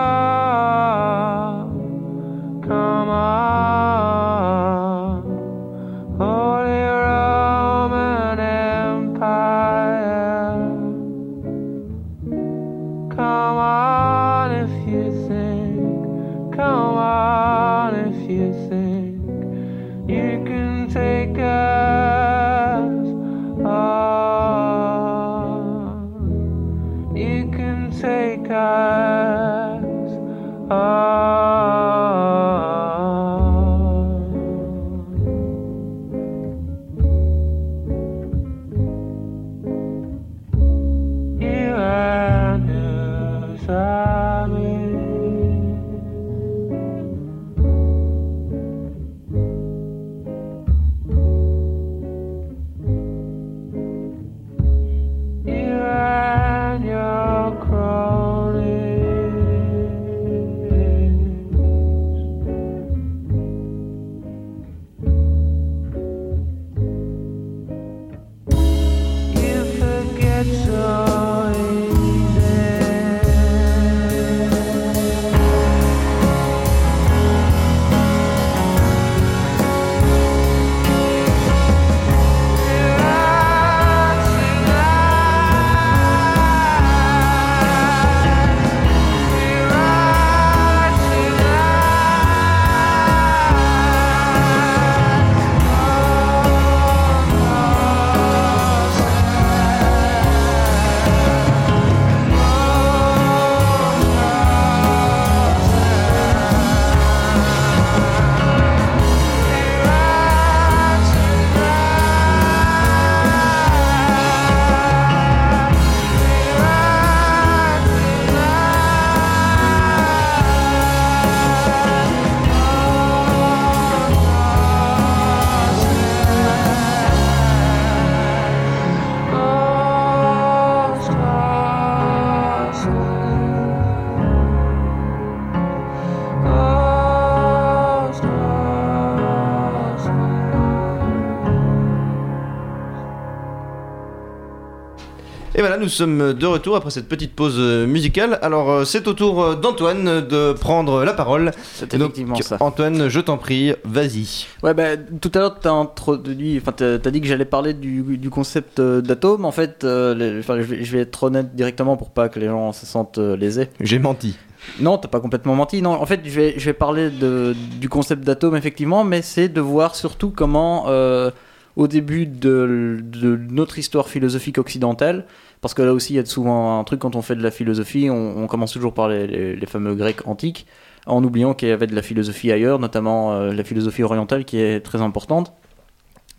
Sommes 145.96 146.34
de 146.34 146.46
retour 146.46 146.76
après 146.76 146.92
cette 146.92 147.08
petite 147.08 147.34
pause 147.34 147.56
euh, 147.58 147.88
musicale. 147.88 148.38
Alors, 148.42 148.70
euh, 148.72 148.84
c'est 148.86 149.08
au 149.08 149.14
tour 149.14 149.42
euh, 149.44 149.56
d'Antoine 149.56 150.22
de 150.28 150.54
prendre 150.54 151.04
la 151.04 151.14
parole. 151.14 151.52
C'est 151.74 151.92
donc, 151.96 152.12
effectivement 152.12 152.36
ça. 152.36 152.58
Antoine, 152.60 153.10
je 153.10 153.20
t'en 153.20 153.38
prie, 153.38 153.74
vas-y. 153.84 154.46
Ouais, 154.62 154.74
bah, 154.74 154.98
tout 154.98 155.32
à 155.34 155.40
l'heure, 155.40 155.60
t'as 155.60 155.72
introduit, 155.72 156.60
enfin, 156.62 156.72
t'as 156.74 157.12
dit 157.12 157.22
que 157.22 157.28
j'allais 157.28 157.46
parler 157.46 157.74
du, 157.74 158.04
du 158.18 158.30
concept 158.30 158.80
d'atome. 158.80 159.46
En 159.46 159.52
fait, 159.52 159.84
euh, 159.84 160.14
les- 160.14 160.42
je, 160.42 160.52
vais, 160.52 160.84
je 160.84 160.92
vais 160.92 161.00
être 161.00 161.24
honnête 161.24 161.56
directement 161.56 161.98
pour 161.98 162.12
pas 162.12 162.30
que 162.30 162.40
les 162.40 162.48
gens 162.48 162.72
se 162.74 162.86
sentent 162.86 163.18
lésés. 163.18 163.70
J'ai 163.80 164.00
menti. 164.00 164.38
Non, 164.80 164.98
t'as 164.98 165.08
pas 165.08 165.20
complètement 165.20 165.56
menti. 165.56 165.82
Non, 165.82 165.92
en 165.92 166.06
fait, 166.06 166.22
je 166.26 166.32
vais, 166.40 166.54
je 166.58 166.66
vais 166.66 166.74
parler 166.74 167.10
de, 167.10 167.56
du 167.80 167.88
concept 167.88 168.24
d'atome, 168.24 168.56
effectivement, 168.56 169.04
mais 169.04 169.22
c'est 169.22 169.48
de 169.48 169.62
voir 169.62 169.96
surtout 169.96 170.32
comment, 170.36 170.86
euh, 170.88 171.30
au 171.76 171.88
début 171.88 172.26
de, 172.26 172.98
de 173.04 173.40
notre 173.50 173.78
histoire 173.78 174.08
philosophique 174.10 174.58
occidentale, 174.58 175.26
parce 175.66 175.74
que 175.74 175.82
là 175.82 175.94
aussi, 175.94 176.14
il 176.14 176.18
y 176.18 176.20
a 176.20 176.26
souvent 176.26 176.80
un 176.80 176.84
truc 176.84 177.00
quand 177.00 177.16
on 177.16 177.24
fait 177.24 177.36
de 177.36 177.42
la 177.42 177.50
philosophie, 177.50 178.08
on, 178.12 178.46
commence 178.46 178.72
toujours 178.72 178.94
par 178.94 179.10
les, 179.10 179.66
fameux 179.66 179.96
Grecs 179.96 180.28
antiques, 180.28 180.68
en 181.08 181.24
oubliant 181.24 181.56
qu'il 181.56 181.70
y 181.70 181.72
avait 181.72 181.88
de 181.88 181.96
la 181.96 182.04
philosophie 182.04 182.52
ailleurs, 182.52 182.78
notamment 182.78 183.34
euh, 183.34 183.52
la 183.52 183.64
philosophie 183.64 184.04
orientale 184.04 184.46
qui 184.46 184.60
est 184.60 184.82
très 184.82 185.02
importante. 185.02 185.54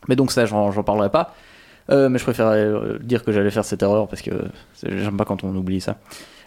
Mais 0.07 0.15
donc 0.15 0.31
ça, 0.31 0.47
j'en 0.47 0.71
parlerai 0.85 1.11
pas. 1.11 1.35
Euh, 1.91 2.09
mais 2.09 2.19
je 2.19 2.25
préférais 2.25 2.59
euh, 2.59 2.99
dire 3.01 3.23
que 3.23 3.33
j'allais 3.33 3.51
faire 3.51 3.65
cette 3.65 3.83
erreur 3.83 4.09
parce 4.09 4.23
que 4.23 4.31
j'aime 4.83 5.17
pas 5.17 5.25
quand 5.25 5.45
on 5.45 5.55
oublie 5.55 5.81
ça. 5.81 5.97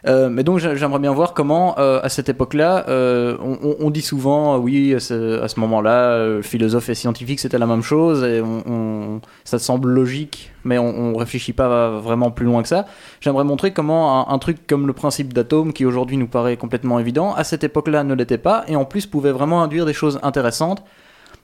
Euh, 0.07 0.29
mais 0.29 0.43
donc 0.43 0.59
j'a- 0.59 0.75
j'aimerais 0.75 0.99
bien 0.99 1.13
voir 1.13 1.33
comment, 1.33 1.75
à 1.75 2.07
cette 2.09 2.29
époque-là, 2.29 2.85
on, 2.89 3.89
dit 3.89 4.01
souvent, 4.01 4.57
oui, 4.57 4.95
à 4.95 4.99
ce, 4.99 5.59
moment-là, 5.59 6.41
philosophe 6.41 6.89
et 6.89 6.95
scientifique, 6.95 7.39
c'était 7.39 7.57
la 7.57 7.67
même 7.67 7.81
chose, 7.81 8.23
et 8.23 8.41
on, 8.41 9.19
ça 9.43 9.59
semble 9.59 9.89
logique, 9.89 10.51
mais 10.63 10.77
on, 10.77 10.87
on 10.87 11.17
réfléchit 11.17 11.51
pas 11.53 11.89
vraiment 11.99 12.31
plus 12.31 12.45
loin 12.45 12.61
que 12.61 12.69
ça. 12.69 12.85
J'aimerais 13.19 13.43
montrer 13.43 13.71
comment 13.71 14.29
un, 14.29 14.33
un 14.33 14.39
truc 14.39 14.65
comme 14.67 14.87
le 14.87 14.93
principe 14.93 15.33
d'atome, 15.33 15.73
qui 15.73 15.85
aujourd'hui 15.85 16.15
nous 16.15 16.27
paraît 16.27 16.55
complètement 16.55 16.99
évident, 16.99 17.33
à 17.33 17.43
cette 17.43 17.65
époque-là 17.65 18.05
ne 18.05 18.13
l'était 18.13 18.37
pas, 18.37 18.63
et 18.67 18.77
en 18.77 18.85
plus 18.85 19.05
pouvait 19.05 19.31
vraiment 19.31 19.61
induire 19.61 19.85
des 19.85 19.93
choses 19.93 20.19
intéressantes 20.23 20.81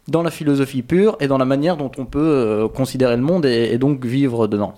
dans 0.08 0.24
la 0.24 0.32
philosophie 0.32 0.84
pure 0.84 1.18
et 1.20 1.28
dans 1.28 1.38
la 1.38 1.46
manière 1.46 1.78
dont 1.78 1.92
on 1.98 2.06
peut 2.06 2.20
euh, 2.20 2.68
considérer 2.68 3.16
le 3.16 3.24
monde 3.24 3.46
et, 3.46 3.74
et 3.74 3.78
donc 3.78 4.06
vivre 4.06 4.48
dedans. 4.48 4.76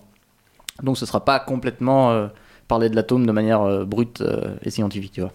Donc 0.84 0.98
ce 0.98 1.06
sera 1.06 1.26
pas 1.26 1.40
complètement 1.40 2.12
euh, 2.12 2.28
parler 2.68 2.90
de 2.90 2.96
l'atome 2.96 3.26
de 3.26 3.32
manière 3.32 3.62
euh, 3.62 3.86
brute 3.86 4.24
et 4.64 4.70
scientifique, 4.70 5.12
tu 5.14 5.22
vois. 5.22 5.32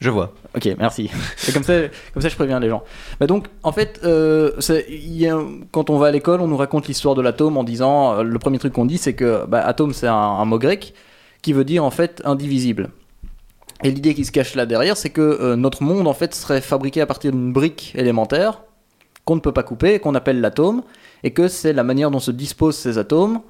Je 0.00 0.10
vois. 0.10 0.32
Ok, 0.56 0.68
merci. 0.78 1.08
Et 1.48 1.52
comme 1.52 1.62
ça, 1.62 1.74
comme 2.12 2.22
ça, 2.22 2.28
je 2.28 2.34
préviens 2.34 2.58
les 2.58 2.68
gens. 2.68 2.82
Bah 3.20 3.28
donc, 3.28 3.46
en 3.62 3.70
fait, 3.70 4.00
euh, 4.02 4.50
y 4.88 5.28
a- 5.28 5.38
quand 5.70 5.90
on 5.90 5.98
va 5.98 6.08
à 6.08 6.10
l'école, 6.10 6.40
on 6.40 6.48
nous 6.48 6.56
raconte 6.56 6.88
l'histoire 6.88 7.14
de 7.14 7.22
l'atome 7.22 7.56
en 7.56 7.62
disant, 7.62 8.14
euh, 8.14 8.22
le 8.24 8.38
premier 8.40 8.58
truc 8.58 8.72
qu'on 8.72 8.84
dit, 8.84 8.98
c'est 8.98 9.14
que 9.14 9.46
bah, 9.46 9.60
atome, 9.64 9.92
c'est 9.92 10.08
un, 10.08 10.14
un 10.14 10.44
mot 10.44 10.58
grec 10.58 10.92
qui 11.40 11.52
veut 11.52 11.64
dire 11.64 11.84
en 11.84 11.92
fait 11.92 12.20
indivisible. 12.24 12.90
Et 13.84 13.92
l'idée 13.92 14.14
qui 14.14 14.24
se 14.24 14.32
cache 14.32 14.56
là 14.56 14.66
derrière, 14.66 14.96
c'est 14.96 15.10
que 15.10 15.20
euh, 15.20 15.54
notre 15.54 15.84
monde 15.84 16.08
en 16.08 16.14
fait 16.14 16.34
serait 16.34 16.60
fabriqué 16.60 17.00
à 17.00 17.06
partir 17.06 17.30
d'une 17.30 17.52
brique 17.52 17.92
élémentaire 17.96 18.62
qu'on 19.24 19.36
ne 19.36 19.40
peut 19.40 19.52
pas 19.52 19.62
couper, 19.62 19.98
qu'on 19.98 20.14
appelle 20.14 20.40
l'atome, 20.40 20.82
et 21.22 21.32
que 21.32 21.48
c'est 21.48 21.72
la 21.72 21.84
manière 21.84 22.10
dont 22.10 22.18
se 22.18 22.30
disposent 22.30 22.76
ces 22.76 22.98
atomes, 22.98 23.40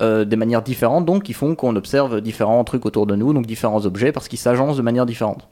euh, 0.00 0.24
des 0.24 0.36
manières 0.36 0.62
différentes, 0.62 1.04
donc 1.04 1.24
qui 1.24 1.32
font 1.32 1.54
qu'on 1.54 1.74
observe 1.76 2.20
différents 2.20 2.62
trucs 2.64 2.86
autour 2.86 3.06
de 3.06 3.16
nous, 3.16 3.32
donc 3.32 3.46
différents 3.46 3.84
objets, 3.84 4.12
parce 4.12 4.28
qu'ils 4.28 4.38
s'agencent 4.38 4.76
de 4.76 4.82
manière 4.82 5.06
différente. 5.06 5.48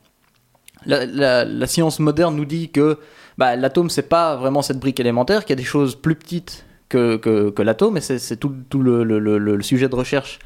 La, 0.87 1.67
science 1.67 1.99
moderne 1.99 2.37
nous 2.37 2.45
dit 2.45 2.71
que 2.71 2.99
bah, 3.39 3.57
l'atome 3.57 3.91
c'est 3.91 4.09
pas 4.09 4.37
vraiment 4.37 4.63
cette 4.63 4.79
brique 4.79 5.01
élémentaire, 5.01 5.45
qu'il 5.45 5.51
y 5.51 5.59
a 5.59 5.63
des 5.63 5.65
choses 5.65 5.97
plus 5.97 6.15
petites 6.15 6.65
que, 6.89 7.61
l'atome, 7.61 7.97
et 7.97 8.01
c'est 8.01 8.37
tout, 8.37 8.55
le, 8.81 9.63
sujet 9.63 9.89
de 9.89 9.95
recherche 9.97 10.39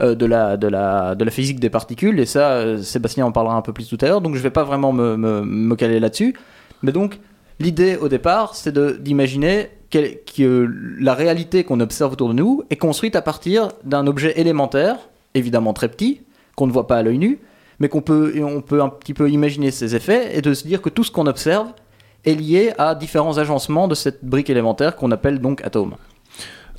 euh, 0.00 0.16
de, 0.16 0.26
la, 0.26 1.30
physique 1.30 1.60
des 1.60 1.70
particules, 1.70 2.18
et 2.18 2.26
ça, 2.26 2.50
euh, 2.50 2.78
Sébastien 2.78 3.26
en 3.26 3.32
parlera 3.32 3.54
un 3.54 3.62
peu 3.62 3.72
plus 3.72 3.88
tout 3.88 3.98
à 4.00 4.06
l'heure, 4.06 4.20
donc 4.20 4.34
je 4.34 4.40
vais 4.40 4.50
pas 4.50 4.64
vraiment 4.64 4.92
me, 4.92 5.16
me, 5.16 5.42
me 5.42 5.76
caler 5.76 6.00
là-dessus. 6.00 6.34
Mais 6.82 6.92
donc, 6.92 7.20
l'idée 7.60 7.96
au 7.96 8.08
départ, 8.08 8.54
c'est 8.54 8.76
d'imaginer 9.02 9.70
que 9.90 10.70
la 11.00 11.14
réalité 11.14 11.64
qu'on 11.64 11.80
observe 11.80 12.12
autour 12.12 12.28
de 12.28 12.34
nous 12.34 12.62
est 12.70 12.76
construite 12.76 13.16
à 13.16 13.22
partir 13.22 13.68
d'un 13.84 14.06
objet 14.06 14.38
élémentaire, 14.38 14.96
évidemment 15.34 15.72
très 15.72 15.88
petit, 15.88 16.22
qu'on 16.54 16.66
ne 16.66 16.72
voit 16.72 16.86
pas 16.86 16.96
à 16.96 17.02
l'œil 17.02 17.18
nu, 17.18 17.40
mais 17.78 17.88
qu'on 17.88 18.00
peut 18.00 18.32
un 18.42 18.88
petit 18.88 19.14
peu 19.14 19.30
imaginer 19.30 19.70
ses 19.70 19.94
effets 19.94 20.36
et 20.36 20.42
de 20.42 20.54
se 20.54 20.66
dire 20.66 20.82
que 20.82 20.88
tout 20.88 21.04
ce 21.04 21.10
qu'on 21.10 21.26
observe 21.26 21.68
est 22.24 22.34
lié 22.34 22.72
à 22.78 22.94
différents 22.94 23.38
agencements 23.38 23.88
de 23.88 23.94
cette 23.94 24.24
brique 24.24 24.50
élémentaire 24.50 24.96
qu'on 24.96 25.10
appelle 25.10 25.40
donc 25.40 25.64
atome. 25.64 25.94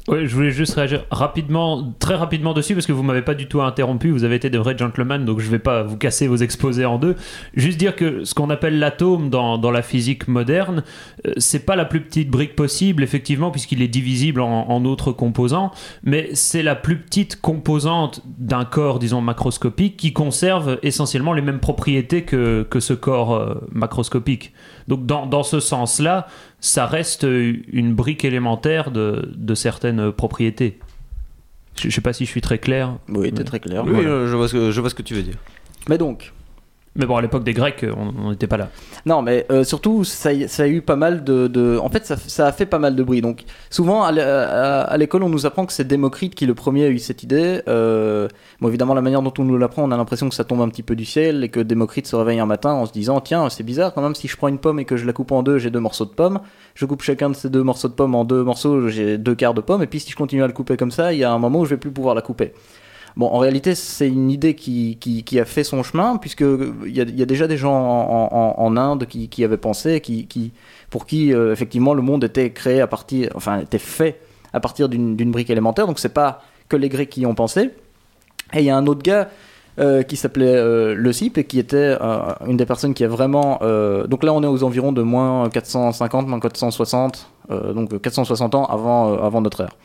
Ouais, 0.08 0.26
je 0.26 0.34
voulais 0.34 0.52
juste 0.52 0.76
réagir 0.76 1.06
rapidement, 1.12 1.93
très 2.00 2.15
rapidement 2.15 2.54
dessus 2.54 2.74
parce 2.76 2.86
que 2.86 2.93
vous 2.93 3.04
m'avez 3.04 3.24
pas 3.24 3.34
du 3.34 3.48
tout 3.48 3.62
interrompu. 3.62 4.10
Vous 4.10 4.24
avez 4.24 4.36
été 4.36 4.50
de 4.50 4.58
vrais 4.58 4.78
gentlemen, 4.78 5.26
donc 5.26 5.41
je 5.41 5.50
vais 5.50 5.60
pas 5.60 5.84
vous 5.84 5.98
casser 5.98 6.28
vos 6.28 6.38
exposés 6.38 6.86
en 6.86 6.98
deux. 6.98 7.17
Juste 7.56 7.78
dire 7.78 7.93
que 7.93 8.24
ce 8.24 8.34
qu'on 8.34 8.50
appelle 8.50 8.80
l'atome 8.80 9.30
dans, 9.30 9.58
dans 9.58 9.70
la 9.70 9.82
physique 9.82 10.30
moderne, 10.30 10.84
euh, 11.26 11.34
c'est 11.36 11.65
pas 11.65 11.76
la 11.76 11.84
plus 11.84 12.00
petite 12.00 12.30
brique 12.30 12.56
possible, 12.56 13.04
effectivement, 13.04 13.52
puisqu'il 13.52 13.82
est 13.82 13.89
divisible 13.89 14.39
en, 14.39 14.70
en 14.70 14.86
autres 14.86 15.12
composants, 15.12 15.72
mais 16.04 16.30
c'est 16.34 16.63
la 16.63 16.76
plus 16.76 17.00
petite 17.00 17.41
composante 17.41 18.22
d'un 18.38 18.63
corps, 18.63 19.00
disons 19.00 19.20
macroscopique, 19.20 19.98
qui 19.98 20.13
conserve 20.13 20.80
essentiellement 20.84 21.34
les 21.34 21.41
mêmes 21.41 21.60
propriétés 21.60 22.24
que, 22.24 22.65
que 22.70 22.80
ce 22.80 22.93
corps 22.93 23.36
euh, 23.36 23.56
macroscopique. 23.74 24.54
Donc 24.88 25.06
dans, 25.06 25.26
dans 25.26 25.43
ce 25.43 25.60
sens-là, 25.60 26.28
ça 26.60 26.86
reste 26.86 27.24
une 27.24 27.93
brique 27.93 28.26
élémentaire 28.26 28.91
de, 28.91 29.32
de 29.36 29.56
certaines 29.56 30.12
propriétés. 30.12 30.80
Je, 31.80 31.89
je 31.89 31.96
sais 31.96 32.02
pas 32.02 32.13
si 32.13 32.26
je 32.26 32.30
suis 32.32 32.41
très 32.41 32.58
clair. 32.58 32.98
Oui, 33.10 33.32
t'es 33.32 33.43
très 33.43 33.60
clair. 33.60 33.84
Oui, 33.86 34.06
euh, 34.06 34.28
je, 34.28 34.36
vois 34.36 34.48
ce 34.48 34.54
que, 34.54 34.72
je 34.72 34.82
vois 34.82 34.89
ce 34.89 34.96
que 34.96 35.04
tu 35.04 35.13
veux 35.13 35.24
dire. 35.24 35.38
Mais 35.89 35.98
donc, 35.98 36.34
Mais 36.98 37.06
bon, 37.06 37.16
à 37.16 37.22
l'époque 37.22 37.44
des 37.44 37.54
Grecs, 37.54 37.86
on 37.96 38.32
n'était 38.32 38.48
pas 38.48 38.58
là. 38.58 38.70
Non, 39.06 39.22
mais 39.22 39.46
euh, 39.52 39.64
surtout, 39.64 40.04
ça, 40.04 40.30
a 40.30 40.68
eu 40.68 40.82
pas 40.82 40.96
mal 40.96 41.24
de. 41.24 41.80
En 41.82 41.90
fait, 41.90 42.06
ça, 42.06 42.48
a 42.48 42.52
fait 42.52 42.66
pas 42.66 42.80
mal 42.80 42.96
de 42.96 43.04
bruit. 43.04 43.22
Donc, 43.22 43.44
souvent, 43.70 44.04
à 44.04 44.98
l'école, 44.98 45.24
on 45.24 45.30
nous 45.30 45.46
apprend 45.46 45.66
que 45.66 45.74
c'est 45.74 45.86
Démocrite 45.88 46.36
qui, 46.36 46.46
le 46.46 46.56
premier, 46.56 46.86
a 46.86 46.90
eu 46.90 47.00
cette 47.00 47.24
idée. 47.24 47.62
Euh, 47.68 48.28
Bon, 48.60 48.70
évidemment, 48.70 48.96
la 48.96 49.02
manière 49.02 49.22
dont 49.22 49.34
on 49.38 49.44
nous 49.44 49.58
l'apprend, 49.58 49.84
on 49.84 49.92
a 49.92 49.98
l'impression 49.98 50.30
que 50.30 50.34
ça 50.34 50.44
tombe 50.44 50.62
un 50.62 50.70
petit 50.70 50.82
peu 50.82 50.96
du 50.96 51.06
ciel 51.06 51.44
et 51.44 51.50
que 51.50 51.60
Démocrite 51.60 52.08
se 52.08 52.16
réveille 52.16 52.40
un 52.40 52.48
matin 52.48 52.72
en 52.72 52.88
se 52.88 52.92
disant 52.92 53.22
Tiens, 53.22 53.50
c'est 53.50 53.64
bizarre 53.64 53.94
quand 53.94 54.02
même, 54.02 54.16
si 54.16 54.28
je 54.28 54.36
prends 54.36 54.48
une 54.48 54.58
pomme 54.58 54.80
et 54.80 54.86
que 54.86 54.98
je 54.98 55.06
la 55.06 55.14
coupe 55.14 55.32
en 55.32 55.44
deux, 55.44 55.60
j'ai 55.60 55.70
deux 55.70 55.80
morceaux 55.80 56.06
de 56.06 56.10
pomme. 56.10 56.40
Je 56.74 56.86
coupe 56.86 57.04
chacun 57.04 57.30
de 57.30 57.36
ces 57.36 57.50
deux 57.50 57.62
morceaux 57.62 57.88
de 57.88 57.94
pomme 57.94 58.16
en 58.16 58.26
deux 58.26 58.44
morceaux, 58.44 58.88
j'ai 58.88 59.20
deux 59.20 59.36
quarts 59.36 59.54
de 59.54 59.62
pomme. 59.62 59.84
Et 59.84 59.88
puis, 59.88 60.00
si 60.00 60.10
je 60.10 60.16
continue 60.16 60.42
à 60.42 60.48
le 60.48 60.54
couper 60.54 60.76
comme 60.76 60.92
ça, 60.92 61.14
il 61.14 61.20
y 61.20 61.24
a 61.24 61.32
un 61.32 61.38
moment 61.38 61.60
où 61.60 61.66
je 61.66 61.72
vais 61.72 61.78
plus 61.78 61.92
pouvoir 61.92 62.16
la 62.16 62.22
couper. 62.22 62.54
Bon, 63.18 63.26
en 63.26 63.40
réalité, 63.40 63.74
c'est 63.74 64.08
une 64.08 64.30
idée 64.30 64.54
qui, 64.54 64.98
qui, 65.00 65.40
a 65.40 65.46
fait 65.46 65.64
son 65.64 65.82
chemin, 65.82 66.18
puisque 66.18 66.42
il 66.86 66.96
y 66.96 67.02
a, 67.02 67.04
y 67.04 67.22
a 67.24 67.26
déjà 67.26 67.48
des 67.48 67.58
gens 67.58 67.74
en, 67.74 68.78
Inde 68.78 69.08
qui, 69.08 69.28
qui 69.28 69.44
avaient 69.44 69.58
pensé, 69.58 70.02
qui, 70.02 70.28
qui, 70.28 70.54
pour 70.92 71.08
qui, 71.08 71.34
euh, 71.34 71.52
effectivement, 71.52 71.96
le 71.96 72.04
monde 72.04 72.24
était 72.24 72.52
créé 72.52 72.80
à 72.80 72.86
partir, 72.86 73.32
enfin, 73.34 73.60
était 73.60 73.80
fait 73.80 74.22
à 74.54 74.60
partir 74.60 74.88
d'une 74.88 75.32
brique 75.32 75.50
élémentaire. 75.50 75.88
Donc, 75.88 75.98
c'est 75.98 76.14
pas 76.14 76.44
que 76.70 76.78
les 76.78 76.90
Grecs 76.90 77.10
qui 77.10 77.22
y 77.22 77.26
ont 77.26 77.34
pensé. 77.34 77.72
Et 78.54 78.60
il 78.60 78.66
y 78.66 78.70
a 78.70 78.78
un 78.78 78.86
autre 78.86 79.02
gars 79.02 79.30
euh, 79.80 80.04
qui 80.04 80.16
s'appelait 80.16 80.56
euh, 80.56 80.96
Leucippe 80.96 81.38
et 81.38 81.44
qui 81.44 81.60
était 81.60 81.98
euh, 82.00 82.34
une 82.46 82.58
des 82.58 82.66
personnes 82.66 82.94
qui 82.94 83.04
a 83.04 83.08
vraiment. 83.08 83.60
donc 84.08 84.24
là, 84.24 84.34
on 84.34 84.44
est 84.44 84.48
aux 84.48 84.64
environs 84.64 84.92
de 84.92 85.02
moins 85.02 85.50
450, 85.50 86.28
moins 86.28 86.40
460, 86.40 87.30
euh, 87.52 87.74
donc 87.74 88.00
460 88.02 88.56
ans 88.56 88.66
avant, 88.66 89.18
avant 89.18 89.42
notre 89.42 89.62
ère 89.62 89.76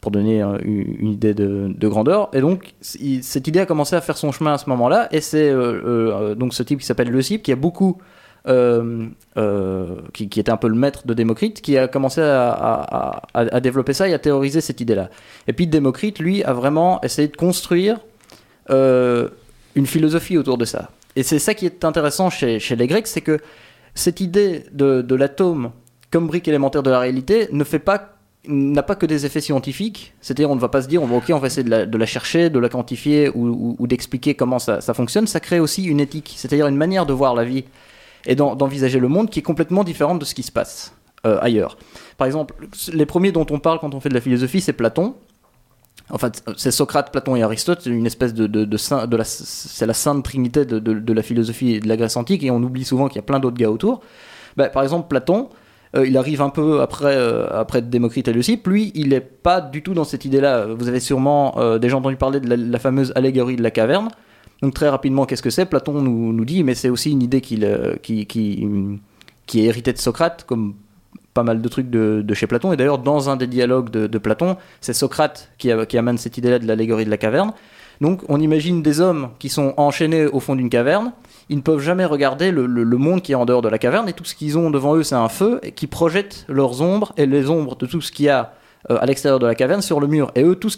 pour 0.00 0.10
donner 0.10 0.42
euh, 0.42 0.58
une 0.62 1.08
idée 1.08 1.34
de, 1.34 1.72
de 1.76 1.88
grandeur. 1.88 2.30
Et 2.32 2.40
donc, 2.40 2.74
cette 2.80 3.46
idée 3.48 3.60
a 3.60 3.66
commencé 3.66 3.96
à 3.96 4.00
faire 4.00 4.16
son 4.16 4.32
chemin 4.32 4.54
à 4.54 4.58
ce 4.58 4.68
moment-là. 4.70 5.08
Et 5.12 5.20
c'est 5.20 5.50
euh, 5.50 5.80
euh, 5.84 6.34
donc 6.34 6.54
ce 6.54 6.62
type 6.62 6.80
qui 6.80 6.86
s'appelle 6.86 7.10
Leucippe 7.10 7.42
qui 7.42 7.52
a 7.52 7.56
beaucoup. 7.56 7.98
qui, 10.14 10.24
était 10.24 10.50
un 10.50 10.56
peu 10.56 10.68
le 10.68 10.74
maître 10.74 11.06
de 11.06 11.14
Démocrite, 11.14 11.60
qui 11.60 11.76
a 11.76 11.88
commencé 11.88 12.22
à, 12.22 13.60
développer 13.60 13.92
ça 13.92 14.08
et 14.08 14.14
à 14.14 14.18
théoriser 14.18 14.60
cette 14.60 14.80
idée-là. 14.80 15.10
Et 15.46 15.52
puis 15.52 15.66
Démocrite, 15.66 16.18
lui, 16.18 16.42
a 16.44 16.52
vraiment 16.52 17.00
essayé 17.02 17.28
de 17.28 17.36
construire 17.36 17.98
une 18.70 19.86
philosophie 19.86 20.38
autour 20.38 20.56
de 20.56 20.64
ça. 20.64 20.90
Et 21.16 21.22
c'est 21.22 21.38
ça 21.40 21.52
qui 21.54 21.66
est 21.66 21.84
intéressant 21.84 22.30
chez, 22.30 22.58
les 22.58 22.86
Grecs, 22.86 23.08
c'est 23.08 23.20
que 23.20 23.38
cette 23.94 24.20
idée 24.20 24.64
de 24.72 25.14
l'atome 25.14 25.72
comme 26.10 26.26
brique 26.26 26.48
élémentaire 26.48 26.82
de 26.82 26.90
la 26.90 27.00
réalité 27.00 27.48
ne 27.52 27.64
fait 27.64 27.78
pas 27.78 28.17
n'a 28.46 28.82
pas 28.82 28.94
que 28.94 29.06
des 29.06 29.26
effets 29.26 29.40
scientifiques, 29.40 30.14
c'est-à-dire 30.20 30.50
on 30.50 30.54
ne 30.54 30.60
va 30.60 30.68
pas 30.68 30.82
se 30.82 30.88
dire 30.88 31.02
on 31.02 31.06
va, 31.06 31.16
ok 31.16 31.30
on 31.30 31.38
va 31.38 31.48
essayer 31.48 31.64
de 31.64 31.98
la, 31.98 32.06
chercher, 32.06 32.50
de 32.50 32.58
la 32.58 32.68
quantifier 32.68 33.30
ou, 33.34 33.86
d'expliquer 33.86 34.34
comment 34.34 34.58
ça, 34.58 34.80
fonctionne, 34.94 35.26
ça 35.26 35.40
crée 35.40 35.60
aussi 35.60 35.84
une 35.84 36.00
éthique, 36.00 36.34
c'est-à-dire 36.36 36.66
une 36.66 36.76
manière 36.76 37.04
de 37.04 37.12
voir 37.12 37.34
la 37.34 37.44
vie 37.44 37.64
et 38.26 38.34
d'en- 38.34 38.54
d'envisager 38.54 39.00
le 39.00 39.08
monde 39.08 39.30
qui 39.30 39.40
est 39.40 39.42
complètement 39.42 39.84
différente 39.84 40.18
de 40.18 40.24
ce 40.24 40.34
qui 40.34 40.42
se 40.42 40.52
passe 40.52 40.92
euh, 41.26 41.38
ailleurs. 41.40 41.76
Par 42.16 42.26
exemple, 42.26 42.54
les 42.92 43.06
premiers 43.06 43.32
dont 43.32 43.46
on 43.50 43.58
parle 43.58 43.80
quand 43.80 43.94
on 43.94 44.00
fait 44.00 44.08
de 44.08 44.14
la 44.14 44.20
philosophie, 44.20 44.60
c'est 44.60 44.72
Platon. 44.72 45.14
En 46.10 46.18
fait, 46.18 46.42
c'est 46.56 46.70
Socrate, 46.70 47.10
Platon 47.12 47.36
et 47.36 47.42
Aristote, 47.42 47.84
une 47.86 48.06
espèce 48.06 48.32
de, 48.32 48.76
c'est 48.76 49.86
la 49.86 49.94
sainte 49.94 50.24
trinité 50.24 50.64
de, 50.64 51.12
la 51.12 51.22
philosophie 51.22 51.80
de 51.80 51.88
la 51.88 51.96
Grèce 51.96 52.16
antique, 52.16 52.42
et 52.44 52.50
on 52.50 52.62
oublie 52.62 52.84
souvent 52.84 53.08
qu'il 53.08 53.16
y 53.16 53.18
a 53.18 53.22
plein 53.22 53.40
d'autres 53.40 53.58
gars 53.58 53.70
autour. 53.70 54.00
Bah, 54.56 54.68
par 54.68 54.82
exemple, 54.82 55.08
Platon, 55.08 55.48
euh, 55.96 56.06
il 56.06 56.16
arrive 56.16 56.42
un 56.42 56.50
peu 56.50 56.80
après, 56.80 57.16
euh, 57.16 57.46
après 57.50 57.82
Démocrite 57.82 58.28
et 58.28 58.32
Leucippe. 58.32 58.66
Lui, 58.66 58.92
il 58.94 59.10
n'est 59.10 59.20
pas 59.20 59.60
du 59.60 59.82
tout 59.82 59.94
dans 59.94 60.04
cette 60.04 60.24
idée-là. 60.24 60.66
Vous 60.66 60.88
avez 60.88 61.00
sûrement 61.00 61.58
euh, 61.58 61.78
déjà 61.78 61.96
entendu 61.96 62.16
parler 62.16 62.40
de 62.40 62.54
la, 62.54 62.78
fameuse 62.78 63.12
allégorie 63.14 63.56
de 63.56 63.62
la 63.62 63.70
caverne. 63.70 64.08
Donc 64.62 64.74
très 64.74 64.88
rapidement, 64.88 65.24
qu'est-ce 65.24 65.42
que 65.42 65.50
c'est? 65.50 65.66
Platon 65.66 66.00
nous, 66.02 66.32
nous 66.32 66.44
dit, 66.44 66.64
mais 66.64 66.74
c'est 66.74 66.90
aussi 66.90 67.12
une 67.12 67.22
idée 67.22 67.42
euh, 67.62 67.96
qui, 68.02 68.26
qui, 68.26 68.66
qui 69.46 69.60
est 69.60 69.64
héritée 69.64 69.92
de 69.92 69.98
Socrate, 69.98 70.44
comme 70.46 70.74
pas 71.32 71.42
mal 71.44 71.62
de 71.62 71.68
trucs 71.68 71.90
de, 71.90 72.22
de 72.22 72.34
chez 72.34 72.46
Platon. 72.46 72.72
Et 72.72 72.76
d'ailleurs, 72.76 72.98
dans 72.98 73.30
un 73.30 73.36
des 73.36 73.46
dialogues 73.46 73.90
de, 73.90 74.18
Platon, 74.18 74.56
c'est 74.80 74.92
Socrate 74.92 75.50
qui, 75.58 75.70
qui 75.88 75.96
amène 75.96 76.18
cette 76.18 76.36
idée-là 76.36 76.58
de 76.58 76.66
l'allégorie 76.66 77.04
de 77.04 77.10
la 77.10 77.18
caverne. 77.18 77.52
Donc 78.00 78.22
on 78.28 78.40
imagine 78.40 78.82
des 78.82 79.00
hommes 79.00 79.30
qui 79.38 79.48
sont 79.48 79.74
enchaînés 79.76 80.26
au 80.26 80.40
fond 80.40 80.54
d'une 80.54 80.70
caverne. 80.70 81.12
Ils 81.50 81.56
ne 81.56 81.62
peuvent 81.62 81.80
jamais 81.80 82.04
regarder 82.04 82.50
le, 82.50 82.66
monde 82.98 83.22
qui 83.22 83.32
est 83.32 83.34
en 83.34 83.46
dehors 83.46 83.62
de 83.62 83.68
la 83.68 83.78
caverne 83.78 84.08
et 84.08 84.12
tout 84.12 84.24
ce 84.24 84.34
qu'ils 84.34 84.58
ont 84.58 84.70
devant 84.70 84.96
eux, 84.96 85.02
c'est 85.02 85.14
un 85.14 85.30
feu 85.30 85.60
qui 85.74 85.86
projette 85.86 86.44
leurs 86.48 86.82
ombres 86.82 87.12
et 87.16 87.24
les 87.24 87.48
ombres 87.48 87.76
de 87.76 87.86
tout 87.86 88.02
ce 88.02 88.12
qu'il 88.12 88.26
y 88.26 88.28
a 88.28 88.52
euh, 88.90 88.98
à 89.00 89.06
l'extérieur 89.06 89.38
de 89.38 89.46
la 89.46 89.54
caverne 89.54 89.80
sur 89.80 89.98
le 89.98 90.06
mur. 90.06 90.30
Et 90.34 90.42
eux, 90.42 90.56
tout 90.56 90.68
ce 90.68 90.76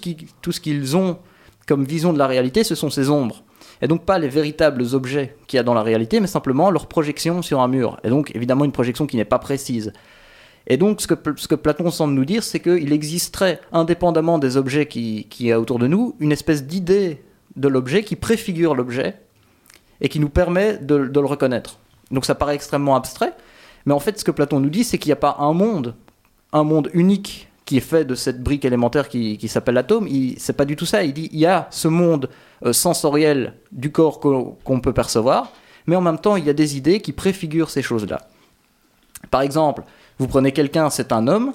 qu'ils 0.61 0.97
ont 0.97 1.19
comme 1.67 1.85
vision 1.85 2.13
de 2.13 2.19
la 2.19 2.27
réalité, 2.29 2.63
ce 2.63 2.75
sont 2.75 2.91
ces 2.91 3.11
ombres. 3.11 3.43
Et 3.83 3.89
donc 3.89 4.05
pas 4.05 4.19
les 4.19 4.29
véritables 4.29 4.83
objets 4.93 5.37
qu'il 5.47 5.57
y 5.57 5.61
a 5.61 5.63
dans 5.63 5.75
la 5.75 5.83
réalité, 5.83 6.21
mais 6.21 6.27
simplement 6.27 6.71
leur 6.71 6.87
projection 6.87 7.43
sur 7.43 7.61
un 7.61 7.69
mur. 7.69 7.99
Et 8.05 8.09
donc 8.09 8.31
évidemment 8.37 8.65
une 8.65 8.73
projection 8.73 9.07
qui 9.07 9.17
n'est 9.17 9.25
pas 9.25 9.39
précise. 9.39 9.93
Et 10.67 10.77
donc 10.77 11.01
ce 11.01 11.07
que, 11.07 11.15
ce 11.37 11.49
que 11.49 11.55
Platon 11.57 11.91
semble 11.91 12.15
nous 12.15 12.25
dire, 12.25 12.45
c'est 12.45 12.61
qu'il 12.61 12.93
existerait, 12.93 13.61
indépendamment 13.73 14.39
des 14.39 14.57
objets 14.57 14.87
qui, 14.87 15.27
qui 15.31 15.47
y 15.47 15.53
a 15.53 15.59
autour 15.59 15.79
de 15.79 15.87
nous, 15.87 16.15
une 16.21 16.31
espèce 16.31 16.65
d'idée 16.65 17.23
de 17.57 17.67
l'objet 17.67 18.05
qui 18.05 18.15
préfigure 18.15 18.75
l'objet 18.75 19.17
et 20.01 20.09
qui 20.09 20.21
nous 20.21 20.29
permet 20.29 20.79
de, 20.79 20.97
le 20.97 21.27
reconnaître. 21.27 21.79
Donc 22.11 22.25
ça 22.25 22.35
paraît 22.35 22.55
extrêmement 22.55 22.97
abstrait, 22.97 23.35
mais 23.87 23.95
en 23.95 24.01
fait 24.01 24.19
ce 24.19 24.25
que 24.25 24.31
Platon 24.31 24.61
nous 24.61 24.71
dit, 24.71 24.85
c'est 24.85 24.99
qu'il 24.99 25.09
n'y 25.09 25.15
a 25.15 25.17
pas 25.17 25.37
un 25.39 25.53
monde, 25.53 25.95
un 26.53 26.65
monde 26.65 26.91
unique 26.93 27.49
qui 27.65 27.77
est 27.77 27.81
fait 27.81 28.05
de 28.05 28.17
cette 28.17 28.43
brique 28.43 28.65
élémentaire 28.65 29.09
qui, 29.09 29.49
s'appelle 29.49 29.77
l'atome. 29.77 30.09
C'est 30.39 30.57
pas 30.57 30.65
du 30.65 30.75
tout 30.75 30.87
ça. 30.87 31.05
Il 31.05 31.13
dit 31.13 31.31
il 31.33 31.39
y 31.39 31.47
a 31.47 31.69
ce 31.71 31.87
monde 31.87 32.29
euh, 32.65 32.73
sensoriel 32.73 33.55
du 33.71 33.93
corps 33.93 34.19
qu'on 34.19 34.81
peut 34.81 34.93
percevoir, 34.93 35.53
mais 35.87 35.95
en 35.95 36.01
même 36.01 36.19
temps 36.19 36.35
il 36.37 36.45
y 36.45 36.51
a 36.51 36.53
des 36.53 36.77
idées 36.77 37.01
qui 37.01 37.13
préfigurent 37.13 37.71
ces 37.71 37.83
choses-là. 37.83 38.27
Par 39.31 39.43
exemple, 39.43 39.85
vous 40.19 40.27
prenez 40.27 40.51
quelqu'un, 40.51 40.91
c'est 40.91 41.13
un 41.13 41.29
homme, 41.29 41.53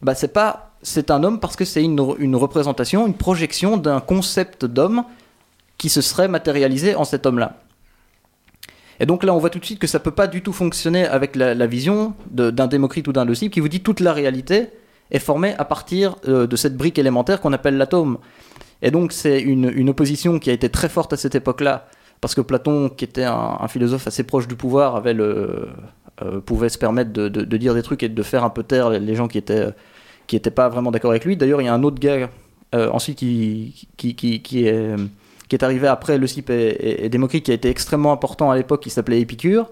bah 0.00 0.14
c'est 0.14 0.32
pas 0.32 0.72
c'est 0.80 1.10
un 1.10 1.24
homme 1.24 1.40
parce 1.40 1.56
que 1.56 1.64
c'est 1.64 1.82
une 1.82 2.36
représentation, 2.36 3.06
une 3.06 3.14
projection 3.14 3.76
d'un 3.76 4.00
concept 4.00 4.64
d'homme 4.64 5.04
qui 5.76 5.88
se 5.88 6.00
serait 6.00 6.28
matérialisé 6.28 6.94
en 6.94 7.04
cet 7.04 7.26
homme-là. 7.26 7.56
Et 9.00 9.06
donc 9.06 9.22
là, 9.22 9.34
on 9.34 9.38
voit 9.38 9.50
tout 9.50 9.58
de 9.58 9.64
suite 9.64 9.78
que 9.78 9.86
ça 9.86 10.00
peut 10.00 10.10
pas 10.10 10.26
du 10.26 10.42
tout 10.42 10.52
fonctionner 10.52 11.06
avec 11.06 11.36
la, 11.36 11.66
vision 11.66 12.14
d'un 12.30 12.66
Démocrite 12.66 13.06
ou 13.08 13.12
d'un 13.12 13.24
Leucippe 13.24 13.52
qui 13.52 13.60
vous 13.60 13.68
dit 13.68 13.80
toute 13.80 14.00
la 14.00 14.12
réalité 14.12 14.68
est 15.10 15.18
formée 15.18 15.54
à 15.58 15.64
partir 15.64 16.16
euh, 16.26 16.46
de 16.46 16.56
cette 16.56 16.76
brique 16.76 16.98
élémentaire 16.98 17.40
qu'on 17.40 17.52
appelle 17.52 17.76
l'atome. 17.76 18.18
Et 18.82 18.90
donc 18.90 19.12
c'est 19.12 19.40
une, 19.40 19.88
opposition 19.88 20.38
qui 20.38 20.50
a 20.50 20.52
été 20.52 20.68
très 20.68 20.88
forte 20.88 21.12
à 21.12 21.16
cette 21.16 21.34
époque-là, 21.34 21.86
parce 22.20 22.34
que 22.34 22.40
Platon, 22.40 22.88
qui 22.88 23.04
était 23.04 23.24
un, 23.24 23.66
philosophe 23.68 24.06
assez 24.06 24.24
proche 24.24 24.46
du 24.48 24.56
pouvoir, 24.56 24.96
avait 24.96 25.14
le, 25.14 25.68
euh, 26.22 26.40
pouvait 26.40 26.68
se 26.68 26.78
permettre 26.78 27.12
de, 27.12 27.56
dire 27.56 27.74
des 27.74 27.82
trucs 27.82 28.02
et 28.02 28.08
de 28.08 28.22
faire 28.22 28.44
un 28.44 28.50
peu 28.50 28.62
taire 28.62 28.90
les 28.90 29.14
gens 29.14 29.28
qui 29.28 29.38
étaient, 29.38 29.68
qui 30.26 30.36
étaient 30.36 30.50
pas 30.50 30.68
vraiment 30.68 30.90
d'accord 30.90 31.12
avec 31.12 31.24
lui. 31.24 31.36
D'ailleurs, 31.36 31.60
il 31.60 31.64
y 31.64 31.68
a 31.68 31.74
un 31.74 31.82
autre 31.82 31.98
gars 31.98 32.28
euh, 32.74 32.90
ensuite 32.90 33.18
qui, 33.18 33.88
qui, 33.96 34.14
qui 34.14 34.66
est, 34.66 34.94
qui 35.48 35.56
est 35.56 35.64
arrivé 35.64 35.86
après 35.88 36.18
Leucippe 36.18 36.50
et, 36.50 37.04
et, 37.04 37.08
Démocrite, 37.08 37.44
qui 37.44 37.50
a 37.50 37.54
été 37.54 37.68
extrêmement 37.68 38.12
important 38.12 38.50
à 38.50 38.56
l'époque, 38.56 38.82
qui 38.82 38.90
s'appelait 38.90 39.20
Épicure. 39.20 39.70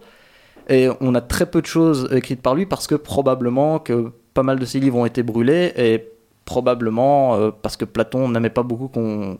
Et 0.68 0.88
on 1.00 1.14
a 1.14 1.20
très 1.20 1.46
peu 1.46 1.60
de 1.60 1.66
choses 1.66 2.08
écrites 2.12 2.42
par 2.42 2.54
lui 2.54 2.66
parce 2.66 2.86
que 2.86 2.94
probablement 2.96 3.78
que 3.78 4.10
pas 4.34 4.42
mal 4.42 4.58
de 4.58 4.64
ses 4.64 4.80
livres 4.80 4.96
ont 4.96 5.06
été 5.06 5.22
brûlés 5.22 5.72
et 5.76 6.04
probablement 6.44 7.36
euh, 7.36 7.50
parce 7.50 7.76
que 7.76 7.84
Platon 7.84 8.28
n'aimait 8.28 8.50
pas 8.50 8.62
beaucoup 8.62 8.88
qu'on 8.88 9.38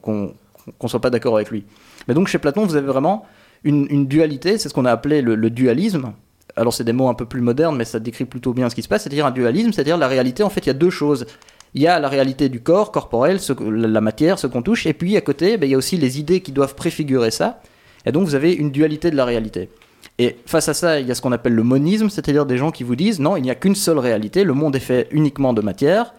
qu'on 0.79 0.89
soit 0.89 1.01
pas 1.01 1.11
d'accord 1.11 1.37
avec 1.37 1.51
lui. 1.51 1.65
Mais 2.09 2.15
donc 2.15 2.29
chez 2.29 2.39
Platon, 2.39 2.65
vous 2.65 2.77
avez 2.77 2.87
vraiment 2.87 3.25
une, 3.65 3.87
une 3.89 4.07
dualité, 4.07 4.59
c'est 4.59 4.69
ce 4.69 4.75
qu'on 4.75 4.85
a 4.85 4.91
appelé 4.91 5.23
le, 5.23 5.35
le 5.35 5.51
dualisme. 5.51 6.13
Alors 6.57 6.73
c'est 6.73 6.85
des 6.85 6.93
mots 6.93 7.09
un 7.09 7.15
peu 7.15 7.27
plus 7.27 7.41
modernes, 7.41 7.77
mais 7.77 7.85
ça 7.85 8.01
décrit 8.01 8.25
plutôt 8.25 8.53
bien 8.53 8.69
ce 8.71 8.75
qui 8.75 8.83
se 8.83 8.89
passe. 8.89 9.03
C'est-à-dire 9.03 9.27
un 9.27 9.31
dualisme, 9.31 9.73
c'est-à-dire 9.73 9.97
la 9.97 10.09
réalité. 10.09 10.43
En 10.43 10.51
fait, 10.51 10.61
il 10.61 10.67
y 10.67 10.71
a 10.71 10.75
deux 10.75 10.91
choses. 10.91 11.27
Il 11.77 11.83
y 11.83 11.87
a 11.87 12.01
la 12.01 12.09
réalité 12.09 12.49
du 12.49 12.63
corps 12.63 12.91
corporel, 12.91 13.39
la 13.61 14.01
matière, 14.01 14.39
ce 14.39 14.47
qu'on 14.47 14.63
touche, 14.63 14.87
et 14.87 14.95
puis 14.95 15.15
à 15.15 15.21
côté, 15.21 15.59
ben, 15.59 15.67
il 15.67 15.73
y 15.73 15.75
a 15.75 15.77
aussi 15.77 15.99
les 15.99 16.19
idées 16.19 16.41
qui 16.41 16.51
doivent 16.51 16.75
préfigurer 16.75 17.31
ça. 17.31 17.61
Et 18.07 18.13
donc 18.13 18.25
vous 18.25 18.35
avez 18.35 18.55
une 18.55 18.71
dualité 18.71 19.11
de 19.11 19.17
la 19.17 19.27
réalité. 19.27 19.69
Et 20.17 20.39
face 20.47 20.71
à 20.71 20.75
ça, 20.75 21.01
il 21.01 21.07
y 21.07 21.11
a 21.11 21.15
ce 21.15 21.21
qu'on 21.21 21.33
appelle 21.33 21.53
le 21.53 21.63
monisme, 21.63 22.09
c'est-à-dire 22.09 22.47
des 22.47 22.57
gens 22.57 22.71
qui 22.71 22.83
vous 22.83 22.97
disent 22.97 23.21
non, 23.21 23.37
il 23.37 23.43
n'y 23.43 23.51
a 23.51 23.55
qu'une 23.55 23.75
seule 23.75 23.99
réalité, 23.99 24.43
le 24.43 24.55
monde 24.55 24.75
est 24.75 24.81
fait 24.81 25.07
uniquement 25.11 25.53
de 25.53 25.61
matière, 25.61 26.15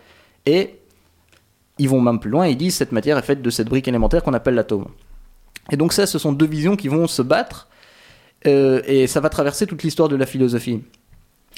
et 0.45 0.75
ils 1.79 1.89
vont 1.89 2.01
même 2.01 2.19
plus 2.19 2.29
loin, 2.29 2.45
ils 2.45 2.55
disent 2.55 2.75
cette 2.75 2.91
matière 2.91 3.17
est 3.17 3.23
faite 3.23 3.41
de 3.41 3.49
cette 3.49 3.67
brique 3.67 3.87
élémentaire 3.87 4.21
qu'on 4.21 4.35
appelle 4.35 4.53
l'atome. 4.53 4.85
Et 5.71 5.75
donc 5.75 5.91
ça, 5.91 6.05
ce 6.05 6.19
sont 6.19 6.33
deux 6.33 6.45
visions 6.45 6.75
qui 6.75 6.87
vont 6.87 7.07
se 7.07 7.23
battre, 7.23 7.67
euh, 8.45 8.83
et 8.85 9.07
ça 9.07 9.21
va 9.21 9.29
traverser 9.29 9.65
toute 9.65 9.81
l'histoire 9.81 10.07
de 10.07 10.17
la 10.17 10.27
philosophie. 10.27 10.83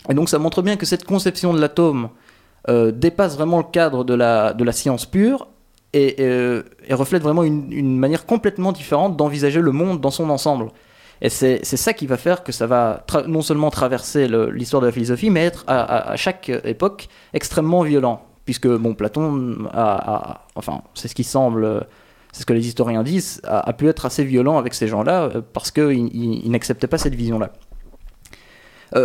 Et 0.10 0.14
donc 0.14 0.30
ça 0.30 0.40
montre 0.40 0.62
bien 0.62 0.78
que 0.78 0.86
cette 0.86 1.04
conception 1.04 1.54
de 1.54 1.60
l'atome 1.60 2.08
euh, 2.68 2.92
dépasse 2.92 3.36
vraiment 3.36 3.58
le 3.60 3.64
cadre 3.64 4.04
de 4.04 4.14
la, 4.14 4.54
de 4.54 4.64
la 4.64 4.74
science 4.74 5.06
pure, 5.06 5.48
et, 5.94 6.18
euh, 6.20 6.64
reflète 6.92 7.24
vraiment 7.24 7.44
une, 7.44 7.98
manière 7.98 8.26
complètement 8.26 8.72
différente 8.72 9.18
d'envisager 9.18 9.62
le 9.62 9.72
monde 9.72 10.02
dans 10.02 10.12
son 10.12 10.30
ensemble. 10.30 10.68
Et 11.22 11.30
c'est 11.30 11.64
ça 11.64 11.94
qui 11.94 12.08
va 12.08 12.16
faire 12.16 12.44
que 12.44 12.52
ça 12.54 12.66
va 12.66 13.06
non 13.28 13.42
seulement 13.42 13.70
traverser 13.72 14.28
l'histoire 14.54 14.82
de 14.82 14.88
la 14.88 14.92
philosophie, 14.94 15.30
mais 15.30 15.46
être 15.46 15.66
à, 15.68 16.16
chaque 16.16 16.50
époque 16.64 17.10
extrêmement 17.34 17.82
violent. 17.82 18.24
Puisque, 18.46 18.68
bon, 18.68 18.94
Platon 18.94 19.68
a, 19.74 20.46
enfin, 20.56 20.82
c'est 20.94 21.10
ce 21.10 21.16
qui 21.16 21.26
semble, 21.26 21.86
c'est 22.32 22.42
ce 22.42 22.46
que 22.46 22.54
les 22.54 22.66
historiens 22.68 23.04
disent, 23.04 23.42
a, 23.44 23.74
pu 23.74 23.90
être 23.90 24.06
assez 24.06 24.24
violent 24.24 24.58
avec 24.58 24.74
ces 24.74 24.88
gens-là 24.88 25.24
euh, 25.24 25.42
parce 25.54 25.72
qu'ils 25.72 26.16
il, 26.16 26.50
n'acceptaient 26.52 26.88
pas 26.88 26.98
cette 26.98 27.16
vision-là. 27.16 27.52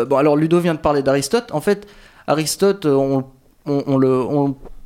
Bon, 0.06 0.16
alors 0.16 0.36
Ludo 0.36 0.60
vient 0.60 0.74
de 0.74 0.78
parler 0.78 1.02
d'Aristote. 1.02 1.52
En 1.52 1.60
fait, 1.60 1.86
Aristote, 2.26 2.86
on, 2.86 3.24
on- 3.66 3.96
le, 3.96 4.24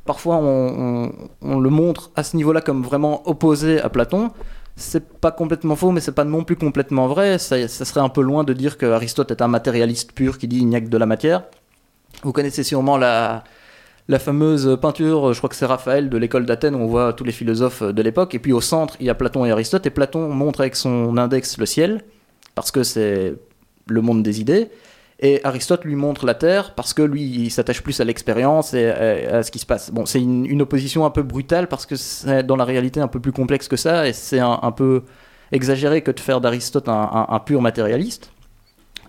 parfois 0.05 0.37
on, 0.37 1.11
le 1.41 1.69
montre 1.69 2.11
à 2.15 2.23
ce 2.23 2.35
niveau-là 2.37 2.61
comme 2.61 2.83
vraiment 2.83 3.27
opposé 3.27 3.79
à 3.81 3.89
Platon. 3.89 4.31
C'est 4.75 5.19
pas 5.19 5.31
complètement 5.31 5.75
faux, 5.75 5.91
mais 5.91 5.99
c'est 5.99 6.13
pas 6.13 6.23
non 6.23 6.43
plus 6.45 6.55
complètement 6.55 7.07
vrai. 7.07 7.37
Ça, 7.37 7.67
ça 7.67 7.83
serait 7.85 7.99
un 7.99 8.09
peu 8.09 8.21
loin 8.21 8.43
de 8.45 8.53
dire 8.53 8.77
que 8.77 8.85
Aristote 8.85 9.29
est 9.31 9.41
un 9.41 9.47
matérialiste 9.49 10.13
pur 10.13 10.37
qui 10.37 10.47
dit 10.47 10.57
il 10.59 10.67
n'y 10.67 10.75
a 10.75 10.81
que 10.81 10.87
de 10.87 10.97
la 10.97 11.05
matière. 11.05 11.43
Vous 12.23 12.31
connaissez 12.31 12.63
sûrement 12.63 12.97
la, 12.97 13.43
la 14.07 14.19
fameuse 14.19 14.77
peinture, 14.81 15.33
je 15.33 15.37
crois 15.37 15.49
que 15.49 15.55
c'est 15.55 15.65
Raphaël 15.65 16.09
de 16.09 16.17
l'école 16.17 16.45
d'Athènes, 16.45 16.75
où 16.75 16.79
on 16.79 16.87
voit 16.87 17.11
tous 17.13 17.23
les 17.25 17.31
philosophes 17.33 17.83
de 17.83 18.01
l'époque. 18.01 18.33
Et 18.35 18.39
puis 18.39 18.53
au 18.53 18.61
centre, 18.61 18.95
il 19.01 19.05
y 19.05 19.09
a 19.09 19.15
Platon 19.15 19.43
et 19.45 19.51
Aristote. 19.51 19.85
Et 19.85 19.89
Platon 19.89 20.29
montre 20.29 20.61
avec 20.61 20.75
son 20.77 21.17
index 21.17 21.57
le 21.57 21.65
ciel, 21.65 22.03
parce 22.55 22.71
que 22.71 22.83
c'est 22.83 23.35
le 23.87 24.01
monde 24.01 24.23
des 24.23 24.39
idées. 24.39 24.69
Et 25.21 25.41
Aristote 25.43 25.83
lui 25.83 25.95
montre 25.95 26.25
la 26.25 26.33
Terre 26.33 26.73
parce 26.75 26.93
que 26.93 27.01
lui, 27.01 27.23
il 27.23 27.51
s'attache 27.51 27.83
plus 27.83 27.99
à 27.99 28.05
l'expérience 28.05 28.73
et 28.73 28.89
à, 28.89 29.43
ce 29.43 29.51
qui 29.51 29.59
se 29.59 29.65
passe. 29.65 29.91
Bon, 29.91 30.05
c'est 30.05 30.21
une, 30.21 30.61
opposition 30.61 31.05
un 31.05 31.09
peu 31.09 31.23
brutale 31.23 31.67
parce 31.67 31.85
que 31.85 31.97
c'est 31.97 32.43
dans 32.43 32.55
la 32.55 32.63
réalité 32.63 33.01
un 33.01 33.09
peu 33.09 33.19
plus 33.19 33.33
complexe 33.33 33.67
que 33.67 33.75
ça 33.75 34.07
et 34.07 34.13
c'est 34.13 34.39
un, 34.39 34.71
peu 34.71 35.03
exagéré 35.51 36.01
que 36.03 36.11
de 36.11 36.19
faire 36.21 36.39
d'Aristote 36.39 36.87
un, 36.87 37.41
pur 37.45 37.61
matérialiste. 37.61 38.31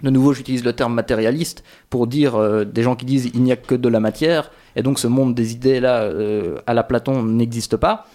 De 0.02 0.10
nouveau, 0.10 0.32
j'utilise 0.32 0.64
le 0.64 0.72
terme 0.72 0.94
matérialiste 0.94 1.62
pour 1.90 2.06
dire 2.06 2.34
euh, 2.34 2.64
des 2.64 2.82
gens 2.82 2.96
qui 2.96 3.04
disent 3.04 3.30
il 3.34 3.42
n'y 3.42 3.52
a 3.52 3.56
que 3.56 3.74
de 3.74 3.88
la 3.88 4.00
matière 4.00 4.50
et 4.74 4.82
donc 4.82 4.98
ce 4.98 5.06
monde 5.06 5.34
des 5.34 5.52
idées 5.52 5.78
là 5.78 6.04
euh, 6.04 6.56
à 6.66 6.72
la 6.72 6.82
Platon 6.82 7.22
n'existe 7.22 7.76
pas. 7.76 8.06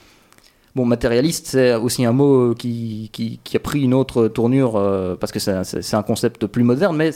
Bon, 0.75 0.83
matérialiste, 0.83 1.47
c'est 1.47 1.75
aussi 1.75 2.03
un 2.03 2.11
mot 2.11 2.53
qui, 2.53 3.09
qui, 3.13 3.39
qui 3.43 3.55
a 3.55 3.59
pris 3.61 3.81
une 3.81 3.93
autre 3.93 4.27
tournure 4.27 4.75
euh, 4.75 5.15
parce 5.15 5.31
que 5.31 5.39
c'est 5.39 5.93
un 5.93 6.03
concept 6.03 6.47
plus 6.47 6.63
moderne, 6.63 6.97
mais 6.97 7.11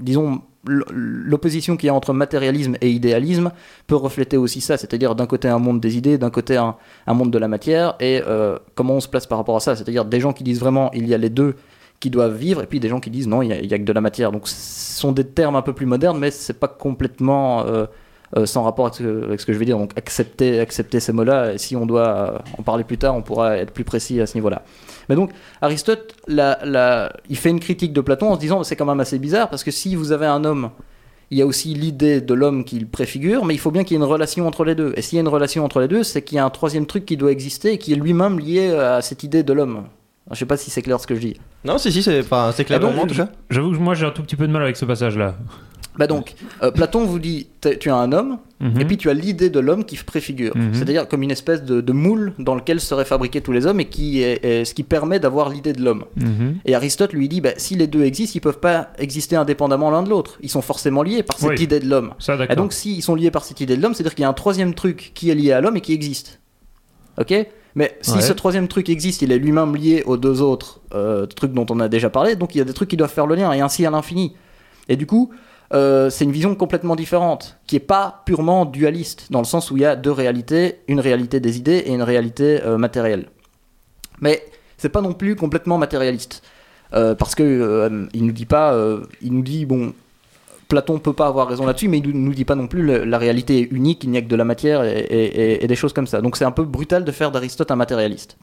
disons, 0.00 0.42
l'opposition 0.64 1.76
qu'il 1.76 1.86
y 1.86 1.90
a 1.90 1.94
entre 1.94 2.12
matérialisme 2.12 2.76
et 2.80 2.90
idéalisme 2.90 3.50
peut 3.86 3.96
refléter 3.96 4.36
aussi 4.36 4.60
ça, 4.60 4.76
c'est-à-dire 4.76 5.14
d'un 5.14 5.26
côté 5.26 5.48
un 5.48 5.58
monde 5.58 5.80
des 5.80 5.96
idées, 5.96 6.18
d'un 6.18 6.30
côté 6.30 6.56
un, 6.56 6.76
monde 7.08 7.30
de 7.30 7.38
la 7.38 7.48
matière, 7.48 7.96
et 8.00 8.22
euh, 8.26 8.58
comment 8.74 8.94
on 8.94 9.00
se 9.00 9.08
place 9.08 9.26
par 9.26 9.38
rapport 9.38 9.56
à 9.56 9.60
ça, 9.60 9.76
c'est-à-dire 9.76 10.04
des 10.04 10.20
gens 10.20 10.32
qui 10.32 10.44
disent 10.44 10.60
vraiment 10.60 10.90
il 10.92 11.08
y 11.08 11.14
a 11.14 11.18
les 11.18 11.30
deux 11.30 11.54
qui 11.98 12.10
doivent 12.10 12.36
vivre, 12.36 12.62
et 12.62 12.66
puis 12.66 12.80
des 12.80 12.88
gens 12.88 13.00
qui 13.00 13.10
disent 13.10 13.28
non, 13.28 13.42
il 13.42 13.48
y 13.48 13.52
a, 13.52 13.60
il 13.60 13.70
y 13.70 13.74
a 13.74 13.78
que 13.78 13.84
de 13.84 13.92
la 13.92 14.00
matière. 14.00 14.32
Donc 14.32 14.48
ce 14.48 15.00
sont 15.00 15.12
des 15.12 15.24
termes 15.24 15.56
un 15.56 15.62
peu 15.62 15.72
plus 15.72 15.86
modernes, 15.86 16.18
mais 16.18 16.30
c'est 16.30 16.58
pas 16.58 16.68
complètement 16.68 17.64
euh, 17.66 17.86
euh, 18.36 18.46
sans 18.46 18.62
rapport 18.62 18.86
avec 18.86 18.94
ce, 18.96 19.02
que, 19.02 19.24
avec 19.24 19.40
ce 19.40 19.46
que 19.46 19.52
je 19.52 19.58
vais 19.58 19.64
dire. 19.64 19.78
Donc 19.78 19.92
accepter, 19.96 20.60
accepter 20.60 21.00
ces 21.00 21.12
mots-là, 21.12 21.54
et 21.54 21.58
si 21.58 21.76
on 21.76 21.86
doit 21.86 22.08
euh, 22.08 22.38
en 22.58 22.62
parler 22.62 22.84
plus 22.84 22.98
tard, 22.98 23.16
on 23.16 23.22
pourra 23.22 23.56
être 23.58 23.72
plus 23.72 23.84
précis 23.84 24.20
à 24.20 24.26
ce 24.26 24.34
niveau-là. 24.34 24.62
Mais 25.08 25.16
donc, 25.16 25.30
Aristote, 25.60 26.14
la- 26.28 26.58
la- 26.64 27.12
il 27.28 27.36
fait 27.36 27.50
une 27.50 27.60
critique 27.60 27.92
de 27.92 28.00
Platon 28.00 28.30
en 28.30 28.34
se 28.36 28.40
disant 28.40 28.62
c'est 28.62 28.76
quand 28.76 28.86
même 28.86 29.00
assez 29.00 29.18
bizarre 29.18 29.48
parce 29.50 29.64
que 29.64 29.70
si 29.70 29.96
vous 29.96 30.12
avez 30.12 30.26
un 30.26 30.44
homme, 30.44 30.70
il 31.32 31.38
y 31.38 31.42
a 31.42 31.46
aussi 31.46 31.74
l'idée 31.74 32.20
de 32.20 32.34
l'homme 32.34 32.64
qu'il 32.64 32.88
préfigure, 32.88 33.44
mais 33.44 33.54
il 33.54 33.58
faut 33.58 33.70
bien 33.70 33.84
qu'il 33.84 33.96
y 33.96 34.00
ait 34.00 34.02
une 34.04 34.08
relation 34.10 34.46
entre 34.48 34.64
les 34.64 34.74
deux. 34.74 34.92
Et 34.96 35.02
s'il 35.02 35.16
y 35.16 35.18
a 35.18 35.22
une 35.22 35.28
relation 35.28 35.64
entre 35.64 35.80
les 35.80 35.86
deux, 35.88 36.02
c'est 36.02 36.22
qu'il 36.22 36.36
y 36.36 36.38
a 36.38 36.44
un 36.44 36.50
troisième 36.50 36.86
truc 36.86 37.06
qui 37.06 37.16
doit 37.16 37.30
exister 37.30 37.72
et 37.74 37.78
qui 37.78 37.92
est 37.92 37.96
lui-même 37.96 38.38
lié 38.40 38.70
à 38.72 39.00
cette 39.00 39.22
idée 39.22 39.42
de 39.44 39.52
l'homme. 39.52 39.84
Je 40.32 40.36
sais 40.38 40.46
pas 40.46 40.56
si 40.56 40.70
c'est 40.70 40.82
clair 40.82 41.00
ce 41.00 41.06
que 41.06 41.14
je 41.16 41.20
dis. 41.20 41.36
Non, 41.64 41.78
si, 41.78 41.90
si, 41.92 42.02
c'est 42.04 42.20
enfin, 42.20 42.50
clair. 42.64 42.78
J'avoue 43.48 43.72
que 43.72 43.76
moi 43.78 43.94
j'ai 43.94 44.06
un 44.06 44.10
tout 44.10 44.22
petit 44.22 44.36
peu 44.36 44.46
de 44.46 44.52
mal 44.52 44.62
avec 44.62 44.76
ce 44.76 44.84
passage-là. 44.84 45.34
Bah 45.98 46.06
donc, 46.06 46.34
euh, 46.62 46.70
Platon 46.70 47.04
vous 47.04 47.18
dit 47.18 47.48
tu 47.80 47.90
as 47.90 47.96
un 47.96 48.12
homme, 48.12 48.38
Mhm. 48.60 48.80
et 48.80 48.84
puis 48.84 48.96
tu 48.96 49.10
as 49.10 49.14
l'idée 49.14 49.50
de 49.50 49.58
l'homme 49.58 49.84
qui 49.84 49.96
préfigure. 49.96 50.56
Mhm. 50.56 50.72
C'est-à-dire 50.74 51.08
comme 51.08 51.22
une 51.22 51.30
espèce 51.30 51.62
de, 51.64 51.80
de 51.80 51.92
moule 51.92 52.32
dans 52.38 52.54
lequel 52.54 52.78
seraient 52.80 53.04
fabriqués 53.04 53.40
tous 53.40 53.52
les 53.52 53.66
hommes 53.66 53.80
et 53.80 53.86
qui 53.86 54.22
est, 54.22 54.44
est 54.44 54.64
ce 54.64 54.72
qui 54.74 54.82
permet 54.82 55.18
d'avoir 55.18 55.48
l'idée 55.48 55.72
de 55.72 55.82
l'homme. 55.82 56.04
Mhm. 56.16 56.56
Et 56.64 56.74
Aristote 56.74 57.12
lui 57.12 57.28
dit, 57.28 57.40
bah, 57.40 57.50
si 57.56 57.74
les 57.74 57.86
deux 57.86 58.04
existent, 58.04 58.34
ils 58.36 58.40
peuvent 58.40 58.60
pas 58.60 58.90
exister 58.98 59.34
indépendamment 59.36 59.90
l'un 59.90 60.02
de 60.02 60.10
l'autre. 60.10 60.38
Ils 60.42 60.48
sont 60.50 60.62
forcément 60.62 61.02
liés 61.02 61.22
par 61.22 61.38
cette 61.38 61.50
Oui. 61.50 61.62
idée 61.62 61.80
de 61.80 61.88
l'homme. 61.88 62.12
Et 62.48 62.54
donc, 62.56 62.72
s'ils 62.72 63.02
sont 63.02 63.14
liés 63.14 63.30
par 63.32 63.44
cette 63.44 63.60
idée 63.60 63.76
de 63.76 63.82
l'homme, 63.82 63.94
c'est-à-dire 63.94 64.14
qu'il 64.14 64.22
y 64.22 64.26
a 64.26 64.28
un 64.28 64.32
troisième 64.34 64.74
truc 64.74 65.10
qui 65.14 65.30
est 65.30 65.34
lié 65.34 65.52
à 65.52 65.60
l'homme 65.60 65.76
et 65.76 65.80
qui 65.80 65.92
existe. 65.92 66.40
Ok? 67.18 67.34
Mais 67.74 67.96
si 68.00 68.12
Ouais. 68.14 68.20
ce 68.20 68.32
troisième 68.32 68.68
truc 68.68 68.88
existe, 68.88 69.22
il 69.22 69.30
est 69.32 69.38
lui-même 69.38 69.74
lié 69.76 70.02
aux 70.06 70.16
deux 70.16 70.40
autres 70.42 70.80
euh, 70.92 71.26
trucs 71.26 71.52
dont 71.52 71.66
on 71.70 71.78
a 71.80 71.88
déjà 71.88 72.10
parlé, 72.10 72.34
donc 72.36 72.54
il 72.54 72.58
y 72.58 72.60
a 72.60 72.64
des 72.64 72.72
trucs 72.72 72.88
qui 72.90 72.96
doivent 72.96 73.12
faire 73.12 73.26
le 73.26 73.36
lien, 73.36 73.52
et 73.52 73.60
ainsi 73.60 73.86
à 73.86 73.90
l'infini. 73.90 74.34
Et 74.88 74.96
du 74.96 75.06
coup, 75.06 75.30
euh, 75.72 76.10
c'est 76.10 76.24
une 76.24 76.32
vision 76.32 76.54
complètement 76.54 76.96
différente, 76.96 77.56
qui 77.66 77.76
est 77.76 77.80
pas 77.80 78.22
purement 78.26 78.64
dualiste, 78.64 79.26
dans 79.30 79.38
le 79.40 79.44
sens 79.44 79.70
où 79.70 79.76
il 79.76 79.82
y 79.82 79.86
a 79.86 79.96
deux 79.96 80.10
réalités, 80.12 80.80
une 80.88 81.00
réalité 81.00 81.40
des 81.40 81.58
idées 81.58 81.84
et 81.86 81.92
une 81.92 82.02
réalité 82.02 82.60
euh, 82.62 82.76
matérielle. 82.76 83.28
Mais 84.20 84.44
c'est 84.76 84.88
pas 84.88 85.00
non 85.00 85.12
plus 85.12 85.36
complètement 85.36 85.78
matérialiste. 85.78 86.42
Euh, 86.92 87.14
parce 87.14 87.36
que 87.36 88.08
il 88.12 88.26
nous 88.26 88.32
dit 88.32 88.46
pas, 88.46 88.76
il 89.22 89.32
nous 89.32 89.42
dit 89.42 89.64
bon, 89.64 89.92
Platon 90.66 90.98
peut 90.98 91.12
pas 91.12 91.26
avoir 91.28 91.46
raison 91.48 91.64
là-dessus, 91.66 91.88
mais 91.88 91.98
il 91.98 92.10
nous- 92.10 92.32
dit 92.34 92.44
pas 92.44 92.56
non 92.56 92.66
plus 92.66 92.82
le- 92.82 93.04
la 93.04 93.18
réalité 93.18 93.60
est 93.60 93.72
unique, 93.72 94.02
il 94.04 94.10
n'y 94.10 94.18
a 94.18 94.22
que 94.22 94.26
de 94.28 94.36
la 94.36 94.44
matière 94.44 94.82
et 94.84 95.64
des 95.66 95.76
choses 95.76 95.92
comme 95.92 96.08
ça. 96.08 96.20
Donc 96.20 96.36
c'est 96.36 96.44
un 96.44 96.50
peu 96.50 96.64
brutal 96.64 97.04
de 97.04 97.12
faire 97.12 97.30
d'Aristote 97.30 97.70
un 97.70 97.76
matérialiste. 97.76 98.36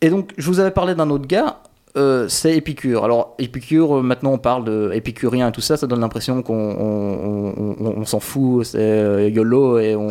Et 0.00 0.10
donc 0.10 0.32
je 0.36 0.46
vous 0.48 0.58
avais 0.60 0.70
parlé 0.72 0.94
d'un 0.94 1.10
autre 1.10 1.26
gars, 1.26 1.60
euh, 1.96 2.26
c'est 2.28 2.56
Épicure. 2.56 3.04
Alors 3.04 3.34
Épicure, 3.38 3.98
euh, 3.98 4.02
maintenant 4.02 4.32
on 4.32 4.38
parle 4.38 4.64
de 4.64 4.90
épicurien 4.94 5.48
et 5.48 5.52
tout 5.52 5.60
ça, 5.60 5.76
ça 5.76 5.86
donne 5.86 6.00
l'impression 6.00 6.42
qu'on 6.42 6.54
on, 6.54 7.54
on- 7.56 7.76
on- 7.80 7.94
on 7.98 8.04
s'en 8.04 8.18
fout, 8.20 8.64
c'est 8.66 8.78
euh, 8.80 9.28
YOLO 9.28 9.78
et 9.78 9.94
on, 9.94 10.10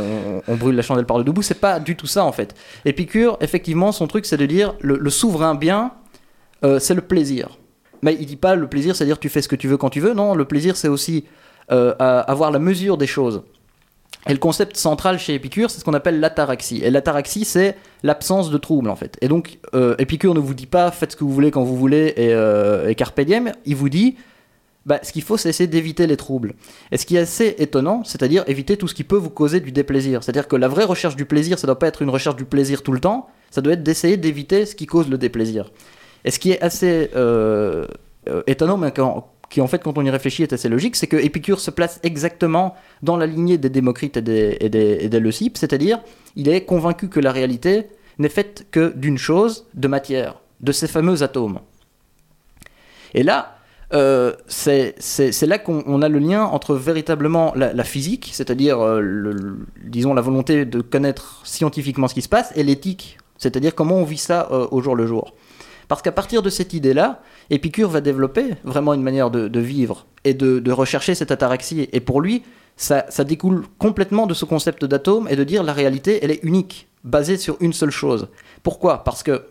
brûle 0.55 0.75
la 0.75 0.81
chandelle 0.81 1.05
par 1.05 1.17
le 1.17 1.23
debout. 1.23 1.41
C'est 1.41 1.59
pas 1.59 1.79
du 1.79 1.95
tout 1.95 2.07
ça 2.07 2.23
en 2.23 2.31
fait. 2.31 2.55
Épicure, 2.85 3.37
effectivement, 3.41 3.91
son 3.91 4.07
truc 4.07 4.25
c'est 4.25 4.37
de 4.37 4.45
dire 4.45 4.75
le, 4.79 5.09
souverain 5.09 5.55
bien, 5.55 5.91
euh, 6.63 6.79
c'est 6.79 6.93
le 6.93 7.01
plaisir. 7.01 7.57
Mais 8.01 8.15
il 8.19 8.25
dit 8.25 8.35
pas 8.37 8.55
le 8.55 8.67
plaisir, 8.67 8.95
c'est-à-dire 8.95 9.19
tu 9.19 9.29
fais 9.29 9.41
ce 9.41 9.47
que 9.47 9.55
tu 9.55 9.67
veux 9.67 9.77
quand 9.77 9.89
tu 9.89 9.99
veux. 9.99 10.13
Non, 10.13 10.35
le 10.35 10.45
plaisir, 10.45 10.75
c'est 10.77 10.89
aussi 10.89 11.25
avoir 11.69 12.51
la 12.51 12.59
mesure 12.59 12.97
des 12.97 13.07
choses. 13.07 13.43
Et 14.27 14.31
le 14.31 14.39
concept 14.39 14.77
central 14.77 15.19
chez 15.19 15.33
Épicure, 15.33 15.69
c'est 15.69 15.79
ce 15.79 15.83
qu'on 15.85 15.93
appelle 15.93 16.19
l'ataraxie. 16.19 16.81
Et 16.83 16.89
l'ataraxie, 16.89 17.43
c'est 17.45 17.75
l'absence 18.03 18.49
de 18.49 18.57
trouble, 18.57 18.89
en 18.89 18.95
fait. 18.95 19.17
Et 19.21 19.27
donc, 19.27 19.59
euh, 19.75 19.95
Épicure 19.99 20.33
ne 20.33 20.39
vous 20.39 20.53
dit 20.53 20.65
pas 20.65 20.91
faites 20.91 21.11
ce 21.11 21.17
que 21.17 21.23
vous 21.25 21.33
voulez 21.33 21.51
quand 21.51 21.63
vous 21.63 21.75
voulez 21.75 22.13
et, 22.15 22.33
euh, 22.33 22.93
carpe 22.93 23.19
diem. 23.21 23.51
Il 23.65 23.75
vous 23.75 23.89
dit 23.89 24.15
bah, 24.85 24.99
ce 25.03 25.11
qu'il 25.13 25.21
faut, 25.23 25.37
c'est 25.37 25.49
essayer 25.49 25.67
d'éviter 25.67 26.07
les 26.07 26.17
troubles. 26.17 26.53
Et 26.91 26.97
ce 26.97 27.05
qui 27.05 27.15
est 27.15 27.19
assez 27.19 27.55
étonnant, 27.59 28.03
c'est-à-dire 28.03 28.43
éviter 28.47 28.77
tout 28.77 28.87
ce 28.87 28.93
qui 28.93 29.03
peut 29.03 29.15
vous 29.17 29.29
causer 29.29 29.59
du 29.59 29.71
déplaisir. 29.71 30.23
C'est-à-dire 30.23 30.47
que 30.47 30.55
la 30.55 30.67
vraie 30.67 30.83
recherche 30.85 31.15
du 31.15 31.25
plaisir, 31.25 31.57
ça 31.59 31.67
doit 31.67 31.79
pas 31.79 31.87
être 31.87 32.01
une 32.01 32.09
recherche 32.09 32.35
du 32.35 32.45
plaisir 32.45 32.81
tout 32.83 32.91
le 32.91 32.99
temps, 32.99 33.27
ça 33.51 33.61
doit 33.61 33.73
être 33.73 33.83
d'essayer 33.83 34.17
d'éviter 34.17 34.65
ce 34.65 34.75
qui 34.75 34.85
cause 34.85 35.09
le 35.09 35.17
déplaisir. 35.17 35.71
Et 36.25 36.31
ce 36.31 36.39
qui 36.39 36.51
est 36.51 36.61
assez 36.61 37.11
euh, 37.15 37.85
euh, 38.29 38.41
étonnant, 38.47 38.77
mais 38.77 38.91
quand- 38.91 39.32
qui 39.53 39.61
en 39.61 39.67
fait, 39.67 39.83
quand 39.83 39.99
on 39.99 40.03
y 40.03 40.09
réfléchit, 40.09 40.41
est 40.41 40.51
assez 40.51 40.67
logique, 40.67 40.95
c'est 40.95 41.05
que 41.05 41.15
Épicure 41.15 41.59
se 41.59 41.69
place 41.69 41.99
exactement 42.01 42.73
dans 43.03 43.17
la 43.17 43.27
lignée 43.27 43.59
des 43.59 43.69
Démocrites 43.69 44.17
et 44.17 44.21
des, 44.23 44.57
et 44.59 45.09
c'est-à-dire 45.53 45.99
il 46.35 46.49
est 46.49 46.65
convaincu 46.65 47.07
que 47.07 47.19
la 47.19 47.31
réalité 47.31 47.85
n'est 48.17 48.29
faite 48.29 48.65
que 48.71 48.91
d'une 48.95 49.19
chose, 49.19 49.67
de 49.75 49.87
matière, 49.87 50.39
de 50.61 50.71
ces 50.71 50.87
fameux 50.87 51.21
atomes. 51.21 51.59
Et 53.13 53.21
là, 53.21 53.59
euh, 53.93 54.33
c'est 54.47 54.95
là 55.43 55.59
qu'on 55.59 55.83
on 55.85 56.01
a 56.01 56.09
le 56.09 56.17
lien 56.17 56.45
entre 56.45 56.73
véritablement 56.73 57.53
la, 57.55 57.83
physique, 57.83 58.31
c'est-à-dire, 58.33 58.83
euh, 58.83 59.35
disons, 59.83 60.15
la 60.15 60.21
volonté 60.21 60.65
de 60.65 60.81
connaître 60.81 61.45
scientifiquement 61.45 62.07
ce 62.07 62.15
qui 62.15 62.23
se 62.23 62.29
passe, 62.29 62.51
et 62.55 62.63
l'éthique, 62.63 63.19
c'est-à-dire 63.37 63.75
comment 63.75 63.97
on 63.97 64.03
vit 64.03 64.17
ça 64.17 64.47
euh, 64.51 64.65
au 64.71 64.81
jour 64.81 64.95
le 64.95 65.05
jour. 65.05 65.35
Parce 65.93 66.01
qu'à 66.01 66.11
partir 66.11 66.41
de 66.41 66.49
cette 66.49 66.73
idée-là, 66.73 67.21
Épicure 67.51 67.87
va 67.87 68.01
développer 68.01 68.55
vraiment 68.63 68.95
une 68.95 69.03
manière 69.03 69.29
de, 69.29 69.59
vivre 69.59 70.07
et 70.23 70.33
de, 70.33 70.71
rechercher 70.71 71.13
cette 71.13 71.29
ataraxie. 71.29 71.87
Et 71.93 71.99
pour 71.99 72.19
lui, 72.19 72.41
ça, 72.77 73.05
découle 73.23 73.65
complètement 73.77 74.25
de 74.25 74.33
ce 74.33 74.43
concept 74.43 74.85
d'atome 74.85 75.27
et 75.29 75.35
de 75.35 75.43
dire 75.43 75.61
la 75.61 75.71
réalité, 75.71 76.17
elle 76.23 76.31
est 76.31 76.39
unique, 76.41 76.87
basée 77.03 77.37
sur 77.37 77.57
une 77.59 77.73
seule 77.73 77.91
chose. 77.91 78.29
Pourquoi? 78.63 79.03
Parce 79.03 79.21
que 79.21 79.43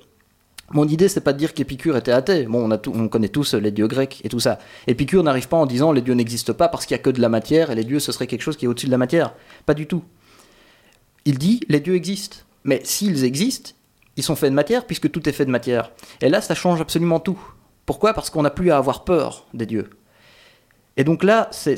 mon 0.73 0.89
idée, 0.89 1.07
c'est 1.07 1.21
pas 1.21 1.33
de 1.33 1.39
dire 1.39 1.55
qu'Épicure 1.55 1.97
était 1.97 2.11
athée. 2.11 2.47
Bon, 2.47 2.69
on, 2.69 2.91
on 2.93 3.07
connaît 3.07 3.29
tous 3.29 3.55
les 3.55 3.71
dieux 3.71 3.87
grecs 3.87 4.21
et 4.25 4.29
tout 4.29 4.41
ça. 4.41 4.59
Épicure 4.89 5.23
n'arrive 5.23 5.47
pas 5.47 5.59
en 5.59 5.67
disant 5.67 5.93
les 5.93 6.03
dieux 6.03 6.15
n'existent 6.15 6.55
pas 6.55 6.67
parce 6.67 6.87
qu'il 6.87 6.97
y 6.97 6.99
a 6.99 7.03
que 7.05 7.11
de 7.11 7.21
la 7.21 7.29
matière 7.29 7.71
et 7.71 7.77
les 7.77 7.85
dieux 7.85 8.01
ce 8.01 8.11
serait 8.11 8.27
quelque 8.27 8.43
chose 8.43 8.57
qui 8.57 8.65
est 8.65 8.69
au-dessus 8.69 8.87
de 8.87 8.91
la 8.91 8.99
matière. 8.99 9.33
Pas 9.65 9.75
du 9.75 9.87
tout. 9.87 10.03
Il 11.25 11.39
dit 11.39 11.61
les 11.69 11.79
dieux 11.79 11.95
existent. 11.95 12.39
Mais 12.65 12.81
s'ils 12.83 13.23
existent, 13.23 13.75
ils 14.17 14.23
sont 14.23 14.37
faits 14.37 14.51
de 14.51 14.55
matière 14.55 14.87
puisque 14.87 15.11
tout 15.11 15.29
est 15.29 15.33
fait 15.33 15.47
de 15.47 15.51
matière. 15.51 15.91
Et 16.21 16.29
là, 16.29 16.41
ça 16.41 16.55
change 16.55 16.81
absolument 16.81 17.21
tout. 17.21 17.39
Pourquoi? 17.87 18.13
Parce 18.15 18.31
qu'on 18.31 18.43
n'a 18.43 18.51
plus 18.51 18.71
à 18.71 18.77
avoir 18.79 19.05
peur 19.05 19.47
des 19.55 19.67
dieux. 19.67 19.91
Et 20.97 21.05
donc 21.05 21.25
là, 21.25 21.49
c'est- 21.53 21.77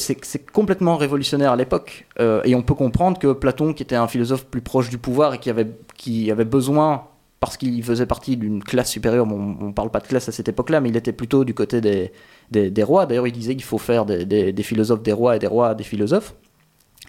complètement 0.53 0.97
révolutionnaire 0.97 1.53
à 1.53 1.57
l'époque. 1.57 2.07
Euh, 2.21 2.41
et 2.45 2.55
on 2.57 2.63
peut 2.63 2.75
comprendre 2.75 3.19
que 3.19 3.33
Platon, 3.33 3.73
qui 3.73 3.83
était 3.85 3.95
un 3.95 4.09
philosophe 4.09 4.45
plus 4.47 4.61
proche 4.61 4.91
du 4.91 4.99
pouvoir 4.99 5.35
et 5.35 5.39
qui 5.39 5.51
avait, 5.51 5.69
qui 5.97 6.31
avait 6.33 6.45
besoin, 6.45 7.05
parce 7.39 7.57
qu'il 7.57 7.83
faisait 7.85 8.07
partie 8.07 8.37
d'une 8.37 8.63
classe 8.65 8.91
supérieure. 8.91 9.25
Bon, 9.27 9.57
on 9.61 9.67
ne 9.69 9.73
parle 9.73 9.91
pas 9.91 10.01
de 10.01 10.07
classe 10.09 10.29
à 10.29 10.33
cette 10.33 10.49
époque-là, 10.49 10.81
mais 10.81 10.89
il 10.89 10.97
était 10.97 11.13
plutôt 11.13 11.45
du 11.45 11.55
côté 11.55 11.81
des, 11.81 12.11
des, 12.51 12.71
des 12.71 12.83
rois. 12.83 13.07
D'ailleurs, 13.07 13.27
il 13.29 13.33
disait 13.33 13.55
qu'il 13.55 13.65
faut 13.65 13.79
faire 13.79 14.05
des, 14.05 14.25
des- 14.25 14.63
philosophes 14.65 15.03
des 15.03 15.13
rois 15.13 15.37
et 15.37 15.39
des 15.39 15.47
rois 15.47 15.75
des 15.77 15.85
philosophes. 15.85 16.35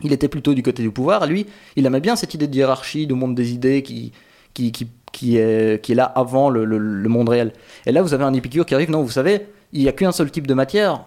Il 0.03 0.13
était 0.13 0.27
plutôt 0.27 0.53
du 0.53 0.61
côté 0.61 0.83
du 0.83 0.91
pouvoir. 0.91 1.25
Lui, 1.25 1.47
il 1.75 1.85
aimait 1.87 2.01
bien 2.01 2.15
cette 2.15 2.33
idée 2.35 2.47
de 2.47 2.55
hiérarchie, 2.55 3.07
de 3.07 3.13
monde 3.15 3.33
des 3.33 3.53
idées 3.53 3.81
qui, 3.81 4.11
qui, 4.53 4.71
qui 5.15 5.37
est, 5.37 5.89
là 5.89 6.03
avant 6.03 6.49
le, 6.49 6.65
monde 7.07 7.29
réel. 7.29 7.53
Et 7.85 7.93
là, 7.93 8.01
vous 8.01 8.13
avez 8.13 8.25
un 8.25 8.33
épicure 8.33 8.65
qui 8.65 8.75
arrive. 8.75 8.91
Non, 8.91 9.01
vous 9.01 9.11
savez, 9.11 9.47
il 9.71 9.81
n'y 9.81 9.87
a 9.87 9.93
qu'un 9.93 10.11
seul 10.11 10.29
type 10.29 10.45
de 10.45 10.53
matière. 10.53 11.05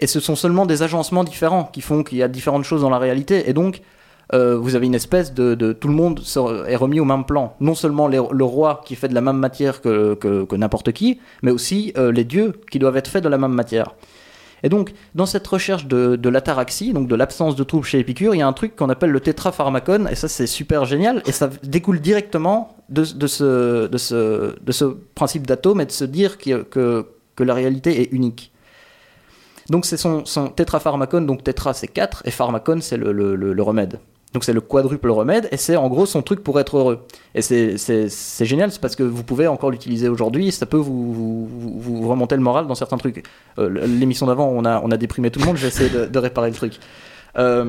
Et 0.00 0.08
ce 0.08 0.18
sont 0.18 0.34
seulement 0.34 0.66
des 0.66 0.82
agencements 0.82 1.22
différents 1.22 1.64
qui 1.64 1.80
font 1.80 2.02
qu'il 2.02 2.18
y 2.18 2.22
a 2.24 2.28
différentes 2.28 2.64
choses 2.64 2.80
dans 2.80 2.90
la 2.90 2.98
réalité. 2.98 3.48
Et 3.48 3.52
donc, 3.52 3.80
euh, 4.34 4.56
vous 4.58 4.74
avez 4.74 4.86
une 4.86 4.94
espèce 4.96 5.32
de, 5.34 5.72
tout 5.72 5.86
le 5.86 5.94
monde 5.94 6.20
est 6.66 6.76
remis 6.76 6.98
au 6.98 7.04
même 7.04 7.24
plan. 7.24 7.54
Non 7.60 7.76
seulement 7.76 8.08
le 8.08 8.44
roi 8.44 8.80
qui 8.84 8.96
fait 8.96 9.08
de 9.08 9.14
la 9.14 9.20
même 9.20 9.38
matière 9.38 9.80
que 9.80 10.56
n'importe 10.56 10.90
qui, 10.90 11.20
mais 11.42 11.52
aussi 11.52 11.92
euh, 11.96 12.10
les 12.10 12.24
dieux 12.24 12.54
qui 12.72 12.80
doivent 12.80 12.96
être 12.96 13.08
faits 13.08 13.22
de 13.22 13.28
la 13.28 13.38
même 13.38 13.52
matière. 13.52 13.94
Et 14.62 14.68
donc, 14.68 14.92
dans 15.14 15.26
cette 15.26 15.46
recherche 15.46 15.86
de, 15.86 16.28
l'ataraxie, 16.28 16.92
donc 16.92 17.08
de 17.08 17.14
l'absence 17.14 17.56
de 17.56 17.64
troubles 17.64 17.86
chez 17.86 17.98
Épicure, 17.98 18.34
il 18.34 18.38
y 18.38 18.42
a 18.42 18.46
un 18.46 18.52
truc 18.52 18.76
qu'on 18.76 18.90
appelle 18.90 19.10
le 19.10 19.20
tétrapharmacone, 19.20 20.08
et 20.10 20.14
ça 20.14 20.28
c'est 20.28 20.46
super 20.46 20.84
génial, 20.84 21.22
et 21.26 21.32
ça 21.32 21.48
découle 21.62 22.00
directement 22.00 22.76
de, 22.88 23.04
ce, 23.04 23.88
principe 25.14 25.46
d'atome 25.46 25.80
et 25.80 25.86
de 25.86 25.92
se 25.92 26.04
dire 26.04 26.38
que, 26.38 27.06
la 27.38 27.54
réalité 27.54 28.00
est 28.00 28.12
unique. 28.12 28.52
Donc 29.70 29.86
c'est 29.86 29.96
son, 29.96 30.24
son 30.24 30.44
donc 30.46 31.44
tétra 31.44 31.74
c'est 31.74 31.88
4, 31.88 32.22
et 32.24 32.30
pharmacone 32.30 32.82
c'est 32.82 32.96
le 32.96 33.62
remède. 33.62 34.00
Donc 34.38 34.44
c'est 34.44 34.52
le 34.52 34.60
quadruple 34.60 35.10
remède, 35.10 35.48
et 35.50 35.56
c'est 35.56 35.74
en 35.74 35.88
gros 35.88 36.06
son 36.06 36.22
truc 36.22 36.44
pour 36.44 36.60
être 36.60 36.76
heureux. 36.76 37.00
Et 37.34 37.42
c'est- 37.42 38.44
génial, 38.44 38.70
c'est 38.70 38.80
parce 38.80 38.94
que 38.94 39.02
vous 39.02 39.24
pouvez 39.24 39.48
encore 39.48 39.72
l'utiliser 39.72 40.08
aujourd'hui, 40.08 40.52
ça 40.52 40.64
peut 40.64 40.76
vous, 40.76 41.12
vous, 41.12 41.80
vous- 41.80 42.08
remonter 42.08 42.36
le 42.36 42.40
moral 42.42 42.68
dans 42.68 42.76
certains 42.76 42.98
trucs. 42.98 43.24
Euh, 43.58 43.68
L'émission 43.84 44.28
d'avant, 44.28 44.46
on 44.46 44.64
a, 44.64 44.80
on 44.84 44.92
a 44.92 44.96
déprimé 44.96 45.32
tout 45.32 45.40
le 45.40 45.46
monde, 45.46 45.56
j'ai 45.56 45.66
essayé 45.66 45.90
de, 45.90 46.04
de 46.06 46.18
réparer 46.20 46.50
le 46.50 46.54
truc. 46.54 46.74
Euh, 47.36 47.64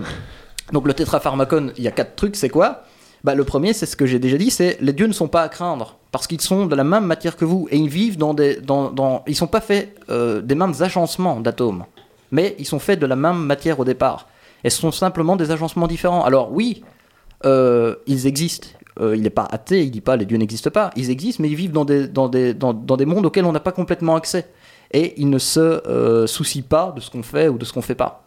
donc 0.71 0.85
le 0.85 0.93
tétrapharmacone, 0.93 1.73
il 1.75 1.83
y 1.83 1.87
a 1.87 1.91
quatre 1.91 2.15
trucs, 2.15 2.35
c'est 2.35 2.49
quoi? 2.49 2.83
Bah, 3.23 3.33
Le 3.33 3.43
premier, 3.45 3.73
c'est 3.73 3.87
ce 3.87 3.95
que 3.95 4.05
j'ai 4.05 4.19
déjà 4.19 4.37
dit, 4.37 4.51
c'est 4.51 4.77
les 4.79 4.93
dieux 4.93 5.07
ne 5.07 5.11
sont 5.13 5.27
pas 5.27 5.41
à 5.41 5.49
craindre, 5.49 5.97
parce 6.11 6.27
qu'ils 6.27 6.39
sont 6.39 6.67
de 6.67 6.75
la 6.75 6.83
même 6.83 7.05
matière 7.05 7.35
que 7.35 7.45
vous, 7.45 7.67
et 7.71 7.77
ils 7.77 7.89
vivent 7.89 8.19
dans 8.19 8.35
des... 8.35 8.57
Dans, 8.61 9.23
ils 9.25 9.35
sont 9.35 9.47
pas 9.47 9.61
faits 9.61 9.95
euh, 10.11 10.39
des 10.41 10.53
mêmes 10.53 10.73
agencements 10.81 11.39
d'atomes, 11.39 11.85
mais 12.29 12.55
ils 12.59 12.65
sont 12.67 12.77
faits 12.77 12.99
de 12.99 13.07
la 13.07 13.15
même 13.15 13.37
matière 13.39 13.79
au 13.79 13.85
départ. 13.85 14.27
Et 14.63 14.69
ce 14.69 14.79
sont 14.79 14.91
simplement 14.91 15.35
des 15.35 15.51
agencements 15.51 15.87
différents. 15.87 16.23
Alors 16.23 16.51
oui, 16.51 16.83
euh, 17.45 17.95
ils 18.07 18.27
existent. 18.27 18.67
Euh, 18.99 19.15
il 19.15 19.21
n'est 19.21 19.29
pas 19.29 19.47
athée, 19.49 19.83
il 19.83 19.91
dit 19.91 20.01
pas 20.01 20.17
les 20.17 20.25
dieux 20.25 20.37
n'existent 20.37 20.71
pas. 20.71 20.89
Ils 20.95 21.09
existent, 21.09 21.41
mais 21.41 21.49
ils 21.49 21.55
vivent 21.55 21.71
dans 21.71 21.85
des, 21.85 23.05
mondes 23.05 23.25
auxquels 23.25 23.45
on 23.45 23.51
n'a 23.51 23.59
pas 23.59 23.71
complètement 23.71 24.15
accès. 24.15 24.49
Et 24.91 25.13
ils 25.21 25.29
ne 25.29 25.37
se 25.37 25.59
euh, 25.59 26.27
soucient 26.27 26.63
pas 26.67 26.91
de 26.95 26.99
ce 26.99 27.09
qu'on 27.09 27.23
fait 27.23 27.47
ou 27.47 27.57
de 27.57 27.65
ce 27.65 27.71
qu'on 27.71 27.81
fait 27.81 27.95
pas. 27.95 28.23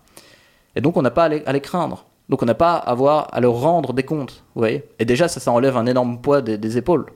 Et 0.74 0.80
donc 0.80 0.96
on 0.96 1.02
n'a 1.02 1.10
pas 1.10 1.24
à 1.24 1.52
les, 1.52 1.60
craindre. 1.60 2.06
Donc 2.28 2.42
on 2.42 2.46
n'a 2.46 2.54
pas 2.54 2.76
à 2.76 2.90
avoir 2.90 3.28
à 3.32 3.40
leur 3.40 3.54
rendre 3.54 3.92
des 3.92 4.04
comptes. 4.04 4.44
Vous 4.54 4.64
Et 4.64 4.82
déjà 5.00 5.28
ça, 5.28 5.50
enlève 5.50 5.76
un 5.76 5.86
énorme 5.86 6.20
poids 6.20 6.40
des 6.40 6.78
épaules. 6.78 7.06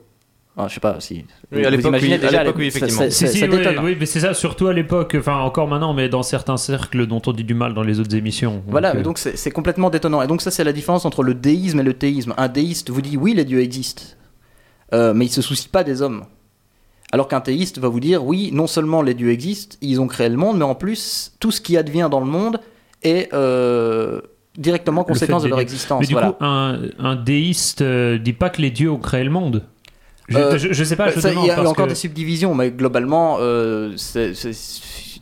Ah, 0.59 0.65
je 0.67 0.73
sais 0.73 0.79
pas 0.79 0.99
si. 0.99 1.23
Oui, 1.51 1.63
à 1.63 1.69
vous 1.69 1.75
l'époque, 1.77 1.89
imaginez 1.89 2.15
oui. 2.17 2.23
À 2.23 2.29
déjà, 2.29 2.43
l'époque, 2.43 2.55
oui, 2.57 2.65
effectivement. 2.65 3.01
ça- 3.03 3.11
Si, 3.11 3.25
ça- 3.27 3.31
si, 3.31 3.39
ça 3.39 3.45
oui, 3.45 3.57
détonne. 3.57 3.79
oui, 3.83 3.95
mais 3.99 4.07
c'est 4.07 4.21
ça, 4.21 4.33
surtout 4.33 4.65
à 4.67 4.73
l'époque, 4.73 5.15
enfin 5.19 5.37
encore 5.37 5.67
maintenant, 5.67 5.93
mais 5.93 6.09
dans 6.09 6.23
certains 6.23 6.57
cercles 6.57 7.05
dont 7.05 7.21
on 7.27 7.31
dit 7.31 7.43
du 7.43 7.53
mal 7.53 7.75
dans 7.75 7.83
les 7.83 7.99
autres 7.99 8.15
émissions. 8.15 8.63
Voilà, 8.67 8.89
Donc, 8.93 8.99
euh, 8.99 9.03
donc 9.03 9.17
c'est 9.19 9.51
complètement 9.51 9.91
détonnant. 9.91 10.21
Et 10.23 10.27
donc 10.27 10.41
ça, 10.41 10.49
c'est 10.49 10.63
la 10.63 10.73
différence 10.73 11.05
entre 11.05 11.21
le 11.21 11.35
déisme 11.35 11.79
et 11.79 11.83
le 11.83 11.93
théisme. 11.93 12.33
Un 12.37 12.47
déiste 12.47 12.89
vous 12.89 13.01
dit 13.03 13.17
oui, 13.17 13.35
les 13.35 13.45
dieux 13.45 13.59
existent, 13.61 14.03
euh, 14.93 15.13
mais 15.13 15.25
il 15.25 15.31
se 15.31 15.43
soucie 15.43 15.69
pas 15.69 15.83
des 15.83 16.01
hommes. 16.01 16.23
Alors 17.11 17.27
qu'un 17.27 17.39
théiste 17.41 17.77
va 17.77 17.87
vous 17.87 17.99
dire 17.99 18.25
oui, 18.25 18.49
non 18.51 18.65
seulement 18.67 19.01
les 19.03 19.13
dieux 19.13 19.29
existent, 19.31 19.77
ils 19.81 20.01
ont 20.01 20.07
créé 20.07 20.27
le 20.27 20.37
monde, 20.37 20.57
mais 20.57 20.65
en 20.65 20.75
plus, 20.75 21.33
tout 21.39 21.51
ce 21.51 21.61
qui 21.61 21.77
advient 21.77 22.07
dans 22.09 22.19
le 22.19 22.25
monde 22.25 22.59
est 23.03 23.29
euh, 23.33 24.19
directement 24.57 25.03
conséquence 25.03 25.43
de 25.43 25.49
leur 25.49 25.59
existence. 25.59 26.01
Mais 26.01 26.07
du 26.07 26.13
voilà. 26.13 26.31
coup, 26.31 26.43
un, 26.43 26.79
un 26.97 27.15
déiste 27.15 27.81
euh, 27.81 28.17
dit 28.17 28.33
pas 28.33 28.49
que 28.49 28.59
les 28.61 28.71
dieux 28.71 28.89
ont 28.91 28.97
créé 28.97 29.23
le 29.23 29.29
monde. 29.29 29.63
Je, 30.27 30.37
Euh, 30.37 30.57
je, 30.57 30.73
je 30.73 30.83
sais 30.83 30.95
pas, 30.95 31.09
demande 31.11 31.45
il 31.45 31.47
y 31.47 31.51
a 31.51 31.61
encore 31.61 31.85
que- 31.85 31.89
des 31.89 31.95
subdivisions, 31.95 32.53
mais 32.53 32.71
globalement, 32.71 33.37
euh, 33.39 33.93
c'est- 33.95 34.33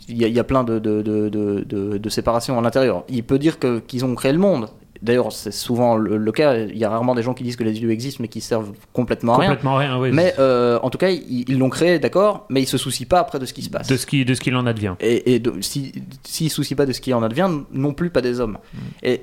il 0.08 0.18
y, 0.18 0.26
a- 0.26 0.28
il 0.28 0.34
y 0.34 0.39
a 0.39 0.43
plein 0.43 0.64
de, 0.64 0.80
de, 0.80 1.01
de, 1.01 1.30
de, 1.30 1.64
de- 1.68 1.97
de 1.97 2.10
séparations 2.10 2.58
à 2.58 2.62
l'intérieur. 2.62 3.03
Il 3.10 3.24
peut 3.24 3.38
dire 3.39 3.60
que- 3.60 3.80
qu'ils 3.80 4.03
ont 4.06 4.16
créé 4.16 4.32
le 4.32 4.39
monde. 4.39 4.68
D'ailleurs, 5.01 5.32
c'est 5.32 5.51
souvent 5.51 5.97
le, 5.97 6.18
le 6.18 6.32
cas. 6.32 6.56
Il 6.58 6.78
y 6.78 6.84
a 6.86 6.89
rarement 6.89 7.14
des 7.14 7.22
gens 7.22 7.34
qui 7.36 7.43
disent 7.43 7.58
que 7.58 7.64
les 7.64 7.74
dieux 7.74 7.91
existent, 7.91 8.20
mais 8.22 8.28
qui 8.30 8.41
servent 8.41 8.72
complètement 8.93 9.34
à 9.36 9.38
rien. 9.38 9.49
complètement 9.49 9.76
rien, 9.76 9.99
oui. 9.99 10.10
Mais 10.12 10.34
euh, 10.39 10.80
en 10.82 10.89
tout 10.89 10.97
cas, 10.97 11.10
ils 11.10 11.60
l'ont 11.60 11.70
créé, 11.70 11.99
d'accord, 11.99 12.45
mais 12.49 12.62
ils 12.64 12.68
se 12.68 12.78
soucient 12.80 13.06
pas 13.08 13.20
après 13.20 13.38
de 13.38 13.45
ce 13.45 13.53
qui 13.53 13.62
se 13.62 13.70
passe. 13.70 13.88
de 13.88 13.97
ce 13.97 14.06
qui 14.08 14.26
de 14.26 14.34
ce 14.34 14.41
qu'il 14.41 14.56
en 14.56 14.66
advient. 14.66 14.95
Et, 15.01 15.36
et 15.36 15.39
de- 15.39 15.53
si, 15.62 15.91
s'ils 16.24 16.49
se 16.49 16.56
soucient 16.56 16.78
pas 16.78 16.86
de 16.88 16.93
ce 16.93 17.01
qui 17.01 17.14
en 17.14 17.22
advient, 17.22 17.49
non 17.72 17.93
plus 17.93 18.10
pas 18.10 18.22
des 18.22 18.39
hommes. 18.39 18.58
Mm. 18.74 18.78
Et 19.03 19.22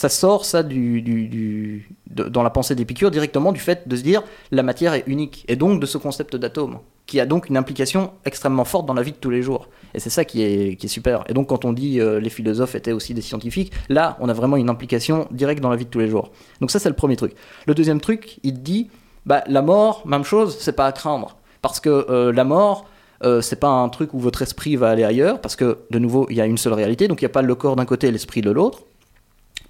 ça 0.00 0.08
sort 0.08 0.46
ça 0.46 0.62
dans 0.62 2.42
la 2.42 2.48
pensée 2.48 2.74
d'Épicure 2.74 3.10
directement 3.10 3.52
du 3.52 3.60
fait 3.60 3.86
de 3.86 3.96
se 3.96 4.02
dire 4.02 4.22
la 4.50 4.62
matière 4.62 4.94
est 4.94 5.04
unique 5.06 5.44
et 5.46 5.56
donc 5.56 5.78
de 5.78 5.84
ce 5.84 5.98
concept 5.98 6.36
d'atome 6.36 6.78
qui 7.04 7.20
a 7.20 7.26
donc 7.26 7.50
une 7.50 7.58
implication 7.58 8.12
extrêmement 8.24 8.64
forte 8.64 8.86
dans 8.86 8.94
la 8.94 9.02
vie 9.02 9.12
de 9.12 9.18
tous 9.18 9.28
les 9.28 9.42
jours. 9.42 9.68
Et 9.92 10.00
c'est 10.00 10.08
ça 10.08 10.24
qui 10.24 10.42
est, 10.42 10.76
qui 10.76 10.86
est 10.86 10.88
super. 10.88 11.24
Et 11.28 11.34
donc 11.34 11.48
quand 11.48 11.66
on 11.66 11.74
dit 11.74 12.00
euh, 12.00 12.18
les 12.18 12.30
philosophes 12.30 12.76
étaient 12.76 12.92
aussi 12.92 13.12
des 13.12 13.20
scientifiques, 13.20 13.74
là 13.90 14.16
on 14.20 14.30
a 14.30 14.32
vraiment 14.32 14.56
une 14.56 14.70
implication 14.70 15.28
directe 15.32 15.60
dans 15.60 15.68
la 15.68 15.76
vie 15.76 15.84
de 15.84 15.90
tous 15.90 15.98
les 15.98 16.08
jours. 16.08 16.30
Donc 16.62 16.70
ça 16.70 16.78
c'est 16.78 16.88
le 16.88 16.94
premier 16.94 17.16
truc. 17.16 17.34
Le 17.66 17.74
deuxième 17.74 18.00
truc, 18.00 18.38
il 18.42 18.62
dit 18.62 18.88
bah, 19.26 19.44
la 19.48 19.60
mort, 19.60 20.06
même 20.06 20.24
chose, 20.24 20.56
c'est 20.60 20.72
pas 20.72 20.86
à 20.86 20.92
craindre. 20.92 21.36
Parce 21.60 21.78
que 21.78 21.90
euh, 21.90 22.32
la 22.32 22.44
mort, 22.44 22.86
euh, 23.22 23.42
c'est 23.42 23.60
pas 23.60 23.68
un 23.68 23.90
truc 23.90 24.14
où 24.14 24.18
votre 24.18 24.40
esprit 24.40 24.76
va 24.76 24.88
aller 24.88 25.04
ailleurs, 25.04 25.42
parce 25.42 25.56
que 25.56 25.80
de 25.90 25.98
nouveau, 25.98 26.26
il 26.30 26.36
y 26.36 26.40
a 26.40 26.46
une 26.46 26.56
seule 26.56 26.72
réalité, 26.72 27.06
donc 27.06 27.20
il 27.20 27.24
n'y 27.24 27.30
a 27.30 27.34
pas 27.34 27.42
le 27.42 27.54
corps 27.54 27.76
d'un 27.76 27.84
côté 27.84 28.06
et 28.06 28.12
l'esprit 28.12 28.40
de 28.40 28.50
l'autre. 28.50 28.84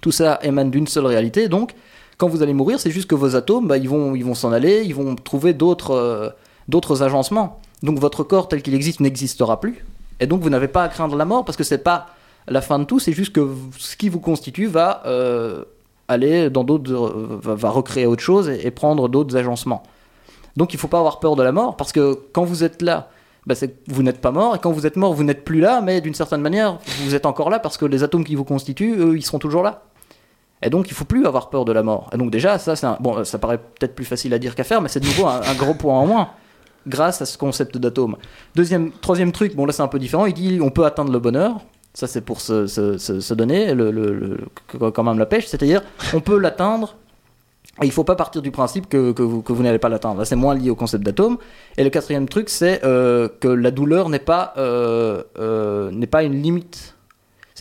Tout 0.01 0.11
ça 0.11 0.39
émane 0.41 0.71
d'une 0.71 0.87
seule 0.87 1.05
réalité, 1.05 1.47
donc 1.47 1.73
quand 2.17 2.27
vous 2.27 2.43
allez 2.43 2.53
mourir, 2.53 2.79
c'est 2.79 2.91
juste 2.91 3.09
que 3.09 3.15
vos 3.15 3.35
atomes, 3.35 3.67
bah, 3.67 3.77
ils 3.77 3.89
vont 3.89 4.13
ils 4.15 4.23
vont 4.25 4.35
s'en 4.35 4.51
aller, 4.51 4.83
ils 4.85 4.93
vont 4.93 5.15
trouver 5.15 5.53
d'autres 5.53 5.91
euh, 5.91 6.29
d'autres 6.67 7.01
agencements. 7.03 7.59
Donc 7.83 7.97
votre 7.97 8.23
corps 8.23 8.47
tel 8.47 8.61
qu'il 8.61 8.75
existe 8.75 8.99
n'existera 8.99 9.59
plus, 9.59 9.85
et 10.19 10.27
donc 10.27 10.41
vous 10.41 10.49
n'avez 10.49 10.67
pas 10.67 10.83
à 10.83 10.89
craindre 10.89 11.15
la 11.15 11.25
mort, 11.25 11.45
parce 11.45 11.57
que 11.57 11.63
c'est 11.63 11.83
pas 11.83 12.07
la 12.47 12.61
fin 12.61 12.79
de 12.79 12.83
tout, 12.83 12.99
c'est 12.99 13.13
juste 13.13 13.33
que 13.33 13.47
ce 13.77 13.95
qui 13.95 14.09
vous 14.09 14.19
constitue 14.19 14.67
va 14.67 15.01
euh, 15.05 15.63
aller 16.07 16.49
dans 16.49 16.63
d'autres, 16.63 16.91
euh, 16.91 17.39
va, 17.41 17.69
recréer 17.69 18.05
autre 18.05 18.21
chose 18.21 18.49
et, 18.49 18.69
prendre 18.71 19.09
d'autres 19.09 19.35
agencements. 19.35 19.83
Donc 20.57 20.73
il 20.73 20.79
faut 20.79 20.87
pas 20.87 20.99
avoir 20.99 21.19
peur 21.19 21.35
de 21.35 21.43
la 21.43 21.51
mort, 21.51 21.75
parce 21.75 21.91
que 21.91 22.19
quand 22.33 22.43
vous 22.43 22.63
êtes 22.63 22.83
là, 22.83 23.09
bah, 23.47 23.55
vous 23.87 24.03
n'êtes 24.03 24.21
pas 24.21 24.31
mort, 24.31 24.55
et 24.55 24.59
quand 24.59 24.71
vous 24.71 24.85
êtes 24.85 24.95
mort, 24.95 25.13
vous 25.13 25.23
n'êtes 25.23 25.43
plus 25.43 25.59
là, 25.59 25.81
mais 25.81 26.01
d'une 26.01 26.13
certaine 26.13 26.41
manière, 26.41 26.77
vous 27.03 27.15
êtes 27.15 27.25
encore 27.25 27.49
là 27.49 27.57
parce 27.57 27.77
que 27.77 27.85
les 27.85 28.03
atomes 28.03 28.23
qui 28.23 28.35
vous 28.35 28.43
constituent, 28.45 28.95
eux, 28.99 29.17
ils 29.17 29.23
seront 29.23 29.39
toujours 29.39 29.63
là. 29.63 29.83
Et 30.63 30.69
donc 30.69 30.89
il 30.89 30.93
faut 30.93 31.05
plus 31.05 31.25
avoir 31.25 31.49
peur 31.49 31.65
de 31.65 31.71
la 31.71 31.83
mort. 31.83 32.09
Et 32.13 32.17
donc 32.17 32.29
déjà, 32.31 32.57
ça, 32.59 32.73
un- 32.87 32.97
bon, 32.99 33.23
ça 33.23 33.37
paraît 33.39 33.57
peut-être 33.57 33.95
plus 33.95 34.05
facile 34.05 34.33
à 34.33 34.39
dire 34.39 34.53
qu'à 34.55 34.63
faire, 34.63 34.81
mais 34.81 34.89
c'est 34.89 34.99
de 34.99 35.05
nouveau 35.05 35.27
un, 35.27 35.39
gros 35.57 35.73
point 35.73 35.95
en 35.97 36.05
moins 36.05 36.29
grâce 36.87 37.21
à 37.21 37.25
ce 37.25 37.37
concept 37.37 37.77
d'atome. 37.77 38.15
Deuxième, 38.55 38.91
troisième 38.91 39.31
truc, 39.31 39.55
bon 39.55 39.65
là 39.65 39.73
c'est 39.73 39.83
un 39.83 39.87
peu 39.87 39.99
différent. 39.99 40.25
Il 40.25 40.33
dit 40.33 40.59
on 40.61 40.69
peut 40.71 40.85
atteindre 40.85 41.11
le 41.11 41.19
bonheur. 41.19 41.57
Ça 41.93 42.07
c'est 42.07 42.21
pour 42.21 42.39
se, 42.41 42.67
se- 42.67 42.97
se- 42.97 43.33
donner 43.33 43.73
le, 43.73 43.91
le- 43.91 44.37
quand 44.91 45.03
même 45.03 45.19
la 45.19 45.25
pêche, 45.25 45.47
c'est-à-dire 45.47 45.81
on 46.13 46.21
peut 46.21 46.37
l'atteindre. 46.39 46.95
Et 47.81 47.85
il 47.85 47.91
faut 47.91 48.03
pas 48.03 48.15
partir 48.15 48.41
du 48.41 48.51
principe 48.51 48.87
que, 48.89 49.11
que 49.11 49.21
vous, 49.23 49.41
que 49.41 49.53
vous 49.53 49.63
n'allez 49.63 49.79
pas 49.79 49.89
l'atteindre. 49.89 50.23
C'est 50.25 50.35
moins 50.35 50.53
lié 50.55 50.69
au 50.69 50.75
concept 50.75 51.03
d'atome. 51.03 51.37
Et 51.77 51.83
le 51.83 51.89
quatrième 51.89 52.27
truc, 52.29 52.49
c'est 52.49 52.83
euh, 52.83 53.27
que 53.39 53.47
la 53.47 53.71
douleur 53.71 54.09
n'est 54.09 54.19
pas, 54.19 54.53
euh, 54.57 55.23
euh, 55.39 55.89
n'est 55.91 56.07
pas 56.07 56.23
une 56.23 56.41
limite. 56.41 56.90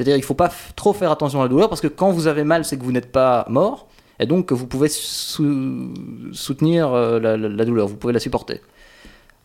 C'est-à-dire 0.00 0.16
il 0.16 0.22
faut 0.22 0.32
pas 0.32 0.50
trop 0.76 0.94
faire 0.94 1.10
attention 1.10 1.40
à 1.40 1.42
la 1.42 1.48
douleur 1.50 1.68
parce 1.68 1.82
que 1.82 1.86
quand 1.86 2.10
vous 2.10 2.26
avez 2.26 2.42
mal, 2.42 2.64
c'est 2.64 2.78
que 2.78 2.82
vous 2.82 2.90
n'êtes 2.92 3.12
pas 3.12 3.44
mort. 3.50 3.86
Et 4.18 4.24
donc 4.24 4.50
vous 4.50 4.66
pouvez 4.66 4.88
sou- 4.88 5.92
soutenir 6.32 6.90
euh, 6.94 7.20
la, 7.20 7.36
la- 7.36 7.50
la 7.50 7.64
douleur, 7.66 7.86
vous 7.86 7.96
pouvez 7.96 8.14
la 8.14 8.18
supporter. 8.20 8.62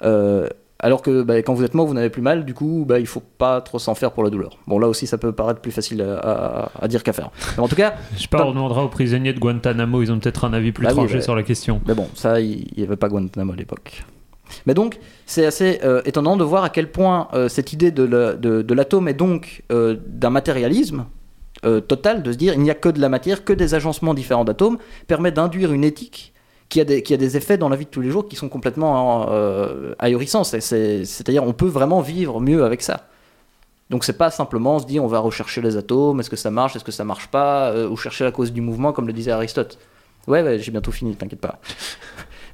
Euh, 0.04 0.48
alors 0.80 1.02
que 1.02 1.24
bah, 1.24 1.38
quand 1.40 1.54
vous 1.54 1.64
êtes 1.66 1.74
mort, 1.74 1.86
vous 1.88 1.94
n'avez 1.94 2.10
plus 2.10 2.22
mal, 2.22 2.46
du 2.46 2.54
coup, 2.54 2.86
bah, 2.88 3.00
il 3.00 3.06
faut 3.08 3.22
pas 3.38 3.60
trop 3.60 3.80
s'en 3.80 3.96
faire 3.96 4.12
pour 4.14 4.24
la 4.24 4.30
douleur. 4.30 4.58
Bon, 4.68 4.80
là 4.80 4.88
aussi, 4.88 5.08
ça 5.08 5.18
peut 5.18 5.34
paraître 5.34 5.60
plus 5.60 5.72
facile 5.74 6.02
à, 6.02 6.16
à- 6.20 6.72
à 6.84 6.88
dire 6.88 7.04
qu'à 7.04 7.12
faire. 7.12 7.32
Mais 7.58 7.64
en 7.64 7.68
tout 7.68 7.76
cas, 7.76 7.96
Je 8.16 8.22
sais 8.22 8.28
pas, 8.30 8.46
on 8.46 8.52
demandera 8.52 8.84
aux 8.86 8.90
prisonniers 8.90 9.34
de 9.34 9.40
Guantanamo, 9.40 10.02
ils 10.04 10.12
ont 10.12 10.20
peut-être 10.20 10.46
un 10.46 10.54
avis 10.54 10.72
plus 10.72 10.84
Bah 10.84 10.92
oui, 10.92 10.96
tranché 11.00 11.16
bah- 11.16 11.22
sur 11.22 11.36
la 11.36 11.44
question. 11.44 11.82
Mais 11.86 11.94
bon, 11.96 12.08
ça, 12.14 12.40
il 12.40 12.66
n'y 12.78 12.84
avait 12.84 12.96
pas 12.98 13.10
Guantanamo 13.10 13.52
à 13.52 13.56
l'époque. 13.58 14.04
Mais 14.66 14.74
donc, 14.74 15.00
c'est 15.26 15.46
assez 15.46 15.80
euh, 15.84 16.02
étonnant 16.06 16.38
de 16.38 16.44
voir 16.44 16.64
à 16.64 16.70
quel 16.70 16.92
point 16.92 17.28
euh, 17.34 17.48
cette 17.50 17.74
idée 17.74 17.92
de 17.92 18.04
la- 18.04 18.34
de- 18.34 18.62
de 18.62 18.74
l'atome 18.74 19.08
est 19.08 19.14
donc 19.14 19.64
euh, 19.72 19.98
d'un 20.08 20.30
matérialisme 20.30 21.06
total, 21.88 22.22
de 22.22 22.32
se 22.32 22.38
dire 22.38 22.54
il 22.54 22.60
n'y 22.60 22.70
a 22.70 22.76
que 22.76 22.90
de 22.90 23.02
la 23.02 23.10
matière, 23.10 23.44
que 23.44 23.52
des 23.52 23.74
agencements 23.74 24.14
différents 24.14 24.46
d'atomes, 24.46 24.78
permet 25.08 25.32
d'induire 25.32 25.74
une 25.74 25.84
éthique 25.84 26.32
qui 26.70 26.80
a, 26.80 26.86
des, 26.86 27.02
qui 27.02 27.12
a 27.12 27.18
des 27.18 27.38
effets 27.38 27.58
dans 27.58 27.70
la 27.70 27.76
vie 27.76 27.86
de 27.86 27.90
tous 27.90 28.02
les 28.02 28.12
jours 28.12 28.28
qui 28.28 28.36
sont 28.36 28.50
complètement 28.50 29.28
ahurissants. 29.98 30.44
C'est- 30.44 30.62
c'est- 30.62 31.04
C'est-à-dire, 31.06 31.44
on 31.44 31.54
peut 31.54 31.66
vraiment 31.66 32.02
vivre 32.02 32.40
mieux 32.40 32.64
avec 32.66 32.84
ça. 32.84 33.08
Donc 33.90 34.04
c'est 34.04 34.18
pas 34.18 34.30
simplement 34.30 34.78
se 34.78 34.86
dire 34.86 35.04
on 35.04 35.08
va 35.08 35.18
rechercher 35.20 35.62
les 35.62 35.76
atomes, 35.76 36.20
est-ce 36.20 36.30
que 36.30 36.36
ça 36.36 36.52
marche, 36.52 36.76
est-ce 36.76 36.84
que 36.84 36.92
ça 36.92 37.04
marche 37.04 37.30
pas, 37.30 37.74
ou 37.88 37.96
chercher 37.98 38.26
la 38.26 38.32
cause 38.32 38.54
du 38.54 38.62
mouvement 38.62 38.94
comme 38.94 39.08
le 39.08 39.14
disait 39.14 39.32
Aristote. 39.32 39.80
Ouais, 40.28 40.44
ouais 40.44 40.60
j'ai 40.60 40.70
bientôt 40.72 40.92
fini, 40.92 41.16
t'inquiète 41.16 41.42
pas. 41.42 41.60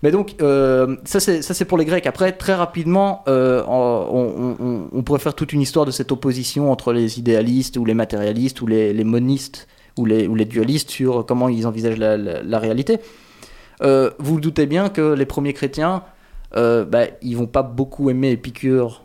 Mais 0.04 0.10
donc, 0.12 0.36
euh, 0.42 0.96
ça 1.06 1.20
c'est 1.20 1.66
pour 1.66 1.78
les 1.78 1.86
Grecs. 1.86 2.08
Après, 2.08 2.32
très 2.32 2.56
rapidement, 2.56 3.24
euh, 3.28 3.64
on, 3.68 5.04
pourrait 5.04 5.20
faire 5.20 5.36
toute 5.36 5.54
une 5.54 5.62
histoire 5.62 5.86
de 5.86 5.92
cette 5.92 6.12
opposition 6.12 6.72
entre 6.72 6.92
les 6.92 7.20
idéalistes 7.20 7.78
ou 7.78 7.86
les 7.86 7.94
matérialistes 7.94 8.62
ou 8.62 8.68
les, 8.68 9.04
monistes 9.04 9.68
ou 9.98 10.06
les, 10.06 10.28
ou 10.28 10.36
les 10.36 10.46
dualistes 10.46 10.90
sur 10.90 11.26
comment 11.26 11.50
ils 11.50 11.68
envisagent 11.68 12.00
la, 12.00 12.60
réalité. 12.60 13.00
Euh, 13.84 14.12
vous 14.18 14.36
vous 14.36 14.42
doutez 14.42 14.66
bien 14.66 14.90
que 14.90 15.14
les 15.14 15.26
premiers 15.26 15.54
chrétiens, 15.54 16.04
euh, 16.56 16.84
bah, 16.84 17.06
ils 17.22 17.38
vont 17.38 17.48
pas 17.48 17.64
beaucoup 17.64 18.10
aimer 18.10 18.32
Épicure. 18.32 19.04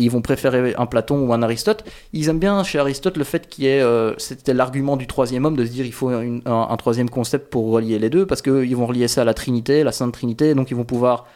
Ils 0.00 0.10
vont 0.10 0.22
préférer 0.22 0.74
un 0.76 0.86
Platon 0.86 1.26
ou 1.26 1.32
un 1.32 1.42
Aristote. 1.42 1.84
Ils 2.12 2.28
aiment 2.28 2.38
bien 2.38 2.62
chez 2.64 2.78
Aristote 2.78 3.16
le 3.16 3.24
fait 3.24 3.48
qu'il 3.48 3.64
y 3.64 3.66
ait, 3.68 3.82
euh, 3.82 4.14
c'était 4.18 4.54
l'argument 4.54 4.96
du 4.96 5.06
troisième 5.06 5.44
homme 5.44 5.56
de 5.56 5.64
se 5.64 5.70
dire 5.70 5.86
il 5.86 5.92
faut 5.92 6.08
un, 6.08 6.76
troisième 6.76 7.10
concept 7.10 7.50
pour 7.50 7.70
relier 7.70 7.98
les 7.98 8.10
deux 8.10 8.26
parce 8.26 8.42
qu'ils 8.42 8.74
vont 8.76 8.86
relier 8.86 9.08
ça 9.08 9.22
à 9.22 9.24
la 9.24 9.34
Trinité, 9.34 9.84
la 9.84 9.92
Sainte 9.92 10.12
Trinité, 10.12 10.54
donc 10.54 10.70
ils 10.70 10.76
vont 10.76 10.84
pouvoir 10.84 11.26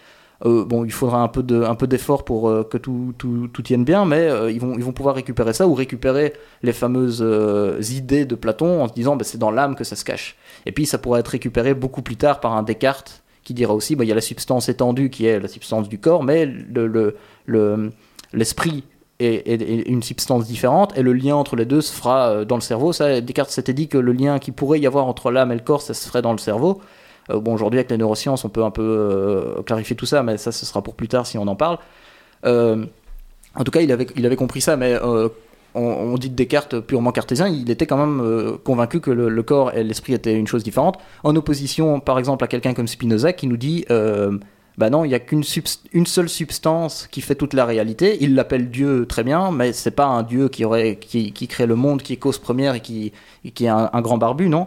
euh, 0.47 0.65
bon, 0.65 0.85
il 0.85 0.91
faudra 0.93 1.19
un 1.23 1.29
peu 1.29 1.43
de, 1.43 1.63
un 1.63 1.75
peu 1.77 1.87
d'effort 1.87 2.25
pour 2.25 2.49
euh, 2.49 2.65
que 2.65 2.77
tout, 2.77 3.15
tout, 3.19 3.49
tout 3.53 3.63
tienne 3.63 3.85
bien, 3.85 4.05
mais 4.05 4.29
ils, 4.53 4.61
vont, 4.61 4.75
ils 4.77 4.83
vont 4.85 4.93
pouvoir 4.93 5.15
récupérer 5.15 5.53
ça 5.53 5.67
ou 5.69 5.75
récupérer 5.75 6.33
les 6.63 6.73
fameuses 6.73 7.25
idées 7.93 8.25
de 8.25 8.35
Platon 8.35 8.83
en 8.83 8.89
se 8.89 8.95
disant 8.95 9.17
bah, 9.17 9.25
c'est 9.25 9.39
dans 9.39 9.51
l'âme 9.51 9.75
que 9.77 9.85
ça 9.85 9.95
se 9.97 10.05
cache. 10.05 10.37
Et 10.67 10.73
puis 10.73 10.87
ça 10.87 10.99
pourra 10.99 11.21
être 11.21 11.29
récupéré 11.29 11.75
beaucoup 11.75 12.03
plus 12.03 12.17
tard 12.17 12.41
par 12.41 12.55
un 12.57 12.63
Descartes 12.63 13.23
qui 13.45 13.53
dira 13.55 13.75
aussi 13.75 13.95
bah, 13.95 14.05
il 14.05 14.09
y 14.09 14.13
a 14.13 14.15
la 14.15 14.21
substance 14.23 14.69
étendue 14.69 15.11
qui 15.11 15.27
est 15.27 15.39
la 15.39 15.49
substance 15.49 15.89
du 15.89 15.99
corps, 15.99 16.25
mais 16.25 16.47
le, 16.47 16.87
le- 17.47 17.91
l'esprit 18.35 18.85
est, 19.21 19.89
une 19.89 20.03
substance 20.03 20.47
différente 20.47 20.97
et 20.97 21.03
le 21.03 21.13
lien 21.13 21.37
entre 21.37 21.57
les 21.57 21.65
deux 21.65 21.81
se 21.81 21.93
fera 21.93 22.29
euh, 22.29 22.45
dans 22.45 22.57
le 22.57 22.61
cerveau. 22.61 22.93
Descartes 22.93 23.51
s'était 23.51 23.73
dit 23.73 23.89
que 23.89 23.99
le 23.99 24.13
lien 24.13 24.39
qui 24.39 24.53
pourrait 24.53 24.81
y 24.81 24.87
avoir 24.87 25.07
entre 25.07 25.31
l'âme 25.31 25.53
et 25.53 25.55
le 25.55 25.61
corps, 25.61 25.83
ça 25.83 25.95
se 25.95 26.07
ferait 26.07 26.23
dans 26.23 26.33
le 26.33 26.39
cerveau. 26.39 26.81
Euh, 27.31 27.41
bon, 27.41 27.55
aujourd'hui, 27.55 27.79
avec 27.79 27.91
les 27.91 27.97
neurosciences, 27.97 28.45
on 28.45 28.49
peut 28.49 28.65
un 28.65 28.71
peu 28.71 28.83
euh, 28.83 29.63
clarifier 29.63 29.97
tout 29.97 30.07
ça, 30.07 30.23
mais 30.23 30.37
ça, 30.37 30.53
ce 30.53 30.67
sera 30.67 30.83
pour 30.83 30.95
plus 30.95 31.09
tard 31.09 31.27
si 31.27 31.39
on 31.39 31.47
en 31.47 31.57
parle. 31.57 31.79
En 32.45 33.63
tout 33.65 33.71
cas, 33.71 33.81
il 33.81 33.93
avait, 33.93 34.37
compris 34.37 34.61
ça, 34.61 34.77
mais 34.77 34.99
on, 35.75 36.19
dit 36.19 36.29
de 36.29 36.35
Descartes 36.35 36.81
purement 36.81 37.13
cartésien, 37.13 37.47
il 37.47 37.71
était 37.71 37.87
quand 37.87 37.97
même 37.97 38.59
convaincu 38.65 39.01
que 39.01 39.13
le 39.13 39.43
corps 39.45 39.73
et 39.75 39.85
l'esprit 39.85 40.13
étaient 40.13 40.35
une 40.35 40.49
chose 40.49 40.65
différente, 40.65 40.99
en 41.23 41.35
opposition, 41.37 42.01
par 42.01 42.19
exemple, 42.19 42.43
à 42.45 42.49
quelqu'un 42.49 42.75
comme 42.75 42.89
Spinoza 42.89 43.33
qui 43.33 43.47
nous 43.47 43.57
dit 43.57 43.87
bah 44.77 44.91
non, 44.91 45.05
il 45.05 45.09
n'y 45.09 45.15
a 45.15 45.21
qu'une 45.21 45.45
seule 45.45 46.29
substance 46.29 47.07
qui 47.11 47.21
fait 47.21 47.37
toute 47.37 47.55
la 47.55 47.65
réalité. 47.65 48.19
Il 48.21 48.35
l'appelle 48.35 48.71
Dieu 48.71 49.07
très 49.07 49.23
bien, 49.23 49.53
mais 49.53 49.73
c'est 49.73 49.93
pas 49.93 50.07
un 50.07 50.25
Dieu 50.25 50.49
qui, 50.49 50.65
aurait, 50.65 50.97
qui, 50.97 51.33
crée 51.49 51.67
le 51.67 51.77
monde, 51.77 52.03
qui 52.03 52.13
est 52.13 52.17
cause 52.17 52.39
première 52.39 52.75
et 52.75 52.81
qui, 52.81 53.13
et 53.45 53.53
qui 53.53 53.67
est 53.67 53.69
un, 53.69 54.01
grand 54.01 54.19
barbu, 54.19 54.49
non 54.49 54.67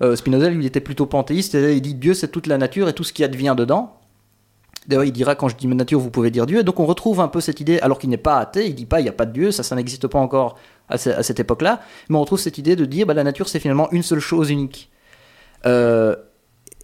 euh, 0.00 0.14
Spinoza, 0.14 0.48
lui, 0.48 0.62
il 0.62 0.66
était 0.66 0.80
plutôt 0.80 1.06
panthéiste. 1.06 1.56
et 1.56 1.74
Il 1.74 1.82
dit 1.82 1.94
Dieu, 1.94 2.14
c'est 2.14 2.28
toute 2.28 2.46
la 2.46 2.56
nature 2.56 2.88
et 2.88 2.92
tout 2.92 3.02
ce 3.02 3.12
qui 3.12 3.24
advient 3.24 3.56
dedans. 3.58 3.96
D'ailleurs, 4.86 5.04
il 5.04 5.12
dira 5.12 5.34
quand 5.34 5.48
je 5.48 5.56
dis 5.56 5.66
nature, 5.66 5.98
vous 5.98 6.10
pouvez 6.10 6.30
dire 6.30 6.46
Dieu. 6.46 6.62
Donc 6.62 6.78
on 6.78 6.86
retrouve 6.86 7.20
un 7.20 7.28
peu 7.28 7.40
cette 7.40 7.60
idée, 7.60 7.80
alors 7.80 7.98
qu'il 7.98 8.10
n'est 8.10 8.16
pas 8.16 8.38
athée, 8.38 8.66
il 8.68 8.76
dit 8.76 8.86
pas 8.86 9.00
il 9.00 9.02
n'y 9.02 9.08
a 9.08 9.12
pas 9.12 9.26
de 9.26 9.32
Dieu, 9.32 9.50
ça, 9.50 9.64
ça 9.64 9.74
n'existe 9.74 10.06
pas 10.06 10.20
encore 10.20 10.56
à, 10.88 10.94
à 10.94 11.22
cette 11.22 11.40
époque-là. 11.40 11.80
Mais 12.08 12.16
on 12.16 12.20
retrouve 12.20 12.38
cette 12.38 12.58
idée 12.58 12.76
de 12.76 12.84
dire 12.84 13.06
bah, 13.06 13.14
la 13.14 13.24
nature, 13.24 13.48
c'est 13.48 13.58
finalement 13.58 13.90
une 13.90 14.04
seule 14.04 14.20
chose 14.20 14.50
unique. 14.50 14.88
Euh, 15.66 16.14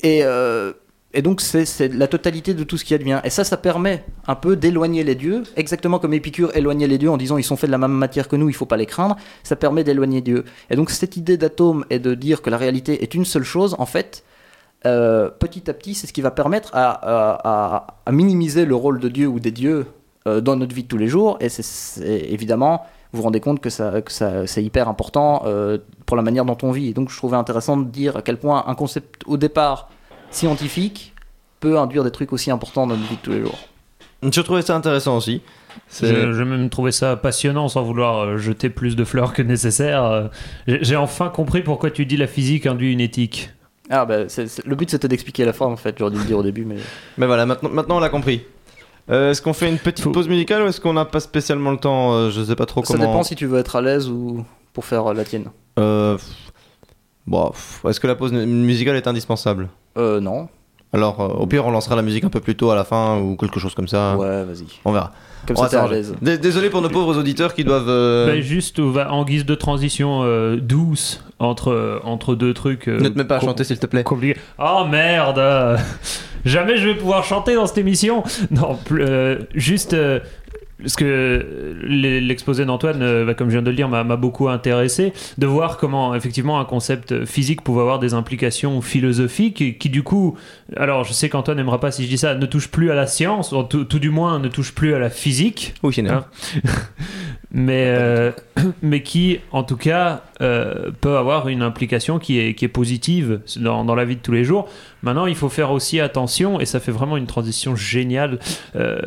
et, 0.02 0.24
euh, 0.24 0.72
et 1.14 1.22
donc 1.22 1.40
c'est 1.40 1.88
la 1.94 2.08
totalité 2.08 2.54
de 2.54 2.64
tout 2.64 2.76
ce 2.76 2.84
qui 2.84 2.92
advient. 2.92 3.20
Et 3.24 3.30
ça, 3.30 3.44
ça 3.44 3.56
permet 3.56 4.04
un 4.26 4.34
peu 4.34 4.56
d'éloigner 4.56 5.04
les 5.04 5.14
dieux, 5.14 5.44
exactement 5.56 5.98
comme 5.98 6.12
Épicure 6.12 6.54
éloignait 6.56 6.88
les 6.88 6.98
dieux 6.98 7.10
en 7.10 7.16
disant 7.16 7.38
ils 7.38 7.44
sont 7.44 7.56
faits 7.56 7.68
de 7.68 7.72
la 7.72 7.78
même 7.78 7.92
matière 7.92 8.28
que 8.28 8.36
nous, 8.36 8.48
il 8.48 8.54
faut 8.54 8.66
pas 8.66 8.76
les 8.76 8.86
craindre. 8.86 9.16
Ça 9.44 9.56
permet 9.56 9.84
d'éloigner 9.84 10.20
Dieu. 10.20 10.44
Et 10.70 10.76
donc 10.76 10.90
cette 10.90 11.16
idée 11.16 11.36
d'atome 11.36 11.84
et 11.88 12.00
de 12.00 12.14
dire 12.14 12.42
que 12.42 12.50
la 12.50 12.58
réalité 12.58 13.02
est 13.02 13.14
une 13.14 13.24
seule 13.24 13.44
chose, 13.44 13.76
en 13.78 13.86
fait, 13.86 14.24
euh, 14.86 15.30
petit 15.30 15.70
à 15.70 15.74
petit, 15.74 15.94
c'est 15.94 16.06
ce 16.06 16.12
qui 16.12 16.20
va 16.20 16.30
permettre 16.30 16.70
à, 16.74 17.86
minimiser 18.10 18.66
le 18.66 18.74
rôle 18.74 19.00
de 19.00 19.08
Dieu 19.08 19.28
ou 19.28 19.40
des 19.40 19.52
dieux 19.52 19.86
euh, 20.26 20.40
dans 20.40 20.56
notre 20.56 20.74
vie 20.74 20.82
de 20.82 20.88
tous 20.88 20.98
les 20.98 21.08
jours. 21.08 21.38
Et 21.40 21.48
évidemment, 22.32 22.84
vous 23.12 23.18
vous 23.18 23.22
rendez 23.22 23.40
compte 23.40 23.60
que, 23.60 24.00
que 24.00 24.46
c'est 24.46 24.64
hyper 24.64 24.88
important 24.88 25.42
euh, 25.46 25.78
pour 26.06 26.16
la 26.16 26.22
manière 26.22 26.44
dont 26.44 26.58
on 26.62 26.72
vit. 26.72 26.88
Et 26.88 26.92
donc 26.92 27.10
je 27.10 27.16
trouvais 27.16 27.36
intéressant 27.36 27.76
de 27.76 27.84
dire 27.84 28.16
à 28.16 28.22
quel 28.22 28.36
point 28.36 28.64
un 28.66 28.74
concept 28.74 29.22
au 29.26 29.36
départ 29.36 29.88
scientifique 30.34 31.12
peut 31.60 31.78
induire 31.78 32.04
des 32.04 32.10
trucs 32.10 32.32
aussi 32.32 32.50
importants 32.50 32.86
dans 32.86 32.96
notre 32.96 33.08
vie 33.08 33.16
de 33.16 33.20
tous 33.22 33.30
les 33.32 33.40
jours. 33.40 33.58
Je 34.22 34.40
trouvais 34.40 34.62
ça 34.62 34.74
intéressant 34.74 35.16
aussi. 35.16 35.42
Je, 36.00 36.32
je 36.32 36.42
même 36.42 36.70
trouvé 36.70 36.92
ça 36.92 37.16
passionnant 37.16 37.68
sans 37.68 37.82
vouloir 37.82 38.20
euh, 38.20 38.38
jeter 38.38 38.70
plus 38.70 38.96
de 38.96 39.04
fleurs 39.04 39.32
que 39.32 39.42
nécessaire. 39.42 40.04
Euh, 40.04 40.28
J'ai 40.66 40.96
enfin 40.96 41.28
compris 41.28 41.62
pourquoi 41.62 41.90
tu 41.90 42.06
dis 42.06 42.16
la 42.16 42.26
physique 42.26 42.66
induit 42.66 42.92
une 42.92 43.00
éthique. 43.00 43.50
Ah 43.90 44.06
bah, 44.06 44.20
le 44.20 44.74
but 44.76 44.88
c'était 44.90 45.08
d'expliquer 45.08 45.44
la 45.44 45.52
forme 45.52 45.74
en 45.74 45.76
fait, 45.76 45.96
j'aurais 45.98 46.12
dû 46.12 46.18
le 46.18 46.24
dire 46.24 46.38
au 46.38 46.42
début, 46.42 46.64
mais... 46.64 46.76
Mais 47.18 47.26
voilà, 47.26 47.44
maintenant, 47.44 47.68
maintenant 47.68 47.96
on 47.98 48.00
l'a 48.00 48.08
compris. 48.08 48.42
Euh, 49.10 49.32
est-ce 49.32 49.42
qu'on 49.42 49.52
fait 49.52 49.68
une 49.68 49.76
petite 49.78 50.04
Faut- 50.04 50.10
pause 50.12 50.26
musicale 50.28 50.62
ou 50.62 50.66
est-ce 50.68 50.80
qu'on 50.80 50.94
n'a 50.94 51.04
pas 51.04 51.20
spécialement 51.20 51.70
le 51.70 51.76
temps 51.76 52.14
euh, 52.14 52.30
Je 52.30 52.42
sais 52.42 52.56
pas 52.56 52.64
trop 52.64 52.82
Ça 52.82 52.94
comment. 52.94 53.04
dépend 53.06 53.22
si 53.24 53.34
tu 53.34 53.44
veux 53.44 53.58
être 53.58 53.76
à 53.76 53.82
l'aise 53.82 54.08
ou 54.08 54.42
pour 54.72 54.86
faire 54.86 55.12
la 55.12 55.24
tienne. 55.24 55.50
Euh, 55.78 56.16
bon, 57.26 57.52
est-ce 57.88 58.00
que 58.00 58.06
la 58.06 58.14
pause 58.14 58.32
mu- 58.32 58.46
musicale 58.46 58.96
est 58.96 59.06
indispensable? 59.06 59.68
Euh, 59.96 60.20
non. 60.20 60.48
Alors, 60.92 61.20
euh, 61.20 61.26
au 61.28 61.46
pire, 61.46 61.66
on 61.66 61.70
lancera 61.72 61.96
la 61.96 62.02
musique 62.02 62.22
un 62.24 62.28
peu 62.28 62.38
plus 62.40 62.54
tôt 62.54 62.70
à 62.70 62.76
la 62.76 62.84
fin 62.84 63.18
ou 63.18 63.36
quelque 63.36 63.58
chose 63.58 63.74
comme 63.74 63.88
ça. 63.88 64.16
Ouais, 64.16 64.44
vas-y. 64.44 64.64
On 64.84 64.92
verra. 64.92 65.12
Comme 65.46 65.56
On 65.58 65.66
ça 65.68 65.82
à 65.82 65.88
l'aise. 65.88 66.14
Dés- 66.22 66.38
Désolé 66.38 66.70
pour 66.70 66.80
nos 66.82 66.88
pauvres 66.88 67.18
auditeurs 67.18 67.52
qui 67.52 67.64
doivent. 67.64 67.88
euh, 67.88 68.26
Ben, 68.26 68.40
juste 68.40 68.78
va- 68.80 69.12
en 69.12 69.24
guise 69.24 69.44
de 69.44 69.54
transition 69.56 70.20
euh, 70.22 70.56
douce 70.56 71.22
entre, 71.40 72.00
entre 72.04 72.34
deux 72.36 72.54
trucs. 72.54 72.88
euh, 72.88 73.00
Ne 73.00 73.08
te 73.08 73.18
mets 73.18 73.24
pas 73.24 73.36
à 73.36 73.40
chanter, 73.40 73.64
s'il 73.64 73.78
te 73.78 73.86
plaît. 73.86 74.04
compliqués. 74.04 74.38
Oh 74.58 74.84
merde 74.88 75.40
Jamais 76.44 76.76
je 76.76 76.88
vais 76.88 76.94
pouvoir 76.94 77.24
chanter 77.24 77.54
dans 77.54 77.66
cette 77.66 77.78
émission 77.78 78.22
Non, 78.50 78.76
plus- 78.76 79.02
euh, 79.04 79.38
juste. 79.54 79.96
Parce 80.84 80.96
que 80.96 81.76
l'e- 81.82 82.20
l'exposé 82.20 82.64
d'Antoine, 82.64 83.02
euh, 83.02 83.34
comme 83.34 83.48
je 83.48 83.54
viens 83.54 83.62
de 83.62 83.70
le 83.70 83.76
dire, 83.76 83.88
m'a 83.88 84.04
beaucoup 84.16 84.48
intéressé 84.48 85.12
de 85.38 85.46
voir 85.46 85.78
comment 85.78 86.14
effectivement 86.14 86.60
un 86.60 86.64
concept 86.64 87.24
physique 87.24 87.62
pouvait 87.62 87.80
avoir 87.80 87.98
des 87.98 88.14
implications 88.14 88.80
philosophiques 88.82 89.60
et 89.62 89.76
qui 89.76 89.88
du 89.90 90.02
coup, 90.02 90.36
alors 90.76 91.04
je 91.04 91.12
sais 91.12 91.28
qu'Antoine 91.28 91.56
n'aimera 91.56 91.80
pas 91.80 91.90
si 91.90 92.04
je 92.04 92.08
dis 92.08 92.18
ça, 92.18 92.34
ne 92.34 92.46
touche 92.46 92.68
plus 92.68 92.90
à 92.90 92.94
la 92.94 93.06
science, 93.06 93.52
ou 93.52 93.62
tout, 93.62 93.84
tout 93.84 93.98
du 93.98 94.10
moins 94.10 94.38
ne 94.38 94.48
touche 94.48 94.74
plus 94.74 94.94
à 94.94 94.98
la 94.98 95.10
physique, 95.10 95.74
Oui, 95.82 95.92
c'est 95.94 96.06
Hein 96.08 96.24
mais, 97.54 97.86
euh, 97.86 98.32
mais 98.82 99.02
qui, 99.02 99.38
en 99.52 99.62
tout 99.62 99.76
cas, 99.76 100.22
euh, 100.42 100.90
peut 101.00 101.16
avoir 101.16 101.48
une 101.48 101.62
implication 101.62 102.18
qui 102.18 102.38
est, 102.38 102.54
qui 102.54 102.66
est 102.66 102.68
positive 102.68 103.40
dans, 103.56 103.84
dans 103.84 103.94
la 103.94 104.04
vie 104.04 104.16
de 104.16 104.20
tous 104.20 104.32
les 104.32 104.44
jours. 104.44 104.68
Maintenant, 105.02 105.26
il 105.26 105.36
faut 105.36 105.48
faire 105.48 105.70
aussi 105.70 106.00
attention, 106.00 106.60
et 106.60 106.66
ça 106.66 106.80
fait 106.80 106.92
vraiment 106.92 107.16
une 107.16 107.26
transition 107.26 107.76
géniale, 107.76 108.40
euh, 108.76 108.98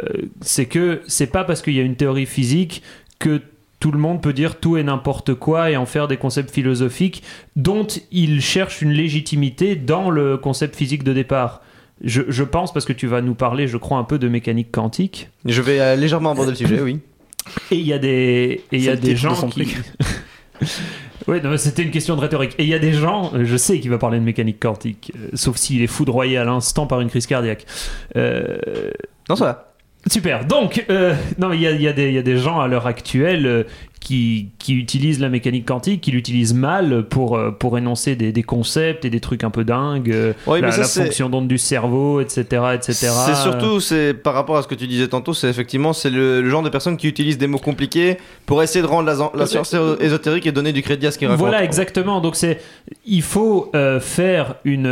c'est 0.41 0.65
que 0.65 1.01
c'est 1.07 1.27
pas 1.27 1.43
parce 1.43 1.61
qu'il 1.61 1.73
y 1.73 1.79
a 1.79 1.83
une 1.83 1.97
théorie 1.97 2.25
physique 2.25 2.81
que 3.19 3.41
tout 3.79 3.91
le 3.91 3.99
monde 3.99 4.23
peut 4.23 4.33
dire 4.33 4.55
tout 4.55 4.77
et 4.77 4.83
n'importe 4.83 5.35
quoi 5.35 5.69
et 5.69 5.77
en 5.77 5.85
faire 5.85 6.07
des 6.07 6.17
concepts 6.17 6.49
philosophiques 6.49 7.21
dont 7.55 7.85
il 8.11 8.41
cherche 8.41 8.81
une 8.81 8.91
légitimité 8.91 9.75
dans 9.75 10.09
le 10.09 10.37
concept 10.37 10.75
physique 10.75 11.03
de 11.03 11.13
départ. 11.13 11.61
Je, 12.03 12.23
je 12.27 12.43
pense, 12.43 12.73
parce 12.73 12.85
que 12.85 12.93
tu 12.93 13.07
vas 13.07 13.21
nous 13.21 13.35
parler, 13.35 13.67
je 13.67 13.77
crois, 13.77 13.97
un 13.97 14.03
peu 14.03 14.17
de 14.17 14.27
mécanique 14.27 14.71
quantique. 14.71 15.29
Je 15.45 15.61
vais 15.61 15.79
euh, 15.79 15.95
légèrement 15.95 16.31
aborder 16.31 16.51
le 16.51 16.57
sujet, 16.57 16.81
oui. 16.81 16.99
Et 17.71 17.75
il 17.75 17.85
y 17.85 17.93
a 17.93 17.99
des, 17.99 18.63
et 18.71 18.79
y 18.79 18.89
a 18.89 18.95
des 18.95 19.11
de 19.11 19.15
gens 19.15 19.47
qui. 19.49 19.67
oui, 21.27 21.41
non, 21.41 21.49
mais 21.49 21.57
c'était 21.57 21.83
une 21.83 21.91
question 21.91 22.15
de 22.15 22.21
rhétorique. 22.21 22.55
Et 22.57 22.63
il 22.63 22.69
y 22.69 22.73
a 22.73 22.79
des 22.79 22.93
gens, 22.93 23.31
euh, 23.33 23.45
je 23.45 23.57
sais 23.57 23.79
qu'il 23.79 23.89
va 23.89 23.97
parler 23.97 24.19
de 24.19 24.23
mécanique 24.23 24.59
quantique, 24.59 25.11
euh, 25.15 25.29
sauf 25.33 25.57
s'il 25.57 25.81
est 25.81 25.87
foudroyé 25.87 26.37
à 26.37 26.45
l'instant 26.45 26.87
par 26.87 27.01
une 27.01 27.09
crise 27.09 27.27
cardiaque. 27.27 27.65
Euh, 28.15 28.57
Non, 29.29 29.35
ça 29.35 29.45
va. 29.45 29.66
Super. 30.09 30.45
Donc, 30.45 30.85
euh, 30.89 31.13
non, 31.37 31.51
il 31.53 31.61
y 31.61 31.67
a, 31.67 31.71
y, 31.71 31.93
des- 31.93 32.07
il 32.09 32.13
y 32.13 32.17
a 32.17 32.21
des 32.23 32.37
gens 32.37 32.59
à 32.59 32.67
l'heure 32.67 32.87
actuelle 32.87 33.45
euh, 33.45 33.63
qui, 33.99 34.49
qui 34.59 34.75
utilisent 34.75 35.19
la 35.19 35.27
mécanique 35.27 35.65
quantique, 35.65 35.99
qui 36.01 36.11
l'utilisent 36.11 36.53
mal 36.53 37.03
pour, 37.09 37.35
euh, 37.35 37.51
pour 37.51 37.77
énoncer 37.77 38.15
des, 38.15 38.31
des 38.31 38.43
concepts 38.43 39.03
et 39.03 39.09
des 39.09 39.19
trucs 39.19 39.43
un 39.43 39.49
peu 39.49 39.65
dingues, 39.65 40.15
Oui, 40.45 40.61
la, 40.61 40.67
mais 40.67 40.71
ça, 40.71 40.81
la 40.81 40.87
fonction 41.05 41.29
d'onde 41.29 41.47
du 41.49 41.57
cerveau, 41.57 42.21
etc., 42.21 42.43
etc. 42.75 42.93
C'est 43.25 43.35
surtout, 43.35 43.79
c'est 43.81 44.13
par 44.13 44.33
rapport 44.33 44.55
à 44.57 44.61
ce 44.61 44.67
que 44.67 44.75
tu 44.75 44.87
disais 44.87 45.07
tantôt, 45.09 45.33
c'est 45.33 45.49
effectivement 45.49 45.91
c'est 45.91 46.09
le, 46.11 46.41
le 46.41 46.49
genre 46.49 46.63
de 46.63 46.69
personnes 46.69 46.95
qui 46.95 47.07
utilisent 47.09 47.37
des 47.39 47.47
mots 47.47 47.57
compliqués 47.57 48.17
pour 48.45 48.63
essayer 48.63 48.81
de 48.81 48.87
rendre 48.87 49.07
la, 49.07 49.15
la 49.37 49.45
science 49.45 49.75
ésotérique 49.99 50.45
et 50.45 50.51
donner 50.53 50.71
du 50.71 50.83
crédit 50.83 51.07
à 51.07 51.11
ce 51.11 51.17
qu'ils 51.17 51.27
racontent. 51.27 51.45
Voilà, 51.49 51.63
exactement. 51.65 52.21
Donc 52.21 52.35
c'est, 52.37 52.59
il 53.05 53.23
faut 53.23 53.71
euh, 53.75 53.99
faire 53.99 54.55
une, 54.63 54.87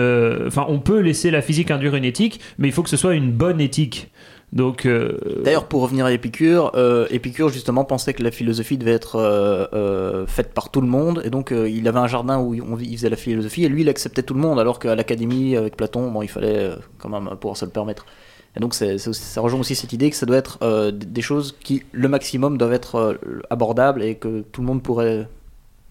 enfin, 0.48 0.66
on 0.68 0.80
peut 0.80 1.00
laisser 1.00 1.32
la 1.32 1.42
physique 1.42 1.72
induire 1.72 1.96
une 1.96 2.06
éthique, 2.06 2.42
mais 2.58 2.68
il 2.68 2.72
faut 2.74 2.84
que 2.84 2.90
ce 2.90 2.98
soit 2.98 3.14
une 3.16 3.32
bonne 3.32 3.62
éthique. 3.62 4.10
Donc, 4.56 4.86
euh, 4.86 5.18
D'ailleurs, 5.44 5.66
pour 5.68 5.82
revenir 5.82 6.06
à 6.06 6.14
Épicure, 6.14 6.72
euh, 6.76 7.08
Épicure 7.10 7.50
justement 7.50 7.84
pensait 7.84 8.14
que 8.14 8.24
la 8.24 8.32
philosophie 8.32 8.78
devait 8.78 8.92
être 8.94 9.18
euh, 9.18 9.68
euh, 9.74 10.26
faite 10.28 10.54
par 10.54 10.72
tout 10.72 10.80
le 10.80 10.88
monde, 10.88 11.22
et 11.26 11.30
donc 11.30 11.52
euh, 11.52 11.70
il 11.70 11.86
avait 11.90 12.00
un 12.00 12.08
jardin 12.08 12.40
où 12.40 12.56
on, 12.56 12.78
il 12.80 12.96
faisait 12.98 13.10
la 13.10 13.18
philosophie, 13.18 13.66
et 13.66 13.70
lui 13.70 13.82
il 13.82 13.90
acceptait 13.90 14.24
tout 14.24 14.34
le 14.34 14.40
monde, 14.40 14.58
alors 14.58 14.80
qu'à 14.80 14.96
l'académie 14.96 15.58
avec 15.58 15.76
Platon, 15.76 16.10
bon, 16.10 16.22
il 16.22 16.30
fallait 16.30 16.56
euh, 16.58 16.76
quand 17.00 17.10
même 17.10 17.30
pouvoir 17.38 17.58
se 17.58 17.66
le 17.66 17.72
permettre. 17.72 18.06
Et 18.56 18.62
donc 18.62 18.74
c'est, 18.74 18.98
c'est 18.98 19.10
aussi- 19.10 19.22
ça 19.24 19.42
rejoint 19.42 19.60
aussi 19.60 19.76
cette 19.76 19.92
idée 19.92 20.10
que 20.10 20.16
ça 20.16 20.26
doit 20.26 20.38
être 20.38 20.58
euh, 20.62 20.90
des 20.90 21.22
choses 21.22 21.58
qui, 21.62 21.84
le 21.92 22.08
maximum, 22.08 22.58
doivent 22.58 22.72
être 22.72 22.96
euh, 22.96 23.42
abordables 23.50 24.02
et 24.02 24.16
que 24.16 24.46
tout 24.54 24.62
le 24.62 24.68
monde 24.68 24.82
pourrait 24.82 25.28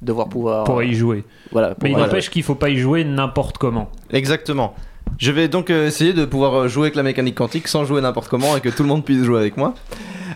devoir 0.00 0.30
pouvoir. 0.30 0.64
pour 0.64 0.82
y 0.82 0.94
jouer. 0.94 1.24
Voilà. 1.52 1.74
pour- 1.74 1.84
Mais 1.84 1.90
il 1.90 1.96
n'empêche 2.06 2.30
qu'il 2.30 2.42
faut 2.42 2.54
pas 2.54 2.70
y 2.70 2.78
jouer 2.78 3.04
n'importe 3.04 3.58
comment. 3.58 3.90
Exactement. 4.10 4.74
Je 5.18 5.30
vais 5.30 5.48
donc 5.48 5.70
euh, 5.70 5.86
essayer 5.86 6.12
de 6.12 6.24
pouvoir 6.24 6.54
euh, 6.54 6.68
jouer 6.68 6.84
avec 6.86 6.96
la 6.96 7.02
mécanique 7.02 7.36
quantique 7.36 7.68
sans 7.68 7.84
jouer 7.84 8.00
n'importe 8.00 8.28
comment 8.28 8.56
et 8.56 8.60
que 8.60 8.68
tout 8.68 8.82
le 8.82 8.88
monde 8.88 9.04
puisse 9.04 9.22
jouer 9.24 9.38
avec 9.40 9.56
moi. 9.56 9.74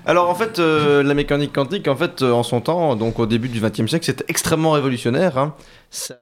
Alors 0.07 0.31
en 0.31 0.35
fait, 0.35 0.59
euh, 0.59 1.03
la 1.03 1.15
mécanique 1.15 1.53
quantique, 1.53 1.89
en 1.89 1.97
fait, 1.97 2.23
euh, 2.23 2.31
en 2.33 2.43
son 2.43 2.61
temps, 2.61 2.95
donc 2.97 3.19
au 3.19 3.27
début 3.27 3.49
du 3.49 3.61
XXe 3.61 3.87
siècle, 3.89 4.05
c'était 4.07 4.25
extrêmement 4.29 4.71
révolutionnaire. 4.73 5.37
hein. 5.39 5.55
Ça- 5.91 6.17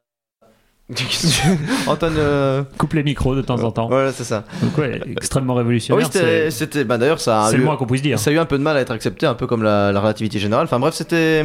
Antoine, 1.88 2.14
euh, 2.16 2.62
Coupe 2.78 2.92
les 2.94 3.02
micros 3.02 3.34
de 3.34 3.42
temps 3.42 3.60
en 3.64 3.72
temps. 3.72 3.88
voilà, 3.88 4.12
c'est 4.12 4.22
ça. 4.24 4.44
Donc 4.62 4.78
ouais, 4.78 5.00
extrêmement 5.16 5.54
Ah 5.54 5.56
oui, 5.56 5.62
révolutionnaire. 5.62 6.52
c'était, 6.52 6.84
bah 6.84 6.96
d'ailleurs, 6.96 7.18
ça 7.20 7.42
a 7.46 7.50
c'est 7.50 7.56
eu- 7.56 7.58
le 7.58 7.64
moins 7.64 7.76
qu'on 7.76 7.86
puisse 7.86 8.02
dire. 8.02 8.20
Ça 8.20 8.30
a 8.30 8.32
eu 8.32 8.38
un 8.38 8.44
peu 8.46 8.56
de 8.56 8.62
mal 8.62 8.76
à 8.76 8.80
être 8.80 8.92
accepté, 8.92 9.26
un 9.26 9.34
peu 9.34 9.48
comme 9.48 9.64
la, 9.64 9.90
la 9.90 10.00
relativité 10.00 10.38
générale. 10.38 10.64
Enfin 10.64 10.78
bref, 10.78 10.94
c'était. 10.94 11.44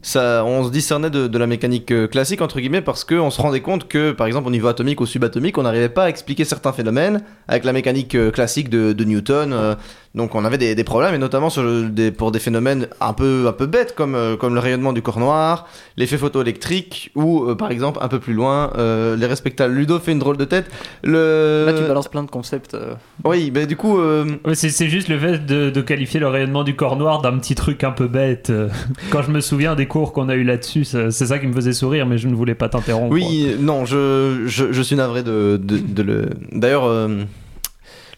Ça, 0.00 0.44
on 0.44 0.64
se 0.64 0.70
discernait 0.70 1.10
de, 1.10 1.38
la 1.38 1.46
mécanique 1.48 1.90
euh, 1.90 2.06
classique, 2.06 2.40
entre 2.40 2.60
guillemets, 2.60 2.82
parce 2.82 3.04
qu'on 3.04 3.30
se 3.30 3.40
rendait 3.42 3.60
compte 3.60 3.88
que, 3.88 4.12
par 4.12 4.28
exemple, 4.28 4.46
au 4.46 4.50
niveau 4.50 4.68
atomique 4.68 5.00
ou 5.00 5.06
subatomique, 5.06 5.58
on 5.58 5.62
n'arrivait 5.62 5.88
pas 5.88 6.04
à 6.04 6.08
expliquer 6.08 6.44
certains 6.44 6.72
phénomènes 6.72 7.22
avec 7.48 7.64
la 7.64 7.72
mécanique 7.72 8.14
euh, 8.14 8.30
classique 8.30 8.70
de, 8.70 8.92
de 8.92 9.04
Newton. 9.04 9.52
euh, 9.52 9.74
donc 10.14 10.34
on 10.34 10.44
avait 10.44 10.58
des, 10.58 10.74
des 10.74 10.84
problèmes, 10.84 11.14
et 11.14 11.18
notamment 11.18 11.50
sur 11.50 11.62
le- 11.62 11.88
des, 11.88 12.10
pour 12.10 12.32
des 12.32 12.38
phénomènes 12.38 12.86
un 13.00 13.12
peu, 13.12 13.46
un 13.46 13.52
peu 13.52 13.66
bêtes, 13.66 13.94
comme, 13.94 14.14
euh, 14.14 14.36
comme 14.36 14.54
le 14.54 14.60
rayonnement 14.60 14.92
du 14.92 15.02
corps 15.02 15.18
noir, 15.20 15.66
l'effet 15.96 16.16
photoélectrique, 16.18 17.10
ou, 17.14 17.44
euh, 17.44 17.54
par 17.54 17.70
exemple, 17.70 17.98
un 18.02 18.08
peu 18.08 18.18
plus 18.18 18.34
loin, 18.34 18.72
euh, 18.78 19.16
les 19.16 19.26
respectables. 19.26 19.74
Ludo 19.74 19.98
fait 19.98 20.12
une 20.12 20.18
drôle 20.18 20.36
de 20.36 20.44
tête. 20.44 20.66
Le... 21.02 21.64
Là, 21.66 21.72
tu 21.74 21.82
balances 21.86 22.08
plein 22.08 22.22
de 22.22 22.30
concepts. 22.30 22.74
euh. 22.74 22.94
Oui, 23.24 23.50
mais 23.54 23.66
du 23.66 23.76
coup... 23.76 23.98
euh, 23.98 24.24
Ouais, 24.44 24.54
c'est, 24.54 24.70
c'est 24.70 24.88
juste 24.88 25.08
le 25.08 25.18
fait 25.18 25.44
de, 25.46 25.70
de 25.70 25.80
qualifier 25.80 26.20
le 26.20 26.28
rayonnement 26.28 26.64
du 26.64 26.74
corps 26.74 26.96
noir 26.96 27.20
d'un 27.22 27.36
petit 27.38 27.54
truc 27.54 27.84
un 27.84 27.90
peu 27.92 28.06
bête. 28.08 28.52
Quand 29.10 29.22
je 29.22 29.30
me 29.30 29.40
souviens 29.40 29.74
des 29.74 29.86
cours 29.86 30.12
qu'on 30.12 30.28
a 30.28 30.34
eu 30.34 30.44
là-dessus, 30.44 30.84
c'est 30.84 31.10
ça 31.10 31.38
qui 31.38 31.46
me 31.46 31.52
faisait 31.52 31.72
sourire, 31.72 32.06
mais 32.06 32.18
je 32.18 32.28
ne 32.28 32.34
voulais 32.34 32.54
pas 32.54 32.68
t'interrompre. 32.68 33.12
Oui, 33.12 33.54
non, 33.60 33.84
je, 33.84 34.44
je, 34.46 34.72
je 34.72 34.82
suis 34.82 34.96
navré 34.96 35.22
de, 35.22 35.60
de, 35.62 35.78
de 35.78 36.02
le. 36.02 36.30
D'ailleurs, 36.52 36.84
euh, 36.84 37.08
le- 37.08 37.24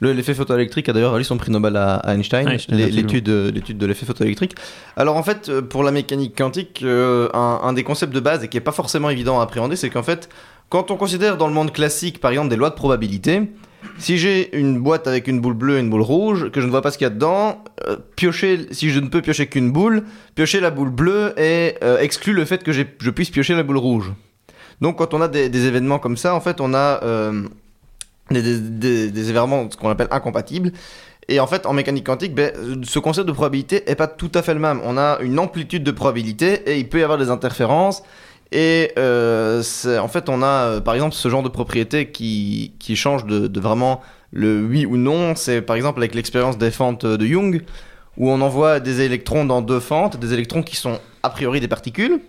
l'effet 0.01 0.34
photoélectrique 0.34 0.88
a 0.88 0.92
d'ailleurs 0.92 1.12
valu 1.12 1.24
son 1.24 1.36
prix 1.36 1.51
Nobel 1.51 1.76
à, 1.76 1.96
à 1.96 2.14
Einstein, 2.14 2.48
Einstein, 2.48 2.78
absolument. 2.80 2.96
l'étude, 2.96 3.28
euh, 3.28 3.51
l'étude 3.51 3.78
de 3.78 3.86
l'effet 3.86 4.07
photoélectrique. 4.07 4.55
Alors 4.96 5.16
en 5.16 5.22
fait, 5.22 5.48
euh, 5.48 5.62
pour 5.62 5.82
la 5.82 5.90
mécanique 5.90 6.36
quantique, 6.36 6.80
euh, 6.82 7.28
un, 7.34 7.61
un 7.62 7.72
des 7.72 7.84
concepts 7.84 8.14
de 8.14 8.20
base 8.20 8.42
et 8.44 8.48
qui 8.48 8.57
est 8.57 8.62
pas 8.62 8.72
forcément 8.72 9.11
évident 9.11 9.40
à 9.40 9.44
appréhender, 9.44 9.76
c'est 9.76 9.90
qu'en 9.90 10.03
fait, 10.03 10.28
quand 10.68 10.90
on 10.90 10.96
considère 10.96 11.36
dans 11.36 11.48
le 11.48 11.55
monde 11.55 11.72
classique, 11.72 12.20
par 12.20 12.30
exemple, 12.30 12.48
des 12.48 12.57
lois 12.57 12.70
de 12.70 12.74
probabilité, 12.74 13.42
si 13.98 14.18
j'ai 14.18 14.57
une 14.57 14.78
boîte 14.80 15.07
avec 15.07 15.26
une 15.26 15.40
boule 15.40 15.55
bleue 15.55 15.76
et 15.78 15.80
une 15.80 15.90
boule 15.90 16.03
rouge, 16.03 16.51
que 16.51 16.61
je 16.61 16.66
ne 16.66 16.70
vois 16.70 16.82
pas 16.82 16.90
ce 16.90 16.98
qu'il 16.98 17.07
y 17.07 17.11
a 17.11 17.11
dedans, 17.11 17.64
euh, 17.86 17.96
piocher, 18.14 18.66
si 18.70 18.90
je 18.90 19.01
ne 19.01 19.09
peux 19.09 19.22
piocher 19.22 19.46
qu'une 19.46 19.72
boule, 19.72 20.05
piocher 20.34 20.61
la 20.61 20.70
boule 20.70 20.90
bleue 20.90 21.32
et 21.38 21.74
euh, 21.82 21.98
exclut 21.98 22.34
le 22.34 22.44
fait 22.44 22.62
que 22.62 22.72
je 22.72 23.11
puisse 23.11 23.30
piocher 23.30 23.55
la 23.55 23.62
boule 23.62 23.78
rouge. 23.78 24.12
Donc 24.80 24.98
quand 24.98 25.12
on 25.14 25.20
a 25.20 25.28
des, 25.28 25.48
des 25.48 25.66
événements 25.66 25.98
comme 25.98 26.16
ça, 26.16 26.34
en 26.34 26.40
fait, 26.40 26.61
on 26.61 26.72
a 26.72 27.01
euh, 27.03 27.42
des, 28.31 28.43
des- 28.43 28.59
des- 28.59 29.11
des 29.11 29.31
événements 29.31 29.68
ce 29.70 29.76
qu'on 29.76 29.89
appelle 29.91 30.09
incompatibles. 30.11 30.72
Et 31.28 31.39
en 31.39 31.47
fait, 31.47 31.64
en 31.66 31.72
mécanique 31.72 32.07
quantique, 32.07 32.35
ben, 32.35 32.53
ce 32.83 32.99
concept 32.99 33.28
de 33.28 33.33
probabilité 33.33 33.89
est 33.89 33.95
pas 33.95 34.09
tout 34.09 34.33
à 34.35 34.43
fait 34.43 34.55
le 34.55 34.61
même. 34.61 34.81
On 34.85 34.97
a 34.99 35.18
une 35.20 35.39
amplitude 35.39 35.85
de 35.85 35.93
probabilité 35.93 36.62
et 36.66 36.78
il 36.78 36.89
peut 36.89 36.99
y 36.99 37.03
avoir 37.05 37.18
des 37.18 37.31
interférences. 37.31 38.03
Et 38.51 38.91
euh, 38.99 39.62
en 40.01 40.09
fait, 40.09 40.28
on 40.28 40.43
a 40.43 40.47
euh, 40.47 40.81
par 40.81 40.95
exemple 40.95 41.14
ce 41.14 41.28
genre 41.28 41.45
de 41.45 41.49
propriété 41.49 42.11
qui, 42.11 42.72
qui 42.81 42.97
change 42.97 43.24
de, 43.26 43.47
de 43.47 43.61
vraiment 43.61 44.01
le 44.33 44.64
oui 44.64 44.87
ou 44.87 44.97
non. 44.97 45.37
C'est 45.37 45.62
par 45.62 45.76
exemple 45.76 46.01
avec 46.01 46.16
l'expérience 46.16 46.59
des 46.59 46.72
fentes 46.72 47.07
de 47.07 47.26
Young, 47.26 47.62
où 48.16 48.28
on 48.28 48.41
envoie 48.41 48.81
des 48.81 49.03
électrons 49.03 49.45
dans 49.45 49.62
deux 49.62 49.78
fentes, 49.78 50.18
des 50.18 50.33
électrons 50.33 50.64
qui 50.64 50.74
sont 50.74 50.99
a 51.22 51.31
priori 51.31 51.61
des 51.61 51.68
particules. 51.68 52.20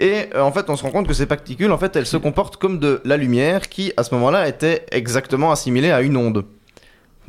Et 0.00 0.30
euh, 0.34 0.40
en 0.40 0.50
fait, 0.50 0.70
on 0.70 0.76
se 0.76 0.82
rend 0.82 0.90
compte 0.90 1.06
que 1.06 1.12
ces 1.12 1.26
particules, 1.26 1.70
en 1.70 1.78
fait, 1.78 1.94
elles 1.94 2.06
se 2.06 2.16
comportent 2.16 2.56
comme 2.56 2.78
de 2.78 3.02
la 3.04 3.18
lumière 3.18 3.68
qui, 3.68 3.92
à 3.98 4.02
ce 4.02 4.14
moment-là, 4.14 4.48
était 4.48 4.86
exactement 4.90 5.52
assimilée 5.52 5.90
à 5.90 6.00
une 6.00 6.16
onde. 6.16 6.46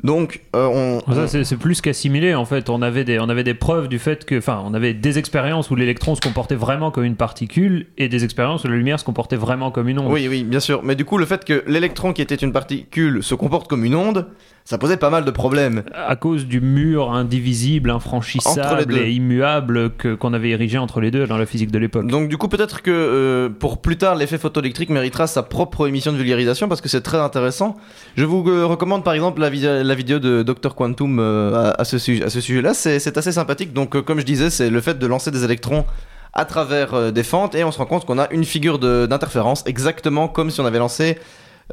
Donc, 0.03 0.41
euh, 0.55 1.01
on, 1.05 1.13
Ça, 1.13 1.43
c'est, 1.43 1.57
plus 1.57 1.81
qu'assimilé 1.81 2.33
en 2.33 2.45
fait. 2.45 2.69
On 2.69 2.81
avait, 2.81 3.03
des, 3.03 3.19
on 3.19 3.29
avait 3.29 3.43
des 3.43 3.53
preuves 3.53 3.87
du 3.87 3.99
fait 3.99 4.25
que. 4.25 4.37
Enfin, 4.37 4.63
on 4.65 4.73
avait 4.73 4.93
des 4.93 5.19
expériences 5.19 5.69
où 5.69 5.75
l'électron 5.75 6.15
se 6.15 6.21
comportait 6.21 6.55
vraiment 6.55 6.89
comme 6.91 7.03
une 7.03 7.17
particule 7.17 7.87
et 7.97 8.07
des 8.07 8.23
expériences 8.23 8.63
où 8.63 8.67
la 8.67 8.77
lumière 8.77 8.99
se 8.99 9.05
comportait 9.05 9.35
vraiment 9.35 9.69
comme 9.69 9.89
une 9.89 9.99
onde. 9.99 10.11
Oui, 10.11 10.27
oui, 10.27 10.43
bien 10.43 10.61
sûr. 10.61 10.81
Mais 10.81 10.95
du 10.95 11.05
coup, 11.05 11.17
le 11.17 11.25
fait 11.25 11.45
que 11.45 11.63
l'électron 11.67 12.13
qui 12.13 12.21
était 12.21 12.35
une 12.35 12.53
particule 12.53 13.21
se 13.21 13.35
comporte 13.35 13.67
comme 13.67 13.85
une 13.85 13.95
onde, 13.95 14.27
ça 14.63 14.77
posait 14.77 14.97
pas 14.97 15.09
mal 15.09 15.25
de 15.25 15.31
problèmes. 15.31 15.83
À 15.93 16.15
cause 16.15 16.45
du 16.45 16.61
mur 16.61 17.11
indivisible, 17.11 17.89
infranchissable 17.89 18.97
et 18.97 19.11
immuable 19.11 19.91
que, 19.97 20.13
qu'on 20.13 20.33
avait 20.33 20.49
érigé 20.51 20.77
entre 20.77 21.01
les 21.01 21.11
deux 21.11 21.25
dans 21.27 21.37
la 21.37 21.45
physique 21.45 21.71
de 21.71 21.79
l'époque. 21.79 22.07
Donc, 22.07 22.29
du 22.29 22.37
coup, 22.37 22.47
peut-être 22.47 22.81
que 22.81 22.91
euh, 22.91 23.49
pour 23.49 23.81
plus 23.81 23.97
tard, 23.97 24.15
l'effet 24.15 24.37
photoélectrique 24.37 24.89
méritera 24.89 25.27
sa 25.27 25.43
propre 25.43 25.87
émission 25.87 26.11
de 26.11 26.17
vulgarisation 26.17 26.67
parce 26.69 26.81
que 26.81 26.89
c'est 26.89 27.01
très 27.01 27.17
intéressant. 27.17 27.75
Je 28.15 28.23
vous 28.25 28.43
euh, 28.47 28.65
recommande 28.65 29.03
par 29.03 29.13
exemple 29.13 29.41
la, 29.41 29.49
vid- 29.49 29.83
la 29.83 29.95
vidéo 29.95 30.19
de 30.19 30.43
Dr 30.43 30.75
Quantum 30.75 31.19
euh, 31.19 31.71
à, 31.73 31.81
à 31.81 31.83
ce 31.83 31.97
sujet, 31.97 32.23
à 32.23 32.29
ce 32.29 32.39
sujet-là. 32.41 32.73
C'est 32.73 32.99
c'est 32.99 33.17
assez 33.17 33.31
sympathique. 33.31 33.73
Donc, 33.73 33.99
comme 34.01 34.19
je 34.19 34.25
disais, 34.25 34.49
c'est 34.49 34.69
le 34.69 34.79
fait 34.81 34.97
de 34.99 35.07
lancer 35.07 35.31
des 35.31 35.43
électrons 35.43 35.85
à 36.33 36.45
travers 36.45 37.11
des 37.11 37.23
fentes 37.23 37.55
et 37.55 37.63
on 37.65 37.71
se 37.73 37.77
rend 37.77 37.85
compte 37.85 38.05
qu'on 38.05 38.17
a 38.19 38.29
une 38.31 38.45
figure 38.45 38.79
de- 38.79 39.05
d'interférence 39.05 39.63
exactement 39.65 40.29
comme 40.29 40.49
si 40.49 40.61
on 40.61 40.65
avait 40.65 40.79
lancé 40.79 41.17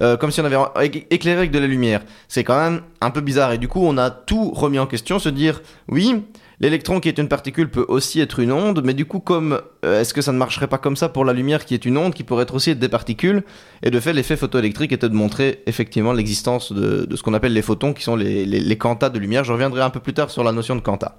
euh, 0.02 0.16
comme 0.16 0.30
si 0.30 0.40
on 0.40 0.44
avait 0.44 0.56
éclairé 1.10 1.38
avec 1.38 1.50
de 1.50 1.58
la 1.58 1.66
lumière. 1.66 2.02
C'est 2.28 2.44
quand 2.44 2.58
même 2.58 2.82
un 3.00 3.10
peu 3.10 3.20
bizarre 3.20 3.52
et 3.52 3.58
du 3.58 3.68
coup 3.68 3.80
on 3.82 3.98
a 3.98 4.10
tout 4.10 4.50
remis 4.50 4.78
en 4.78 4.86
question, 4.86 5.18
se 5.18 5.28
dire 5.28 5.60
oui, 5.88 6.22
l'électron 6.60 7.00
qui 7.00 7.08
est 7.08 7.18
une 7.18 7.28
particule 7.28 7.70
peut 7.70 7.84
aussi 7.88 8.20
être 8.20 8.40
une 8.40 8.52
onde, 8.52 8.82
mais 8.84 8.94
du 8.94 9.04
coup 9.04 9.20
comme 9.20 9.60
euh, 9.84 10.00
est-ce 10.00 10.14
que 10.14 10.22
ça 10.22 10.32
ne 10.32 10.38
marcherait 10.38 10.66
pas 10.66 10.78
comme 10.78 10.96
ça 10.96 11.08
pour 11.08 11.24
la 11.24 11.32
lumière 11.32 11.64
qui 11.64 11.74
est 11.74 11.84
une 11.84 11.98
onde 11.98 12.14
qui 12.14 12.24
pourrait 12.24 12.44
être 12.44 12.54
aussi 12.54 12.74
des 12.74 12.88
particules? 12.88 13.42
Et 13.82 13.90
de 13.90 14.00
fait 14.00 14.12
l'effet 14.12 14.36
photoélectrique 14.36 14.92
était 14.92 15.08
de 15.08 15.14
montrer 15.14 15.62
effectivement 15.66 16.12
l'existence 16.12 16.72
de, 16.72 17.08
ce 17.14 17.22
qu'on 17.22 17.34
appelle 17.34 17.52
les 17.52 17.62
photons 17.62 17.92
qui 17.92 18.02
sont 18.02 18.16
les, 18.16 18.44
les, 18.44 18.60
les 18.60 18.78
quantas 18.78 19.10
de 19.10 19.18
lumière. 19.18 19.44
Je 19.44 19.52
reviendrai 19.52 19.82
un 19.82 19.90
peu 19.90 20.00
plus 20.00 20.14
tard 20.14 20.30
sur 20.30 20.44
la 20.44 20.52
notion 20.52 20.76
de 20.76 20.80
quanta. 20.80 21.18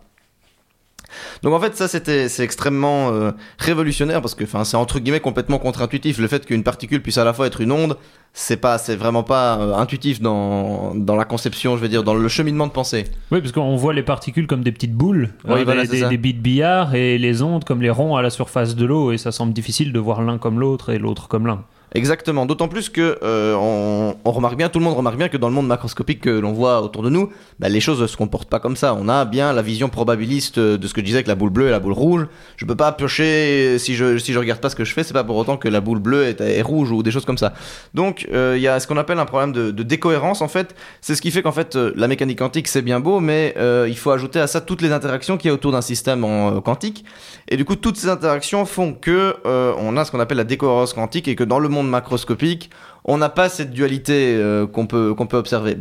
Donc 1.43 1.53
en 1.53 1.59
fait 1.59 1.76
ça 1.76 1.88
c'était 1.88 2.30
c'est 2.30 2.43
extrêmement 2.43 3.11
euh, 3.11 3.32
révolutionnaire 3.57 4.22
parce 4.22 4.36
que 4.36 4.43
enfin 4.43 4.63
c'est 4.63 4.78
entre 4.78 4.99
guillemets 4.99 5.20
complètement 5.20 5.59
contre-intuitif 5.59 6.17
le 6.20 6.28
fait 6.28 6.45
qu'une 6.45 6.63
particule 6.63 7.01
puisse 7.01 7.17
à 7.17 7.24
la 7.24 7.34
fois 7.34 7.47
être 7.47 7.61
une 7.61 7.72
onde 7.72 7.97
c'est 8.34 8.57
pas 8.57 8.78
c'est 8.78 8.95
vraiment 8.95 9.24
pas 9.24 9.57
euh, 9.59 9.76
intuitif 9.76 10.22
dans 10.22 10.93
dans 10.95 11.15
la 11.15 11.26
conception 11.26 11.78
je 11.78 11.82
veux 11.82 11.89
dire 11.89 12.03
dans 12.03 12.13
le 12.13 12.28
cheminement 12.28 12.67
de 12.67 12.72
pensée. 12.72 13.05
Oui, 13.32 13.41
parce 13.41 13.51
qu'on 13.51 13.76
voit 13.76 13.93
les 13.93 14.03
particules 14.03 14.47
comme 14.47 14.63
des 14.63 14.72
petites 14.72 14.93
boules, 14.93 15.30
Oui, 15.45 15.61
euh, 15.61 15.63
voilà, 15.63 15.86
des, 15.86 16.01
des, 16.17 16.17
de 16.17 16.39
billard, 16.39 16.95
et 16.95 17.17
les 17.17 17.41
ondes 17.41 17.63
comme 17.63 17.82
les 17.82 17.89
ronds 17.89 18.15
à 18.15 18.22
la 18.22 18.30
surface 18.30 18.76
de 18.76 18.86
l'eau, 18.86 19.11
et 19.11 19.17
ça 19.17 19.32
semble 19.32 19.53
difficile 19.53 19.93
de 19.93 19.99
voir 19.99 20.22
l'un 20.22 20.38
comme 20.38 20.59
l'autre 20.59 20.89
et 20.89 20.99
l'autre 20.99 21.28
comme 21.28 21.47
l'un. 21.47 21.63
Exactement, 21.95 22.45
d'autant 22.45 22.67
plus 22.67 22.89
que 22.89 23.17
euh, 23.23 23.55
on, 23.55 24.31
remarque 24.31 24.57
bien, 24.57 24.69
tout 24.69 24.77
le 24.77 24.85
monde 24.85 24.95
remarque 24.95 25.17
bien 25.17 25.27
que 25.27 25.37
dans 25.37 25.49
le 25.49 25.55
monde 25.55 25.65
macroscopique 25.65 26.21
que 26.21 26.29
l'on 26.29 26.53
voit 26.53 26.83
autour 26.83 27.01
de 27.01 27.09
nous, 27.09 27.31
bah, 27.59 27.67
les 27.67 27.79
choses 27.79 27.99
ne 27.99 28.05
se 28.05 28.15
comportent 28.15 28.49
pas 28.49 28.59
comme 28.59 28.75
ça. 28.75 28.93
On 28.93 29.09
a 29.09 29.25
bien 29.25 29.53
la 29.53 29.63
vision 29.63 29.89
probabiliste 29.89 30.59
de 30.59 30.87
ce 30.87 30.93
que 30.93 31.01
je 31.01 31.05
disais 31.05 31.17
avec 31.17 31.27
la 31.27 31.33
boule 31.33 31.49
bleue 31.49 31.67
et 31.67 31.71
la 31.71 31.79
boule 31.79 31.93
rouge. 31.93 32.27
Je 32.57 32.65
peux 32.65 32.75
pas 32.75 32.91
piocher 32.91 33.79
si 33.79 33.95
je 33.95 34.19
si 34.19 34.33
je 34.33 34.39
regarde 34.39 34.59
pas 34.59 34.69
ce 34.69 34.75
que 34.75 34.85
je 34.85 34.93
fais, 34.93 35.03
c'est 35.03 35.13
pas 35.13 35.23
pour 35.23 35.35
autant 35.35 35.57
que 35.57 35.67
la 35.67 35.81
boule 35.81 35.97
bleue 35.97 36.35
est, 36.39 36.61
rouge 36.61 36.91
ou 36.91 37.01
des 37.01 37.09
choses 37.09 37.25
comme 37.25 37.39
ça. 37.39 37.53
Donc 37.95 38.27
euh, 38.31 38.53
il 38.55 38.61
y 38.61 38.67
a 38.67 38.79
ce 38.79 38.85
qu'on 38.85 38.97
appelle 38.97 39.17
un 39.17 39.25
problème 39.25 39.51
de, 39.51 39.71
de 39.71 39.83
décohérence 39.83 40.43
en 40.43 40.47
fait. 40.47 40.75
C'est 41.01 41.15
ce 41.15 41.21
qui 41.23 41.31
fait 41.31 41.41
qu'en 41.41 41.51
fait 41.51 41.75
euh, 41.75 41.91
la 41.95 42.07
mécanique 42.07 42.37
quantique 42.37 42.67
c'est 42.67 42.83
bien 42.83 42.99
beau, 42.99 43.19
mais 43.19 43.55
il 43.87 43.97
faut 43.97 44.11
ajouter 44.11 44.39
à 44.39 44.45
ça 44.45 44.61
toutes 44.61 44.83
les 44.83 44.91
interactions 44.91 45.37
qu'il 45.37 45.47
y 45.47 45.51
a 45.51 45.53
autour 45.53 45.71
d'un 45.71 45.81
système 45.81 46.21
quantique. 46.61 47.03
Et 47.47 47.57
du 47.57 47.65
coup, 47.65 47.75
toutes 47.75 47.97
ces 47.97 48.09
interactions 48.09 48.65
font 48.65 48.93
que 48.93 49.35
on 49.45 49.97
a 49.97 50.05
ce 50.05 50.11
qu'on 50.11 50.19
appelle 50.19 50.37
la 50.37 50.43
décohérence 50.43 50.93
quantique 50.93 51.27
et 51.27 51.35
que 51.35 51.43
dans 51.43 51.59
le 51.59 51.69
monde 51.69 51.78
macroscopique, 51.88 52.69
on 53.05 53.17
n'a 53.17 53.30
pas 53.30 53.49
cette 53.49 53.71
dualité 53.71 54.36
euh, 54.36 54.67
qu'on 54.67 54.86
peut 54.86 55.15
peut 55.15 55.38
observer. 55.38 55.77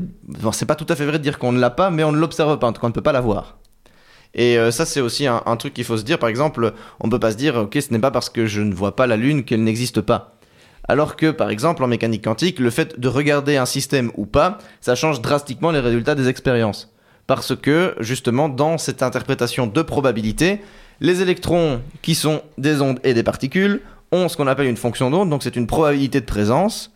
C'est 0.52 0.66
pas 0.66 0.76
tout 0.76 0.86
à 0.88 0.94
fait 0.94 1.04
vrai 1.04 1.18
de 1.18 1.22
dire 1.22 1.38
qu'on 1.38 1.52
ne 1.52 1.60
l'a 1.60 1.70
pas, 1.70 1.90
mais 1.90 2.04
on 2.04 2.12
ne 2.12 2.18
l'observe 2.18 2.58
pas, 2.58 2.66
en 2.66 2.72
tout 2.72 2.80
cas, 2.80 2.86
on 2.86 2.90
ne 2.90 2.94
peut 2.94 3.02
pas 3.02 3.12
la 3.12 3.20
voir. 3.20 3.58
Et 4.34 4.58
euh, 4.58 4.70
ça, 4.70 4.84
c'est 4.86 5.00
aussi 5.00 5.26
un, 5.26 5.42
un 5.46 5.56
truc 5.56 5.74
qu'il 5.74 5.84
faut 5.84 5.96
se 5.96 6.04
dire. 6.04 6.18
Par 6.18 6.28
exemple, 6.28 6.72
on 7.00 7.08
peut 7.08 7.18
pas 7.18 7.32
se 7.32 7.36
dire, 7.36 7.56
ok, 7.56 7.78
ce 7.80 7.92
n'est 7.92 7.98
pas 7.98 8.10
parce 8.10 8.28
que 8.30 8.46
je 8.46 8.60
ne 8.60 8.74
vois 8.74 8.94
pas 8.94 9.06
la 9.06 9.16
Lune 9.16 9.44
qu'elle 9.44 9.64
n'existe 9.64 10.00
pas. 10.00 10.38
Alors 10.88 11.16
que, 11.16 11.30
par 11.30 11.50
exemple, 11.50 11.84
en 11.84 11.86
mécanique 11.86 12.24
quantique, 12.24 12.58
le 12.58 12.70
fait 12.70 12.98
de 12.98 13.08
regarder 13.08 13.56
un 13.56 13.66
système 13.66 14.10
ou 14.16 14.24
pas, 14.24 14.58
ça 14.80 14.94
change 14.94 15.20
drastiquement 15.20 15.70
les 15.70 15.80
résultats 15.80 16.14
des 16.14 16.28
expériences. 16.28 16.92
Parce 17.26 17.54
que, 17.54 17.94
justement, 18.00 18.48
dans 18.48 18.78
cette 18.78 19.02
interprétation 19.02 19.66
de 19.66 19.82
probabilité, 19.82 20.62
les 21.00 21.20
électrons, 21.20 21.82
qui 22.00 22.14
sont 22.14 22.42
des 22.56 22.80
ondes 22.80 22.98
et 23.04 23.12
des 23.12 23.22
particules, 23.22 23.82
ont 24.12 24.28
ce 24.28 24.36
qu'on 24.36 24.46
appelle 24.46 24.66
une 24.66 24.76
fonction 24.76 25.10
d'onde, 25.10 25.30
donc 25.30 25.42
c'est 25.42 25.56
une 25.56 25.66
probabilité 25.66 26.20
de 26.20 26.26
présence. 26.26 26.92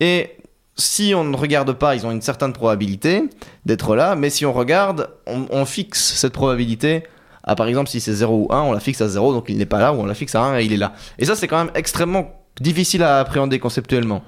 Et 0.00 0.36
si 0.76 1.12
on 1.14 1.24
ne 1.24 1.36
regarde 1.36 1.72
pas, 1.72 1.94
ils 1.94 2.06
ont 2.06 2.10
une 2.10 2.22
certaine 2.22 2.52
probabilité 2.52 3.24
d'être 3.66 3.94
là, 3.94 4.16
mais 4.16 4.30
si 4.30 4.46
on 4.46 4.52
regarde, 4.52 5.10
on, 5.26 5.64
fixe 5.64 6.14
cette 6.14 6.32
probabilité 6.32 7.04
à, 7.44 7.54
par 7.54 7.66
exemple, 7.66 7.90
si 7.90 8.00
c'est 8.00 8.12
0 8.12 8.46
ou 8.48 8.52
1, 8.52 8.60
on 8.62 8.72
la 8.72 8.80
fixe 8.80 9.00
à 9.00 9.08
0, 9.08 9.32
donc 9.32 9.46
il 9.48 9.56
n'est 9.56 9.66
pas 9.66 9.78
là, 9.78 9.92
ou 9.92 10.00
on 10.00 10.06
la 10.06 10.14
fixe 10.14 10.34
à 10.34 10.42
1 10.42 10.58
et 10.58 10.64
il 10.64 10.72
est 10.72 10.78
là. 10.78 10.92
Et 11.18 11.24
ça, 11.24 11.36
c'est 11.36 11.48
quand 11.48 11.58
même 11.58 11.72
extrêmement 11.74 12.30
difficile 12.60 13.02
à 13.02 13.20
appréhender 13.20 13.58
conceptuellement. 13.58 14.22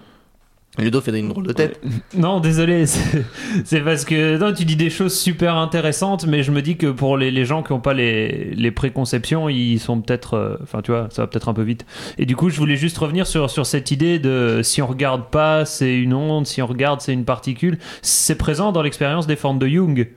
Ludo 0.78 1.02
fait 1.02 1.16
une 1.18 1.28
drôle 1.28 1.46
de 1.46 1.52
tête. 1.52 1.80
Non, 2.16 2.40
désolé, 2.40 2.86
c'est 3.64 3.80
parce 3.82 4.06
que 4.06 4.38
non, 4.38 4.54
tu 4.54 4.64
dis 4.64 4.74
des 4.74 4.88
choses 4.88 5.14
super 5.14 5.56
intéressantes, 5.56 6.26
mais 6.26 6.42
je 6.42 6.50
me 6.50 6.62
dis 6.62 6.78
que 6.78 6.86
pour 6.86 7.18
les, 7.18 7.30
les 7.30 7.44
gens 7.44 7.62
qui 7.62 7.74
n'ont 7.74 7.80
pas 7.80 7.92
les, 7.92 8.54
les 8.54 8.70
préconceptions, 8.70 9.50
ils 9.50 9.78
sont 9.78 10.00
peut-être. 10.00 10.32
euh, 10.34 10.56
Enfin, 10.62 10.80
tu 10.80 10.90
vois, 10.90 11.08
ça 11.10 11.22
va 11.22 11.28
peut-être 11.28 11.50
un 11.50 11.54
peu 11.54 11.62
vite. 11.62 11.84
Et 12.16 12.24
du 12.24 12.36
coup, 12.36 12.48
je 12.48 12.56
voulais 12.56 12.76
juste 12.76 12.96
revenir 12.96 13.26
sur, 13.26 13.50
sur 13.50 13.66
cette 13.66 13.90
idée 13.90 14.18
de 14.18 14.60
si 14.62 14.80
on 14.80 14.86
regarde 14.86 15.28
pas, 15.30 15.66
c'est 15.66 15.94
une 15.94 16.14
onde, 16.14 16.46
si 16.46 16.62
on 16.62 16.66
regarde, 16.66 17.02
c'est 17.02 17.12
une 17.12 17.26
particule. 17.26 17.78
C'est 18.00 18.36
présent 18.36 18.72
dans 18.72 18.80
l'expérience 18.80 19.26
des 19.26 19.36
formes 19.36 19.58
de 19.58 19.68
Young. 19.68 20.08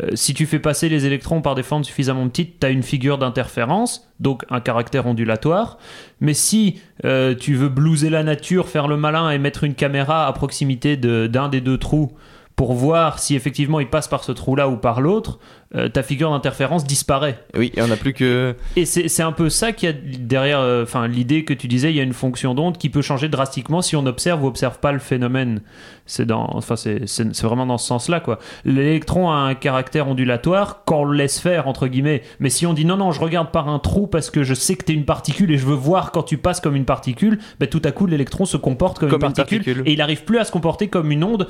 Euh, 0.00 0.10
si 0.14 0.34
tu 0.34 0.46
fais 0.46 0.58
passer 0.58 0.88
les 0.88 1.06
électrons 1.06 1.40
par 1.42 1.54
des 1.54 1.62
formes 1.62 1.84
suffisamment 1.84 2.28
petites, 2.28 2.58
tu 2.60 2.66
as 2.66 2.70
une 2.70 2.82
figure 2.82 3.18
d'interférence, 3.18 4.08
donc 4.20 4.44
un 4.50 4.60
caractère 4.60 5.06
ondulatoire. 5.06 5.78
Mais 6.20 6.34
si 6.34 6.80
euh, 7.04 7.34
tu 7.34 7.54
veux 7.54 7.68
blouser 7.68 8.10
la 8.10 8.22
nature, 8.24 8.68
faire 8.68 8.88
le 8.88 8.96
malin 8.96 9.30
et 9.30 9.38
mettre 9.38 9.64
une 9.64 9.74
caméra 9.74 10.26
à 10.26 10.32
proximité 10.32 10.96
de- 10.96 11.26
d'un 11.28 11.48
des 11.48 11.60
deux 11.60 11.78
trous 11.78 12.12
pour 12.56 12.72
voir 12.72 13.18
si 13.18 13.36
effectivement 13.36 13.80
il 13.80 13.88
passe 13.88 14.08
par 14.08 14.24
ce 14.24 14.32
trou-là 14.32 14.68
ou 14.68 14.78
par 14.78 15.02
l'autre, 15.02 15.38
euh, 15.74 15.88
ta 15.90 16.02
figure 16.02 16.30
d'interférence 16.30 16.84
disparaît. 16.84 17.38
Oui, 17.54 17.70
et 17.76 17.82
on 17.82 17.86
n'a 17.88 17.96
plus 17.96 18.14
que. 18.14 18.56
Et 18.76 18.86
c'est 18.86 19.22
un 19.22 19.32
peu 19.32 19.50
ça 19.50 19.72
qu'il 19.72 19.90
y 19.90 19.92
a 19.92 19.94
derrière 20.18 20.60
euh, 20.60 20.84
enfin, 20.84 21.06
l'idée 21.06 21.44
que 21.44 21.52
tu 21.52 21.68
disais, 21.68 21.90
il 21.92 21.96
y 21.96 22.00
a 22.00 22.02
une 22.02 22.14
fonction 22.14 22.54
d'onde 22.54 22.78
qui 22.78 22.88
peut 22.88 23.02
changer 23.02 23.28
drastiquement 23.28 23.82
si 23.82 23.94
on 23.94 24.06
observe 24.06 24.42
ou 24.42 24.46
observe 24.46 24.78
pas 24.78 24.92
le 24.92 25.00
phénomène. 25.00 25.60
C'est 26.06 26.24
vraiment 26.30 27.66
dans 27.66 27.78
ce 27.78 27.86
sens-là, 27.86 28.20
quoi. 28.20 28.38
L'électron 28.64 29.30
a 29.30 29.34
un 29.36 29.54
caractère 29.54 30.08
ondulatoire 30.08 30.82
quand 30.86 31.00
on 31.00 31.04
le 31.04 31.16
laisse 31.16 31.38
faire, 31.40 31.68
entre 31.68 31.88
guillemets. 31.88 32.22
Mais 32.40 32.48
si 32.48 32.64
on 32.64 32.72
dit 32.72 32.84
non, 32.84 32.96
non, 32.96 33.12
je 33.12 33.20
regarde 33.20 33.50
par 33.50 33.68
un 33.68 33.80
trou 33.80 34.06
parce 34.06 34.30
que 34.30 34.44
je 34.44 34.54
sais 34.54 34.76
que 34.76 34.84
t'es 34.84 34.94
une 34.94 35.04
particule 35.04 35.50
et 35.50 35.58
je 35.58 35.66
veux 35.66 35.74
voir 35.74 36.10
quand 36.12 36.22
tu 36.22 36.38
passes 36.38 36.60
comme 36.60 36.76
une 36.76 36.84
particule, 36.86 37.38
ben, 37.60 37.68
tout 37.68 37.82
à 37.84 37.92
coup, 37.92 38.06
l'électron 38.06 38.46
se 38.46 38.56
comporte 38.56 38.98
comme, 38.98 39.10
Comme 39.10 39.20
une, 39.22 39.28
une 39.28 39.34
particule, 39.34 39.58
particule. 39.64 39.82
et 39.88 39.92
il 39.92 40.00
arrive 40.00 40.24
plus 40.24 40.38
à 40.38 40.44
se 40.44 40.52
comporter 40.52 40.88
comme 40.88 41.10
une 41.10 41.24
onde 41.24 41.48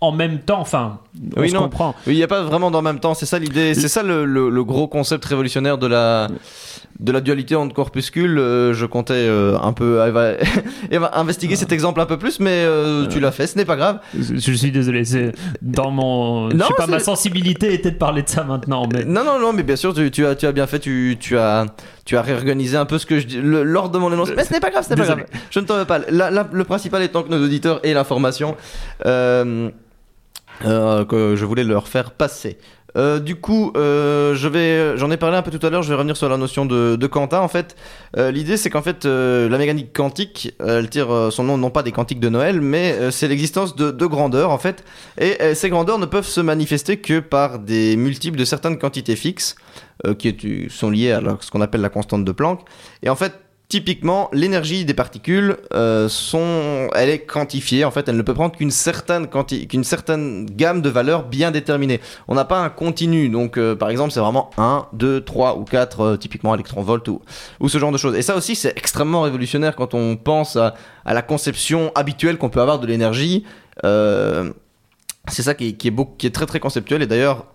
en 0.00 0.12
même 0.12 0.40
temps. 0.40 0.60
Enfin, 0.60 0.98
on 1.36 1.40
Oui, 1.40 1.48
se 1.50 1.54
non. 1.54 1.62
comprend. 1.62 1.94
Il 2.06 2.14
n'y 2.14 2.22
a 2.22 2.28
pas 2.28 2.42
vraiment 2.42 2.70
dans 2.70 2.80
le 2.80 2.84
même 2.84 3.00
temps. 3.00 3.14
C'est 3.14 3.26
ça 3.26 3.38
l'idée. 3.38 3.74
C'est 3.74 3.88
ça 3.88 4.02
le, 4.02 4.24
le- 4.24 4.50
le 4.50 4.64
gros 4.64 4.88
concept 4.88 5.24
révolutionnaire 5.24 5.78
de 5.78 5.86
la 5.86 6.28
de 6.98 7.12
la 7.12 7.20
dualité 7.20 7.54
entre 7.56 7.74
corpuscules. 7.74 8.38
Euh, 8.38 8.72
je 8.72 8.86
comptais 8.86 9.12
euh, 9.14 9.58
un 9.62 9.72
peu 9.74 10.00
investiguer 11.12 11.56
cet 11.56 11.72
exemple 11.72 12.00
un 12.00 12.06
peu 12.06 12.18
plus, 12.18 12.40
mais 12.40 12.50
euh, 12.64 13.06
tu 13.06 13.20
l'as 13.20 13.32
fait. 13.32 13.46
Ce 13.46 13.56
n'est 13.56 13.64
pas 13.64 13.76
grave. 13.76 14.00
Je 14.18 14.36
je 14.36 14.52
suis 14.52 14.70
désolé, 14.70 15.04
c'est 15.04 15.32
dans 15.62 15.90
mon. 15.90 16.50
je 16.50 16.56
Non, 16.56 16.66
sais 16.66 16.74
pas, 16.76 16.86
ma 16.86 16.98
sensibilité 16.98 17.74
était 17.74 17.90
de 17.90 17.96
parler 17.96 18.22
de 18.22 18.28
ça 18.28 18.44
maintenant, 18.44 18.86
mais. 18.92 19.04
Non, 19.04 19.24
non, 19.24 19.38
non, 19.38 19.52
mais 19.52 19.62
bien 19.62 19.76
sûr, 19.76 19.94
tu, 19.94 20.10
tu 20.10 20.24
as, 20.26 20.34
tu 20.34 20.46
as 20.46 20.52
bien 20.52 20.66
fait. 20.66 20.78
Tu, 20.78 21.16
tu 21.20 21.36
as, 21.38 21.66
tu 22.04 22.16
as 22.16 22.22
réorganisé 22.22 22.76
un 22.76 22.86
peu 22.86 22.98
ce 22.98 23.06
que 23.06 23.18
je 23.18 23.26
dis, 23.26 23.40
l'ordre 23.42 23.90
de 23.90 23.98
mon 23.98 24.12
énoncé. 24.12 24.32
Mais 24.36 24.44
ce 24.44 24.52
n'est 24.52 24.60
pas 24.60 24.70
grave, 24.70 24.84
ce 24.84 24.90
n'est 24.90 24.96
pas 24.96 25.06
grave. 25.06 25.24
Je 25.50 25.60
ne 25.60 25.64
t'en 25.64 25.76
veux 25.76 25.84
pas. 25.84 25.98
La- 26.10 26.30
la- 26.30 26.48
le 26.50 26.64
principal 26.64 27.02
étant 27.02 27.22
que 27.22 27.28
nos 27.30 27.42
auditeurs 27.44 27.80
aient 27.84 27.94
l'information 27.94 28.56
euh, 29.04 29.70
que 30.62 31.34
je 31.36 31.44
voulais 31.44 31.64
leur 31.64 31.88
faire 31.88 32.12
passer. 32.12 32.58
Euh, 32.96 33.18
du 33.18 33.36
coup, 33.36 33.72
euh, 33.76 34.34
je 34.34 34.48
vais, 34.48 34.96
j'en 34.96 35.10
ai 35.10 35.18
parlé 35.18 35.36
un 35.36 35.42
peu 35.42 35.50
tout 35.50 35.66
à 35.66 35.68
l'heure. 35.68 35.82
Je 35.82 35.90
vais 35.90 35.96
revenir 35.96 36.16
sur 36.16 36.30
la 36.30 36.38
notion 36.38 36.64
de, 36.64 36.96
de 36.96 37.06
quanta. 37.06 37.42
En 37.42 37.48
fait, 37.48 37.76
Euh, 38.16 38.30
l'idée 38.30 38.56
c'est 38.56 38.70
qu'en 38.70 38.80
fait, 38.80 39.04
euh, 39.04 39.48
la 39.50 39.58
mécanique 39.58 39.92
quantique, 39.92 40.54
euh, 40.62 40.78
elle 40.78 40.88
tire 40.88 41.12
euh, 41.12 41.30
son 41.30 41.44
nom 41.44 41.58
non 41.58 41.68
pas 41.68 41.82
des 41.82 41.92
quantiques 41.92 42.20
de 42.20 42.30
Noël, 42.30 42.62
mais 42.62 42.92
euh, 42.92 43.10
c'est 43.10 43.28
l'existence 43.28 43.76
de, 43.76 43.90
de 43.90 44.06
grandeurs 44.06 44.50
en 44.50 44.56
fait. 44.58 44.84
Et 45.18 45.36
euh, 45.42 45.54
ces 45.54 45.68
grandeurs 45.68 45.98
ne 45.98 46.06
peuvent 46.06 46.26
se 46.26 46.40
manifester 46.40 46.96
que 46.96 47.20
par 47.20 47.58
des 47.58 47.96
multiples 47.96 48.38
de 48.38 48.46
certaines 48.46 48.78
quantités 48.78 49.16
fixes 49.16 49.56
euh, 50.06 50.14
qui 50.14 50.68
sont 50.70 50.88
liées 50.88 51.12
à 51.12 51.20
ce 51.40 51.50
qu'on 51.50 51.60
appelle 51.60 51.82
la 51.82 51.90
constante 51.90 52.24
de 52.24 52.32
Planck. 52.32 52.60
Et 53.02 53.10
en 53.10 53.16
fait, 53.16 53.34
typiquement, 53.68 54.28
l'énergie 54.32 54.84
des 54.84 54.94
particules, 54.94 55.56
euh, 55.74 56.08
sont, 56.08 56.88
elle 56.94 57.08
est 57.08 57.20
quantifiée. 57.20 57.84
En 57.84 57.90
fait, 57.90 58.08
elle 58.08 58.16
ne 58.16 58.22
peut 58.22 58.34
prendre 58.34 58.54
qu'une 58.56 58.70
certaine, 58.70 59.26
quanti- 59.26 59.66
qu'une 59.66 59.84
certaine 59.84 60.46
gamme 60.46 60.82
de 60.82 60.88
valeurs 60.88 61.24
bien 61.24 61.50
déterminées. 61.50 62.00
On 62.28 62.34
n'a 62.34 62.44
pas 62.44 62.60
un 62.60 62.68
continu. 62.68 63.28
Donc, 63.28 63.58
euh, 63.58 63.74
par 63.74 63.90
exemple, 63.90 64.12
c'est 64.12 64.20
vraiment 64.20 64.50
1, 64.56 64.86
2, 64.92 65.20
3 65.22 65.58
ou 65.58 65.64
4, 65.64 66.00
euh, 66.00 66.16
typiquement 66.16 66.54
électron-volt 66.54 67.08
ou, 67.08 67.20
ou 67.60 67.68
ce 67.68 67.78
genre 67.78 67.92
de 67.92 67.98
choses. 67.98 68.14
Et 68.14 68.22
ça 68.22 68.36
aussi, 68.36 68.54
c'est 68.54 68.76
extrêmement 68.76 69.22
révolutionnaire 69.22 69.74
quand 69.74 69.94
on 69.94 70.16
pense 70.16 70.56
à, 70.56 70.74
la 71.04 71.22
conception 71.22 71.90
habituelle 71.94 72.38
qu'on 72.38 72.50
peut 72.50 72.60
avoir 72.60 72.78
de 72.78 72.86
l'énergie. 72.86 73.44
C'est 75.28 75.42
ça 75.42 75.54
qui 75.54 75.68
est, 75.68 75.72
qui 75.72 75.88
est, 75.88 75.90
beaucoup, 75.90 76.14
qui 76.16 76.28
est 76.28 76.30
très 76.30 76.46
très 76.46 76.60
conceptuel 76.60 77.02
et 77.02 77.06
d'ailleurs 77.06 77.46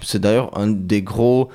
c'est 0.00 0.20
d'ailleurs 0.20 0.56
un 0.56 0.68
des 0.68 1.02
gros 1.02 1.50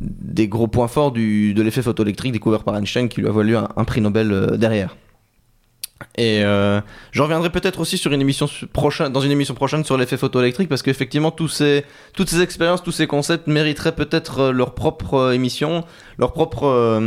des 0.00 0.48
gros 0.48 0.68
points 0.68 0.88
forts 0.88 1.12
du, 1.12 1.54
de 1.54 1.62
l'effet 1.62 1.82
photoélectrique 1.82 2.32
découvert 2.32 2.64
par 2.64 2.76
Einstein 2.76 3.08
qui 3.08 3.20
lui 3.20 3.28
a 3.28 3.32
valu 3.32 3.56
un, 3.56 3.84
prix 3.84 4.00
Nobel 4.00 4.32
euh, 4.32 4.56
derrière. 4.56 4.96
Et 6.16 6.42
euh, 6.44 6.80
je 7.10 7.22
reviendrai 7.22 7.50
peut-être 7.50 7.80
aussi 7.80 7.98
sur 7.98 8.12
une 8.12 8.20
émission 8.20 8.48
dans 9.10 9.20
une 9.20 9.30
émission 9.30 9.54
prochaine 9.54 9.84
sur 9.84 9.96
l'effet 9.96 10.16
photoélectrique 10.16 10.68
parce 10.68 10.82
qu'effectivement 10.82 11.34
ces, 11.48 11.84
toutes 12.14 12.28
ces 12.28 12.40
expériences, 12.40 12.82
tous 12.82 12.92
ces 12.92 13.06
concepts 13.06 13.46
mériteraient 13.46 13.94
peut-être 13.94 14.40
euh, 14.40 14.52
leur 14.52 14.74
propre 14.74 15.14
euh, 15.14 15.32
émission, 15.32 15.84
leur 16.18 16.32
propre 16.32 17.00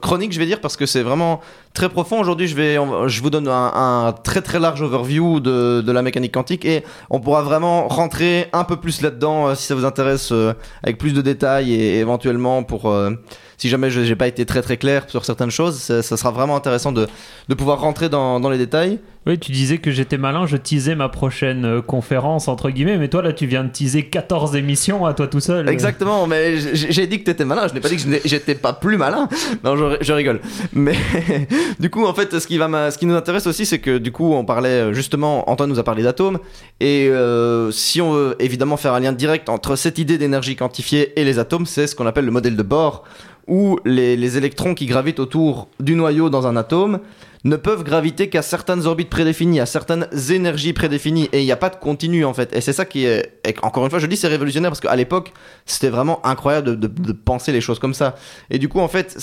chronique, 0.00 0.32
je 0.32 0.38
vais 0.38 0.46
dire, 0.46 0.60
parce 0.60 0.76
que 0.76 0.86
c'est 0.86 1.02
vraiment 1.02 1.40
très 1.72 1.88
profond. 1.88 2.20
Aujourd'hui, 2.20 2.48
je 2.48 2.56
vais, 2.56 2.76
je 3.06 3.22
vous 3.22 3.30
donne 3.30 3.48
un, 3.48 3.72
un 3.74 4.12
très 4.12 4.42
très 4.42 4.58
large 4.58 4.82
overview 4.82 5.40
de, 5.40 5.82
de 5.84 5.92
la 5.92 6.02
mécanique 6.02 6.32
quantique 6.34 6.64
et 6.64 6.84
on 7.10 7.20
pourra 7.20 7.42
vraiment 7.42 7.88
rentrer 7.88 8.48
un 8.52 8.64
peu 8.64 8.76
plus 8.76 9.02
là-dedans 9.02 9.48
euh, 9.48 9.54
si 9.54 9.66
ça 9.66 9.74
vous 9.74 9.84
intéresse 9.84 10.32
euh, 10.32 10.52
avec 10.82 10.98
plus 10.98 11.12
de 11.12 11.22
détails 11.22 11.72
et, 11.72 11.98
éventuellement 11.98 12.62
pour 12.62 12.90
euh, 12.90 13.10
si 13.56 13.68
jamais 13.68 13.90
je 13.90 14.00
n'ai 14.00 14.16
pas 14.16 14.26
été 14.26 14.46
très 14.46 14.62
très 14.62 14.78
clair 14.78 15.04
sur 15.08 15.24
certaines 15.24 15.50
choses, 15.50 15.78
ça, 15.78 16.02
ça 16.02 16.16
sera 16.16 16.30
vraiment 16.30 16.56
intéressant 16.56 16.92
de, 16.92 17.06
de 17.48 17.54
pouvoir 17.54 17.80
rentrer 17.80 18.08
dans, 18.08 18.40
dans 18.40 18.50
les 18.50 18.58
détails. 18.58 18.98
Oui, 19.26 19.38
tu 19.38 19.52
disais 19.52 19.76
que 19.76 19.90
j'étais 19.90 20.16
malin, 20.16 20.46
je 20.46 20.56
teasais 20.56 20.94
ma 20.94 21.10
prochaine 21.10 21.66
euh, 21.66 21.82
conférence, 21.82 22.48
entre 22.48 22.70
guillemets, 22.70 22.96
mais 22.96 23.08
toi 23.08 23.20
là, 23.20 23.34
tu 23.34 23.44
viens 23.44 23.64
de 23.64 23.68
teaser 23.68 24.04
14 24.04 24.56
émissions 24.56 25.04
à 25.04 25.12
toi 25.12 25.26
tout 25.26 25.40
seul. 25.40 25.68
Exactement, 25.68 26.26
mais 26.26 26.56
j'ai 26.72 27.06
dit 27.06 27.18
que 27.18 27.24
t'étais 27.24 27.44
malin, 27.44 27.68
je 27.68 27.74
n'ai 27.74 27.80
pas 27.80 27.90
dit 27.90 27.98
que 27.98 28.18
j'étais 28.24 28.54
pas 28.54 28.72
plus 28.72 28.96
malin. 28.96 29.28
Non, 29.62 29.76
je, 29.76 30.12
rigole. 30.12 30.40
Mais 30.72 30.94
du 31.80 31.90
coup, 31.90 32.06
en 32.06 32.14
fait, 32.14 32.38
ce 32.38 32.46
qui, 32.46 32.56
va 32.56 32.90
ce 32.90 32.96
qui 32.96 33.04
nous 33.04 33.14
intéresse 33.14 33.46
aussi, 33.46 33.66
c'est 33.66 33.78
que 33.78 33.98
du 33.98 34.10
coup, 34.10 34.32
on 34.32 34.44
parlait 34.46 34.68
euh, 34.68 34.92
justement, 34.94 35.50
Antoine 35.50 35.68
nous 35.68 35.78
a 35.78 35.84
parlé 35.84 36.02
d'atomes, 36.02 36.38
et 36.80 37.08
euh, 37.08 37.70
si 37.72 38.00
on 38.00 38.12
veut 38.12 38.36
évidemment 38.38 38.78
faire 38.78 38.94
un 38.94 39.00
lien 39.00 39.12
direct 39.12 39.50
entre 39.50 39.76
cette 39.76 39.98
idée 39.98 40.16
d'énergie 40.16 40.56
quantifiée 40.56 41.20
et 41.20 41.24
les 41.24 41.38
atomes, 41.38 41.66
c'est 41.66 41.86
ce 41.86 41.94
qu'on 41.94 42.06
appelle 42.06 42.24
le 42.24 42.30
modèle 42.30 42.56
de 42.56 42.62
Bohr, 42.62 43.04
où 43.46 43.78
les 43.84 44.38
électrons 44.38 44.74
qui 44.74 44.86
gravitent 44.86 45.20
autour 45.20 45.68
du 45.78 45.94
noyau 45.94 46.30
dans 46.30 46.46
un 46.46 46.56
atome 46.56 47.00
ne 47.44 47.56
peuvent 47.56 47.84
graviter 47.84 48.28
qu'à 48.28 48.42
certaines 48.42 48.86
orbites 48.86 49.08
prédéfinies, 49.08 49.60
à 49.60 49.66
certaines 49.66 50.06
énergies 50.30 50.72
prédéfinies, 50.72 51.28
et 51.32 51.40
il 51.40 51.44
n'y 51.44 51.52
a 51.52 51.56
pas 51.56 51.70
de 51.70 51.76
continu 51.76 52.24
en 52.24 52.34
fait. 52.34 52.54
Et 52.54 52.60
c'est 52.60 52.72
ça 52.72 52.84
qui 52.84 53.06
est, 53.06 53.40
encore 53.62 53.84
une 53.84 53.90
fois, 53.90 53.98
je 53.98 54.06
dis 54.06 54.16
c'est 54.16 54.28
révolutionnaire 54.28 54.70
parce 54.70 54.80
qu'à 54.80 54.94
l'époque, 54.94 55.32
c'était 55.64 55.88
vraiment 55.88 56.24
incroyable 56.26 56.78
de, 56.78 57.12
penser 57.12 57.52
les 57.52 57.60
choses 57.60 57.78
comme 57.78 57.94
ça. 57.94 58.14
Et 58.50 58.58
du 58.58 58.68
coup, 58.68 58.80
en 58.80 58.88
fait, 58.88 59.16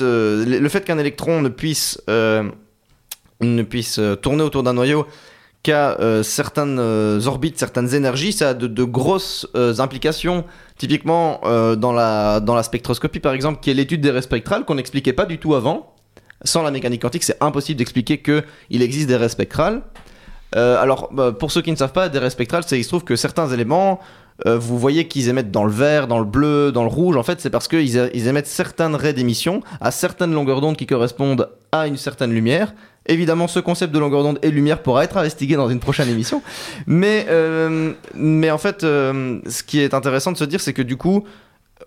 euh, 0.00 0.44
le 0.44 0.68
fait 0.68 0.84
qu'un 0.84 0.98
électron 0.98 1.40
ne 1.40 1.48
puisse, 1.48 2.02
euh, 2.10 2.50
ne 3.40 3.62
puisse 3.62 3.98
euh, 3.98 4.16
tourner 4.16 4.42
autour 4.42 4.62
d'un 4.62 4.72
noyau 4.72 5.06
qu'à 5.62 5.96
certaines 6.24 6.80
orbites, 7.24 7.56
certaines 7.56 7.94
énergies, 7.94 8.32
ça 8.32 8.48
a 8.48 8.54
de, 8.54 8.82
grosses 8.82 9.46
implications. 9.54 10.44
Typiquement, 10.76 11.40
dans, 11.76 11.92
la, 11.92 12.40
dans 12.40 12.56
la 12.56 12.64
spectroscopie, 12.64 13.20
par 13.20 13.32
exemple, 13.32 13.60
qui 13.62 13.70
est 13.70 13.74
l'étude 13.74 14.00
des 14.00 14.10
raies 14.10 14.22
spectrales 14.22 14.64
qu'on 14.64 14.74
n'expliquait 14.74 15.12
pas 15.12 15.24
du 15.24 15.38
tout 15.38 15.54
avant. 15.54 15.94
Sans 16.44 16.62
la 16.62 16.70
mécanique 16.70 17.02
quantique, 17.02 17.24
c'est 17.24 17.36
impossible 17.40 17.78
d'expliquer 17.78 18.18
qu'il 18.18 18.82
existe 18.82 19.08
des 19.08 19.16
raies 19.16 19.28
spectrales. 19.28 19.82
Euh, 20.56 20.80
alors, 20.80 21.10
bah, 21.12 21.32
pour 21.32 21.50
ceux 21.50 21.62
qui 21.62 21.70
ne 21.70 21.76
savent 21.76 21.92
pas, 21.92 22.08
des 22.08 22.18
raies 22.18 22.30
spectrales, 22.30 22.64
c'est 22.66 22.78
il 22.78 22.84
se 22.84 22.88
trouve 22.88 23.04
que 23.04 23.16
certains 23.16 23.48
éléments, 23.48 24.00
euh, 24.46 24.58
vous 24.58 24.78
voyez 24.78 25.08
qu'ils 25.08 25.28
émettent 25.28 25.50
dans 25.50 25.64
le 25.64 25.72
vert, 25.72 26.08
dans 26.08 26.18
le 26.18 26.24
bleu, 26.24 26.72
dans 26.72 26.82
le 26.82 26.90
rouge. 26.90 27.16
En 27.16 27.22
fait, 27.22 27.40
c'est 27.40 27.50
parce 27.50 27.68
qu'ils 27.68 28.10
ils 28.14 28.28
émettent 28.28 28.46
certaines 28.46 28.94
raies 28.94 29.12
d'émission 29.12 29.62
à 29.80 29.90
certaines 29.90 30.32
longueurs 30.32 30.60
d'onde 30.60 30.76
qui 30.76 30.86
correspondent 30.86 31.48
à 31.70 31.86
une 31.86 31.96
certaine 31.96 32.32
lumière. 32.32 32.74
Évidemment, 33.06 33.48
ce 33.48 33.58
concept 33.60 33.92
de 33.92 33.98
longueur 33.98 34.22
d'onde 34.22 34.38
et 34.42 34.50
lumière 34.50 34.82
pourra 34.82 35.04
être 35.04 35.16
investigué 35.16 35.56
dans 35.56 35.68
une 35.68 35.80
prochaine 35.80 36.08
émission. 36.08 36.42
Mais, 36.86 37.26
euh, 37.30 37.92
mais 38.14 38.50
en 38.50 38.58
fait, 38.58 38.82
ce 38.82 39.62
qui 39.62 39.80
est 39.80 39.94
intéressant 39.94 40.32
de 40.32 40.36
se 40.36 40.44
dire, 40.44 40.60
c'est 40.60 40.72
que 40.72 40.82
du 40.82 40.96
coup, 40.96 41.24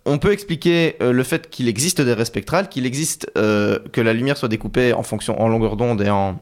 on 0.05 0.17
peut 0.17 0.31
expliquer 0.31 0.95
euh, 1.01 1.11
le 1.11 1.23
fait 1.23 1.49
qu'il 1.49 1.67
existe 1.67 1.99
des 2.01 2.13
raies 2.13 2.25
spectrales, 2.25 2.69
qu'il 2.69 2.85
existe 2.85 3.29
euh, 3.37 3.79
que 3.91 4.01
la 4.01 4.13
lumière 4.13 4.37
soit 4.37 4.49
découpée 4.49 4.93
en 4.93 5.03
fonction 5.03 5.39
en 5.41 5.47
longueur 5.47 5.75
d'onde 5.77 6.01
et 6.01 6.09
en 6.09 6.39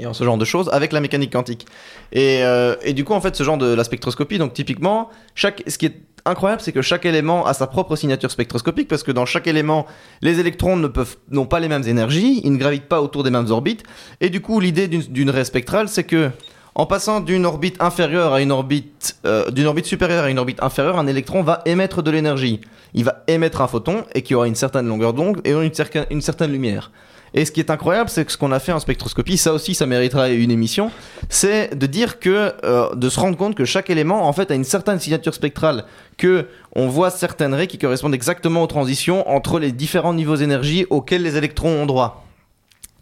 et 0.00 0.06
en 0.06 0.14
ce 0.14 0.22
genre 0.22 0.38
de 0.38 0.44
choses 0.44 0.68
avec 0.72 0.92
la 0.92 1.00
mécanique 1.00 1.32
quantique. 1.32 1.66
Et, 2.12 2.44
euh, 2.44 2.76
et 2.84 2.92
du 2.92 3.02
coup, 3.04 3.14
en 3.14 3.20
fait, 3.20 3.34
ce 3.34 3.42
genre 3.42 3.58
de 3.58 3.74
la 3.74 3.82
spectroscopie, 3.82 4.38
donc 4.38 4.52
typiquement, 4.54 5.10
chaque, 5.34 5.64
ce 5.66 5.76
qui 5.76 5.86
est 5.86 5.96
incroyable, 6.24 6.62
c'est 6.62 6.70
que 6.70 6.82
chaque 6.82 7.04
élément 7.04 7.44
a 7.46 7.52
sa 7.52 7.66
propre 7.66 7.96
signature 7.96 8.30
spectroscopique 8.30 8.86
parce 8.86 9.02
que 9.02 9.10
dans 9.10 9.26
chaque 9.26 9.48
élément, 9.48 9.86
les 10.22 10.38
électrons 10.38 10.76
ne 10.76 10.86
peuvent 10.86 11.16
n'ont 11.32 11.46
pas 11.46 11.58
les 11.58 11.66
mêmes 11.66 11.82
énergies, 11.82 12.40
ils 12.44 12.52
ne 12.52 12.58
gravitent 12.58 12.86
pas 12.86 13.02
autour 13.02 13.24
des 13.24 13.30
mêmes 13.30 13.50
orbites. 13.50 13.82
Et 14.20 14.30
du 14.30 14.40
coup, 14.40 14.60
l'idée 14.60 14.86
d'une- 14.86 15.02
d'une 15.02 15.30
raie 15.30 15.44
spectrale, 15.44 15.88
c'est 15.88 16.04
que 16.04 16.30
en 16.78 16.86
passant 16.86 17.18
d'une 17.20 17.44
orbite 17.44 17.76
inférieure 17.82 18.32
à 18.32 18.40
une 18.40 18.52
orbite, 18.52 19.16
euh, 19.26 19.50
d'une 19.50 19.66
orbite 19.66 19.86
supérieure 19.86 20.24
à 20.24 20.30
une 20.30 20.38
orbite 20.38 20.62
inférieure, 20.62 20.96
un 20.96 21.08
électron 21.08 21.42
va 21.42 21.60
émettre 21.66 22.04
de 22.04 22.10
l'énergie. 22.12 22.60
Il 22.94 23.04
va 23.04 23.24
émettre 23.26 23.60
un 23.60 23.66
photon 23.66 24.04
et 24.14 24.22
qui 24.22 24.36
aura 24.36 24.46
une 24.46 24.54
certaine 24.54 24.86
longueur 24.86 25.12
d'onde 25.12 25.40
et 25.44 25.50
une, 25.50 26.22
certaine 26.22 26.52
lumière. 26.52 26.92
Et 27.34 27.44
ce 27.44 27.50
qui 27.50 27.58
est 27.58 27.70
incroyable, 27.70 28.08
c'est 28.08 28.24
que 28.24 28.30
ce 28.30 28.38
qu'on 28.38 28.52
a 28.52 28.60
fait 28.60 28.70
en 28.70 28.78
spectroscopie, 28.78 29.36
ça 29.36 29.52
aussi, 29.52 29.74
ça 29.74 29.86
mériterait 29.86 30.36
une 30.36 30.52
émission, 30.52 30.92
c'est 31.28 31.76
de 31.76 31.86
dire 31.86 32.20
que, 32.20 32.54
euh, 32.64 32.94
de 32.94 33.08
se 33.08 33.18
rendre 33.18 33.36
compte 33.36 33.56
que 33.56 33.64
chaque 33.64 33.90
élément, 33.90 34.28
en 34.28 34.32
fait, 34.32 34.52
a 34.52 34.54
une 34.54 34.62
certaine 34.62 35.00
signature 35.00 35.34
spectrale, 35.34 35.84
que 36.16 36.46
on 36.76 36.86
voit 36.86 37.10
certaines 37.10 37.54
raies 37.54 37.66
qui 37.66 37.78
correspondent 37.78 38.14
exactement 38.14 38.62
aux 38.62 38.68
transitions 38.68 39.28
entre 39.28 39.58
les 39.58 39.72
différents 39.72 40.14
niveaux 40.14 40.36
d'énergie 40.36 40.86
auxquels 40.90 41.22
les 41.22 41.36
électrons 41.36 41.82
ont 41.82 41.86
droit. 41.86 42.27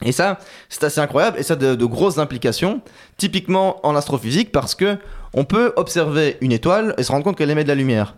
Et 0.04 0.12
ça, 0.12 0.38
c'est 0.68 0.84
assez 0.84 1.00
incroyable 1.00 1.38
et 1.38 1.42
ça 1.42 1.54
a 1.54 1.56
de, 1.56 1.84
grosses 1.84 2.18
implications, 2.18 2.82
typiquement 3.16 3.84
en 3.86 3.96
astrophysique, 3.96 4.52
parce 4.52 4.74
que 4.74 4.98
on 5.32 5.44
peut 5.44 5.72
observer 5.76 6.36
une 6.40 6.52
étoile 6.52 6.94
et 6.98 7.02
se 7.02 7.10
rendre 7.10 7.24
compte 7.24 7.36
qu'elle 7.36 7.50
émet 7.50 7.64
de 7.64 7.68
la 7.68 7.74
lumière. 7.74 8.16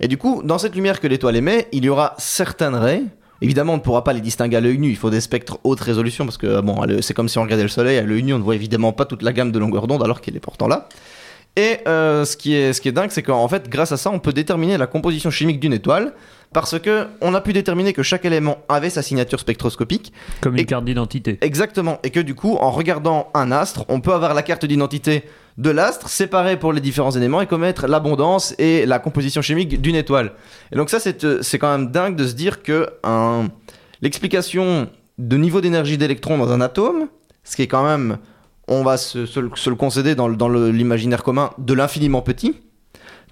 Et 0.00 0.08
du 0.08 0.18
coup, 0.18 0.42
dans 0.44 0.58
cette 0.58 0.74
lumière 0.74 1.00
que 1.00 1.06
l'étoile 1.06 1.36
émet, 1.36 1.68
il 1.72 1.84
y 1.84 1.88
aura 1.88 2.14
certaines 2.18 2.74
raies. 2.74 3.02
Évidemment, 3.40 3.74
on 3.74 3.76
ne 3.76 3.82
pourra 3.82 4.02
pas 4.02 4.12
les 4.12 4.20
distinguer 4.20 4.56
à 4.56 4.60
l'œil 4.60 4.78
nu. 4.78 4.88
Il 4.88 4.96
faut 4.96 5.10
des 5.10 5.20
spectres 5.20 5.58
haute 5.64 5.80
résolution 5.80 6.24
parce 6.24 6.38
que 6.38 6.60
bon, 6.60 6.82
c'est 7.02 7.14
comme 7.14 7.28
si 7.28 7.38
on 7.38 7.42
regardait 7.42 7.62
le 7.62 7.68
soleil 7.68 7.98
à 7.98 8.02
l'œil 8.02 8.22
nu, 8.22 8.34
on 8.34 8.38
ne 8.38 8.42
voit 8.42 8.54
évidemment 8.54 8.92
pas 8.92 9.04
toute 9.04 9.22
la 9.22 9.32
gamme 9.32 9.52
de 9.52 9.58
longueur 9.58 9.86
d'onde 9.86 10.02
alors 10.02 10.20
qu'elle 10.20 10.36
est 10.36 10.40
pourtant 10.40 10.68
là. 10.68 10.88
Et 11.56 11.78
euh, 11.88 12.26
ce, 12.26 12.36
qui 12.36 12.54
est, 12.54 12.74
ce 12.74 12.82
qui 12.82 12.88
est 12.88 12.92
dingue, 12.92 13.10
c'est 13.10 13.22
qu'en 13.22 13.48
fait, 13.48 13.68
grâce 13.70 13.90
à 13.90 13.96
ça, 13.96 14.10
on 14.10 14.18
peut 14.18 14.34
déterminer 14.34 14.76
la 14.76 14.86
composition 14.86 15.30
chimique 15.30 15.58
d'une 15.58 15.72
étoile 15.72 16.12
parce 16.52 16.78
que 16.78 17.06
on 17.22 17.34
a 17.34 17.40
pu 17.40 17.52
déterminer 17.52 17.92
que 17.92 18.02
chaque 18.02 18.24
élément 18.24 18.58
avait 18.68 18.90
sa 18.90 19.02
signature 19.02 19.40
spectroscopique 19.40 20.12
Comme 20.42 20.56
une 20.56 20.66
carte 20.66 20.84
d'identité. 20.84 21.38
Exactement. 21.40 21.98
Et 22.02 22.10
que 22.10 22.20
du 22.20 22.34
coup, 22.34 22.56
en 22.56 22.70
regardant 22.70 23.30
un 23.34 23.50
astre, 23.52 23.84
on 23.88 24.00
peut 24.00 24.12
avoir 24.12 24.34
la 24.34 24.42
carte 24.42 24.66
d'identité 24.66 25.24
de 25.56 25.70
l'astre 25.70 26.10
séparée 26.10 26.58
pour 26.58 26.74
les 26.74 26.82
différents 26.82 27.12
éléments 27.12 27.40
et 27.40 27.46
connaître 27.46 27.86
l'abondance 27.86 28.54
et 28.58 28.84
la 28.84 28.98
composition 28.98 29.40
chimique 29.40 29.80
d'une 29.80 29.96
étoile. 29.96 30.32
Et 30.72 30.76
donc 30.76 30.90
ça, 30.90 31.00
c'est 31.00 31.24
euh, 31.24 31.40
quand 31.58 31.76
même 31.76 31.90
dingue 31.90 32.16
de 32.16 32.26
se 32.26 32.34
dire 32.34 32.62
que 32.62 32.86
l'explication 34.02 34.90
de 35.18 35.36
niveau 35.38 35.62
d'énergie 35.62 35.96
d'électrons 35.96 36.36
dans 36.36 36.52
un 36.52 36.60
atome, 36.60 37.08
ce 37.44 37.56
qui 37.56 37.62
est 37.62 37.66
quand 37.66 37.84
même, 37.84 38.18
on 38.68 38.82
va 38.82 38.96
se, 38.96 39.18
le- 39.38 39.76
concéder 39.76 40.14
dans, 40.14 40.28
l'imaginaire 40.28 41.22
commun, 41.22 41.50
de 41.58 41.74
l'infiniment 41.74 42.22
petit, 42.22 42.54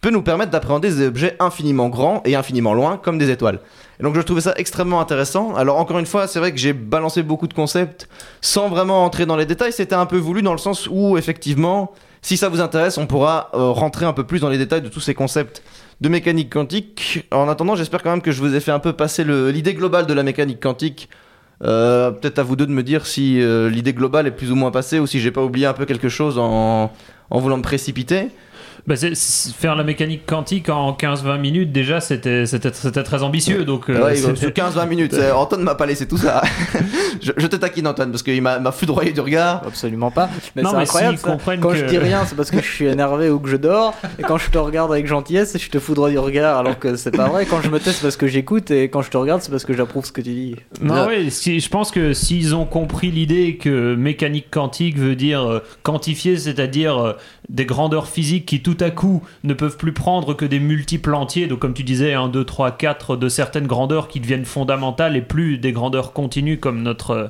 peut 0.00 0.10
nous 0.10 0.22
permettre 0.22 0.50
d'appréhender 0.50 0.90
des 0.90 1.06
objets 1.06 1.34
infiniment 1.40 1.88
grands 1.88 2.22
et 2.24 2.36
infiniment 2.36 2.74
loin, 2.74 2.98
comme 2.98 3.16
des 3.16 3.30
étoiles. 3.30 3.60
Et 3.98 4.02
donc 4.02 4.14
je 4.16 4.20
trouvais 4.20 4.42
ça 4.42 4.52
extrêmement 4.56 5.00
intéressant. 5.00 5.54
Alors 5.54 5.78
encore 5.78 5.98
une 5.98 6.06
fois, 6.06 6.26
c'est 6.26 6.38
vrai 6.38 6.52
que 6.52 6.58
j'ai 6.58 6.72
balancé 6.72 7.22
beaucoup 7.22 7.46
de 7.46 7.54
concepts 7.54 8.08
sans 8.40 8.68
vraiment 8.68 9.04
entrer 9.04 9.24
dans 9.24 9.36
les 9.36 9.46
détails. 9.46 9.72
C'était 9.72 9.94
un 9.94 10.06
peu 10.06 10.18
voulu 10.18 10.42
dans 10.42 10.52
le 10.52 10.58
sens 10.58 10.88
où 10.90 11.16
effectivement, 11.16 11.92
si 12.20 12.36
ça 12.36 12.48
vous 12.48 12.60
intéresse, 12.60 12.98
on 12.98 13.06
pourra 13.06 13.50
euh, 13.54 13.70
rentrer 13.70 14.04
un 14.04 14.12
peu 14.12 14.24
plus 14.24 14.40
dans 14.40 14.48
les 14.50 14.58
détails 14.58 14.82
de 14.82 14.88
tous 14.88 15.00
ces 15.00 15.14
concepts 15.14 15.62
de 16.00 16.08
mécanique 16.08 16.52
quantique. 16.52 17.26
En 17.30 17.48
attendant, 17.48 17.76
j'espère 17.76 18.02
quand 18.02 18.10
même 18.10 18.22
que 18.22 18.32
je 18.32 18.40
vous 18.40 18.54
ai 18.54 18.60
fait 18.60 18.72
un 18.72 18.80
peu 18.80 18.92
passer 18.92 19.24
l'idée 19.24 19.74
globale 19.74 20.06
de 20.06 20.12
la 20.12 20.22
mécanique 20.22 20.60
quantique. 20.60 21.08
Euh, 21.62 22.10
Peut-être 22.10 22.38
à 22.38 22.42
vous 22.42 22.56
deux 22.56 22.66
de 22.66 22.72
me 22.72 22.82
dire 22.82 23.06
si 23.06 23.40
euh, 23.40 23.70
l'idée 23.70 23.92
globale 23.92 24.26
est 24.26 24.32
plus 24.32 24.50
ou 24.50 24.56
moins 24.56 24.70
passée 24.70 24.98
ou 24.98 25.06
si 25.06 25.20
j'ai 25.20 25.30
pas 25.30 25.42
oublié 25.42 25.66
un 25.66 25.72
peu 25.72 25.84
quelque 25.86 26.08
chose 26.08 26.38
en, 26.38 26.92
en 27.30 27.38
voulant 27.38 27.56
me 27.56 27.62
précipiter. 27.62 28.28
Bah, 28.86 28.96
faire 28.96 29.76
la 29.76 29.82
mécanique 29.84 30.26
quantique 30.26 30.68
en 30.68 30.92
15-20 30.92 31.38
minutes, 31.38 31.72
déjà, 31.72 32.00
c'était 32.00 32.44
c'était- 32.44 32.72
c'était 32.74 33.02
très 33.02 33.22
ambitieux. 33.22 33.64
Donc, 33.64 33.88
euh, 33.88 34.04
Ouais, 34.04 34.14
c'était- 34.14 34.36
sur 34.36 34.52
15-20 34.52 34.84
minutes. 34.86 35.14
Euh, 35.14 35.32
Antoine 35.32 35.62
m'a 35.62 35.74
pas 35.74 35.86
laissé 35.86 36.06
tout 36.06 36.18
ça. 36.18 36.42
je, 37.22 37.32
je 37.34 37.46
te 37.46 37.56
taquine 37.56 37.86
Antoine 37.86 38.10
parce 38.10 38.22
qu'il 38.22 38.42
m'a 38.42 38.58
m'a 38.58 38.72
foudroyé 38.72 39.12
du 39.12 39.20
regard. 39.20 39.62
Absolument 39.66 40.10
pas. 40.10 40.28
Mais 40.54 40.60
Non, 40.62 40.70
c'est 40.70 40.76
mais 40.76 40.82
incroyable. 40.82 41.16
ça. 41.18 41.38
Quand 41.46 41.70
que- 41.70 41.76
je 41.76 41.84
dis 41.86 41.96
rien, 41.96 42.24
c'est 42.26 42.34
parce 42.36 42.50
que 42.50 42.60
je 42.60 42.70
suis 42.70 42.84
énervé 42.86 43.30
ou 43.30 43.38
que 43.38 43.48
je 43.48 43.56
dors. 43.56 43.94
Et 44.18 44.22
quand 44.22 44.36
je 44.36 44.50
te 44.50 44.58
regarde 44.58 44.92
avec 44.92 45.06
gentillesse, 45.06 45.56
je 45.58 45.70
te 45.70 45.78
foudroie 45.78 46.10
du 46.10 46.18
regard 46.18 46.58
alors 46.58 46.78
que 46.78 46.96
c'est 46.96 47.10
pas 47.16 47.28
vrai. 47.28 47.46
Quand 47.46 47.62
je 47.62 47.70
me 47.70 47.78
tais, 47.80 47.92
c'est 47.92 48.02
parce 48.02 48.16
que 48.18 48.26
j'écoute. 48.26 48.70
Et 48.70 48.90
quand 48.90 49.00
je 49.00 49.10
te 49.10 49.16
regarde, 49.16 49.40
c'est 49.40 49.50
parce 49.50 49.64
que 49.64 49.72
j'approuve 49.72 50.04
ce 50.04 50.12
que 50.12 50.20
tu 50.20 50.30
dis. 50.30 50.56
Non, 50.82 50.94
Là- 50.94 51.06
oui, 51.08 51.30
si, 51.30 51.58
je 51.60 51.68
pense 51.70 51.90
que 51.90 52.12
s'ils 52.12 52.54
ont 52.54 52.66
compris 52.66 53.10
l'idée 53.10 53.56
que 53.56 53.94
mécanique 53.94 54.48
quantique 54.50 54.98
veut 54.98 55.16
dire 55.16 55.40
euh, 55.42 55.60
quantifier, 55.82 56.36
c'est-à-dire 56.36 56.98
euh, 56.98 57.12
des 57.48 57.64
grandeurs 57.64 58.08
physiques 58.08 58.44
qui 58.46 58.60
à 58.80 58.90
coup 58.90 59.22
ne 59.42 59.54
peuvent 59.54 59.76
plus 59.76 59.92
prendre 59.92 60.34
que 60.34 60.44
des 60.44 60.60
multiples 60.60 61.14
entiers, 61.14 61.46
donc 61.46 61.60
comme 61.60 61.74
tu 61.74 61.84
disais, 61.84 62.14
1, 62.14 62.28
2, 62.28 62.44
3, 62.44 62.72
4, 62.72 63.16
de 63.16 63.28
certaines 63.28 63.66
grandeurs 63.66 64.08
qui 64.08 64.20
deviennent 64.20 64.44
fondamentales 64.44 65.16
et 65.16 65.22
plus 65.22 65.58
des 65.58 65.72
grandeurs 65.72 66.12
continues 66.12 66.58
comme 66.58 66.82
notre, 66.82 67.10
euh, 67.10 67.28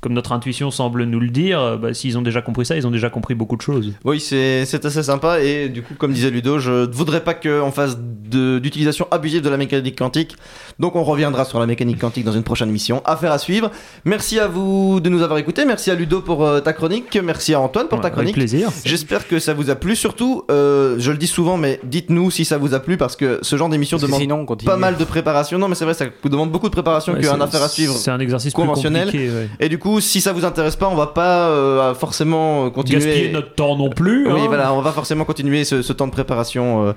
comme 0.00 0.12
notre 0.14 0.32
intuition 0.32 0.70
semble 0.70 1.04
nous 1.04 1.20
le 1.20 1.28
dire, 1.28 1.60
euh, 1.60 1.76
bah, 1.76 1.92
s'ils 1.94 2.16
ont 2.16 2.22
déjà 2.22 2.40
compris 2.42 2.64
ça, 2.66 2.76
ils 2.76 2.86
ont 2.86 2.90
déjà 2.90 3.10
compris 3.10 3.34
beaucoup 3.34 3.56
de 3.56 3.62
choses. 3.62 3.92
Oui, 4.04 4.18
c'est 4.20 4.62
assez 4.84 5.02
sympa 5.02 5.40
et 5.40 5.68
du 5.68 5.82
coup, 5.82 5.94
comme 5.94 6.12
disait 6.12 6.30
Ludo, 6.30 6.58
je 6.58 6.86
ne 6.86 6.92
voudrais 6.92 7.22
pas 7.22 7.34
qu'on 7.34 7.70
fasse 7.70 7.96
d'utilisation 7.98 9.06
abusive 9.10 9.42
de 9.42 9.48
la 9.48 9.56
mécanique 9.56 9.98
quantique. 9.98 10.36
Donc, 10.78 10.96
on 10.96 11.02
reviendra 11.04 11.44
sur 11.44 11.58
la 11.60 11.66
mécanique 11.66 11.98
quantique 11.98 12.24
dans 12.24 12.32
une 12.32 12.42
prochaine 12.42 12.68
émission. 12.68 13.02
Affaire 13.04 13.32
à 13.32 13.38
suivre. 13.38 13.70
Merci 14.04 14.38
à 14.38 14.46
vous 14.48 15.00
de 15.00 15.08
nous 15.10 15.22
avoir 15.22 15.38
écoutés. 15.38 15.64
Merci 15.64 15.90
à 15.90 15.94
Ludo 15.94 16.20
pour 16.20 16.46
euh, 16.46 16.60
ta 16.60 16.72
chronique. 16.72 17.18
Merci 17.22 17.54
à 17.54 17.60
Antoine 17.60 17.88
pour 17.88 17.98
ta 18.00 18.04
Ouais, 18.04 18.06
avec 18.06 18.14
chronique. 18.14 18.34
plaisir. 18.34 18.68
J'espère 18.84 19.26
que 19.28 19.38
ça 19.38 19.52
vous 19.52 19.68
a 19.70 19.74
plu. 19.74 19.96
Surtout, 19.96 20.44
euh, 20.50 20.96
je 20.98 21.10
le 21.10 21.18
dis 21.18 21.26
souvent, 21.26 21.56
mais 21.56 21.80
dites-nous 21.84 22.30
si 22.30 22.44
ça 22.44 22.56
vous 22.56 22.72
a 22.74 22.80
plu 22.80 22.96
parce 22.96 23.16
que 23.16 23.38
ce 23.42 23.56
genre 23.56 23.68
d'émission 23.68 23.98
demande 23.98 24.20
sinon, 24.20 24.46
pas 24.46 24.76
mal 24.76 24.96
de 24.96 25.04
préparation. 25.04 25.58
Non, 25.58 25.68
mais 25.68 25.74
c'est 25.74 25.84
vrai, 25.84 25.94
ça 25.94 26.06
vous 26.22 26.28
demande 26.28 26.50
beaucoup 26.50 26.68
de 26.68 26.72
préparation 26.72 27.12
Ouais, 27.12 27.20
qu'un 27.20 27.40
affaire 27.40 27.62
à 27.62 27.68
suivre. 27.68 27.94
C'est 27.94 28.10
un 28.10 28.20
exercice 28.20 28.54
plus 28.54 28.62
conventionnel. 28.62 29.04
compliqué, 29.06 29.28
ouais. 29.28 29.48
Et 29.58 29.68
du 29.68 29.78
coup, 29.78 29.89
si 29.98 30.20
ça 30.20 30.32
vous 30.32 30.44
intéresse 30.44 30.76
pas, 30.76 30.88
on 30.88 30.94
va 30.94 31.08
pas 31.08 31.48
euh, 31.48 31.94
forcément 31.94 32.70
continuer. 32.70 33.04
Gaspiller 33.04 33.32
notre 33.32 33.54
temps 33.54 33.76
non 33.76 33.90
plus. 33.90 34.30
Oui, 34.30 34.40
hein. 34.42 34.46
voilà, 34.46 34.72
on 34.74 34.80
va 34.82 34.92
forcément 34.92 35.24
continuer 35.24 35.64
ce, 35.64 35.82
ce 35.82 35.92
temps 35.92 36.06
de 36.06 36.12
préparation. 36.12 36.86
euh. 36.86 36.92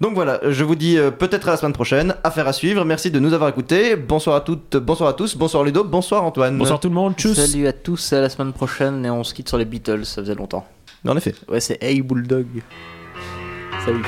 Donc 0.00 0.14
voilà, 0.14 0.40
je 0.48 0.64
vous 0.64 0.76
dis 0.76 0.96
euh, 0.96 1.10
peut-être 1.10 1.48
à 1.48 1.50
la 1.50 1.56
semaine 1.58 1.72
prochaine. 1.74 2.14
Affaire 2.24 2.48
à 2.48 2.52
suivre. 2.54 2.84
Merci 2.86 3.10
de 3.10 3.18
nous 3.18 3.34
avoir 3.34 3.50
écoutés. 3.50 3.96
Bonsoir 3.96 4.36
à 4.36 4.40
toutes, 4.40 4.76
bonsoir 4.76 5.10
à 5.10 5.12
tous, 5.12 5.36
bonsoir 5.36 5.64
Ludo, 5.64 5.84
bonsoir 5.84 6.24
Antoine. 6.24 6.56
Bonsoir 6.56 6.80
tout 6.80 6.88
le 6.88 6.94
monde, 6.94 7.14
tchuss. 7.16 7.36
Salut 7.36 7.66
à 7.66 7.72
tous, 7.74 8.12
à 8.14 8.20
la 8.22 8.28
semaine 8.30 8.52
prochaine. 8.52 9.04
Et 9.04 9.10
on 9.10 9.24
se 9.24 9.34
quitte 9.34 9.48
sur 9.48 9.58
les 9.58 9.64
Beatles, 9.66 10.04
ça 10.06 10.22
faisait 10.22 10.34
longtemps. 10.34 10.64
En 11.06 11.16
effet. 11.16 11.34
Ouais, 11.48 11.60
c'est 11.60 11.82
Hey 11.82 12.00
Bulldog. 12.00 12.46
Salut. 13.84 14.02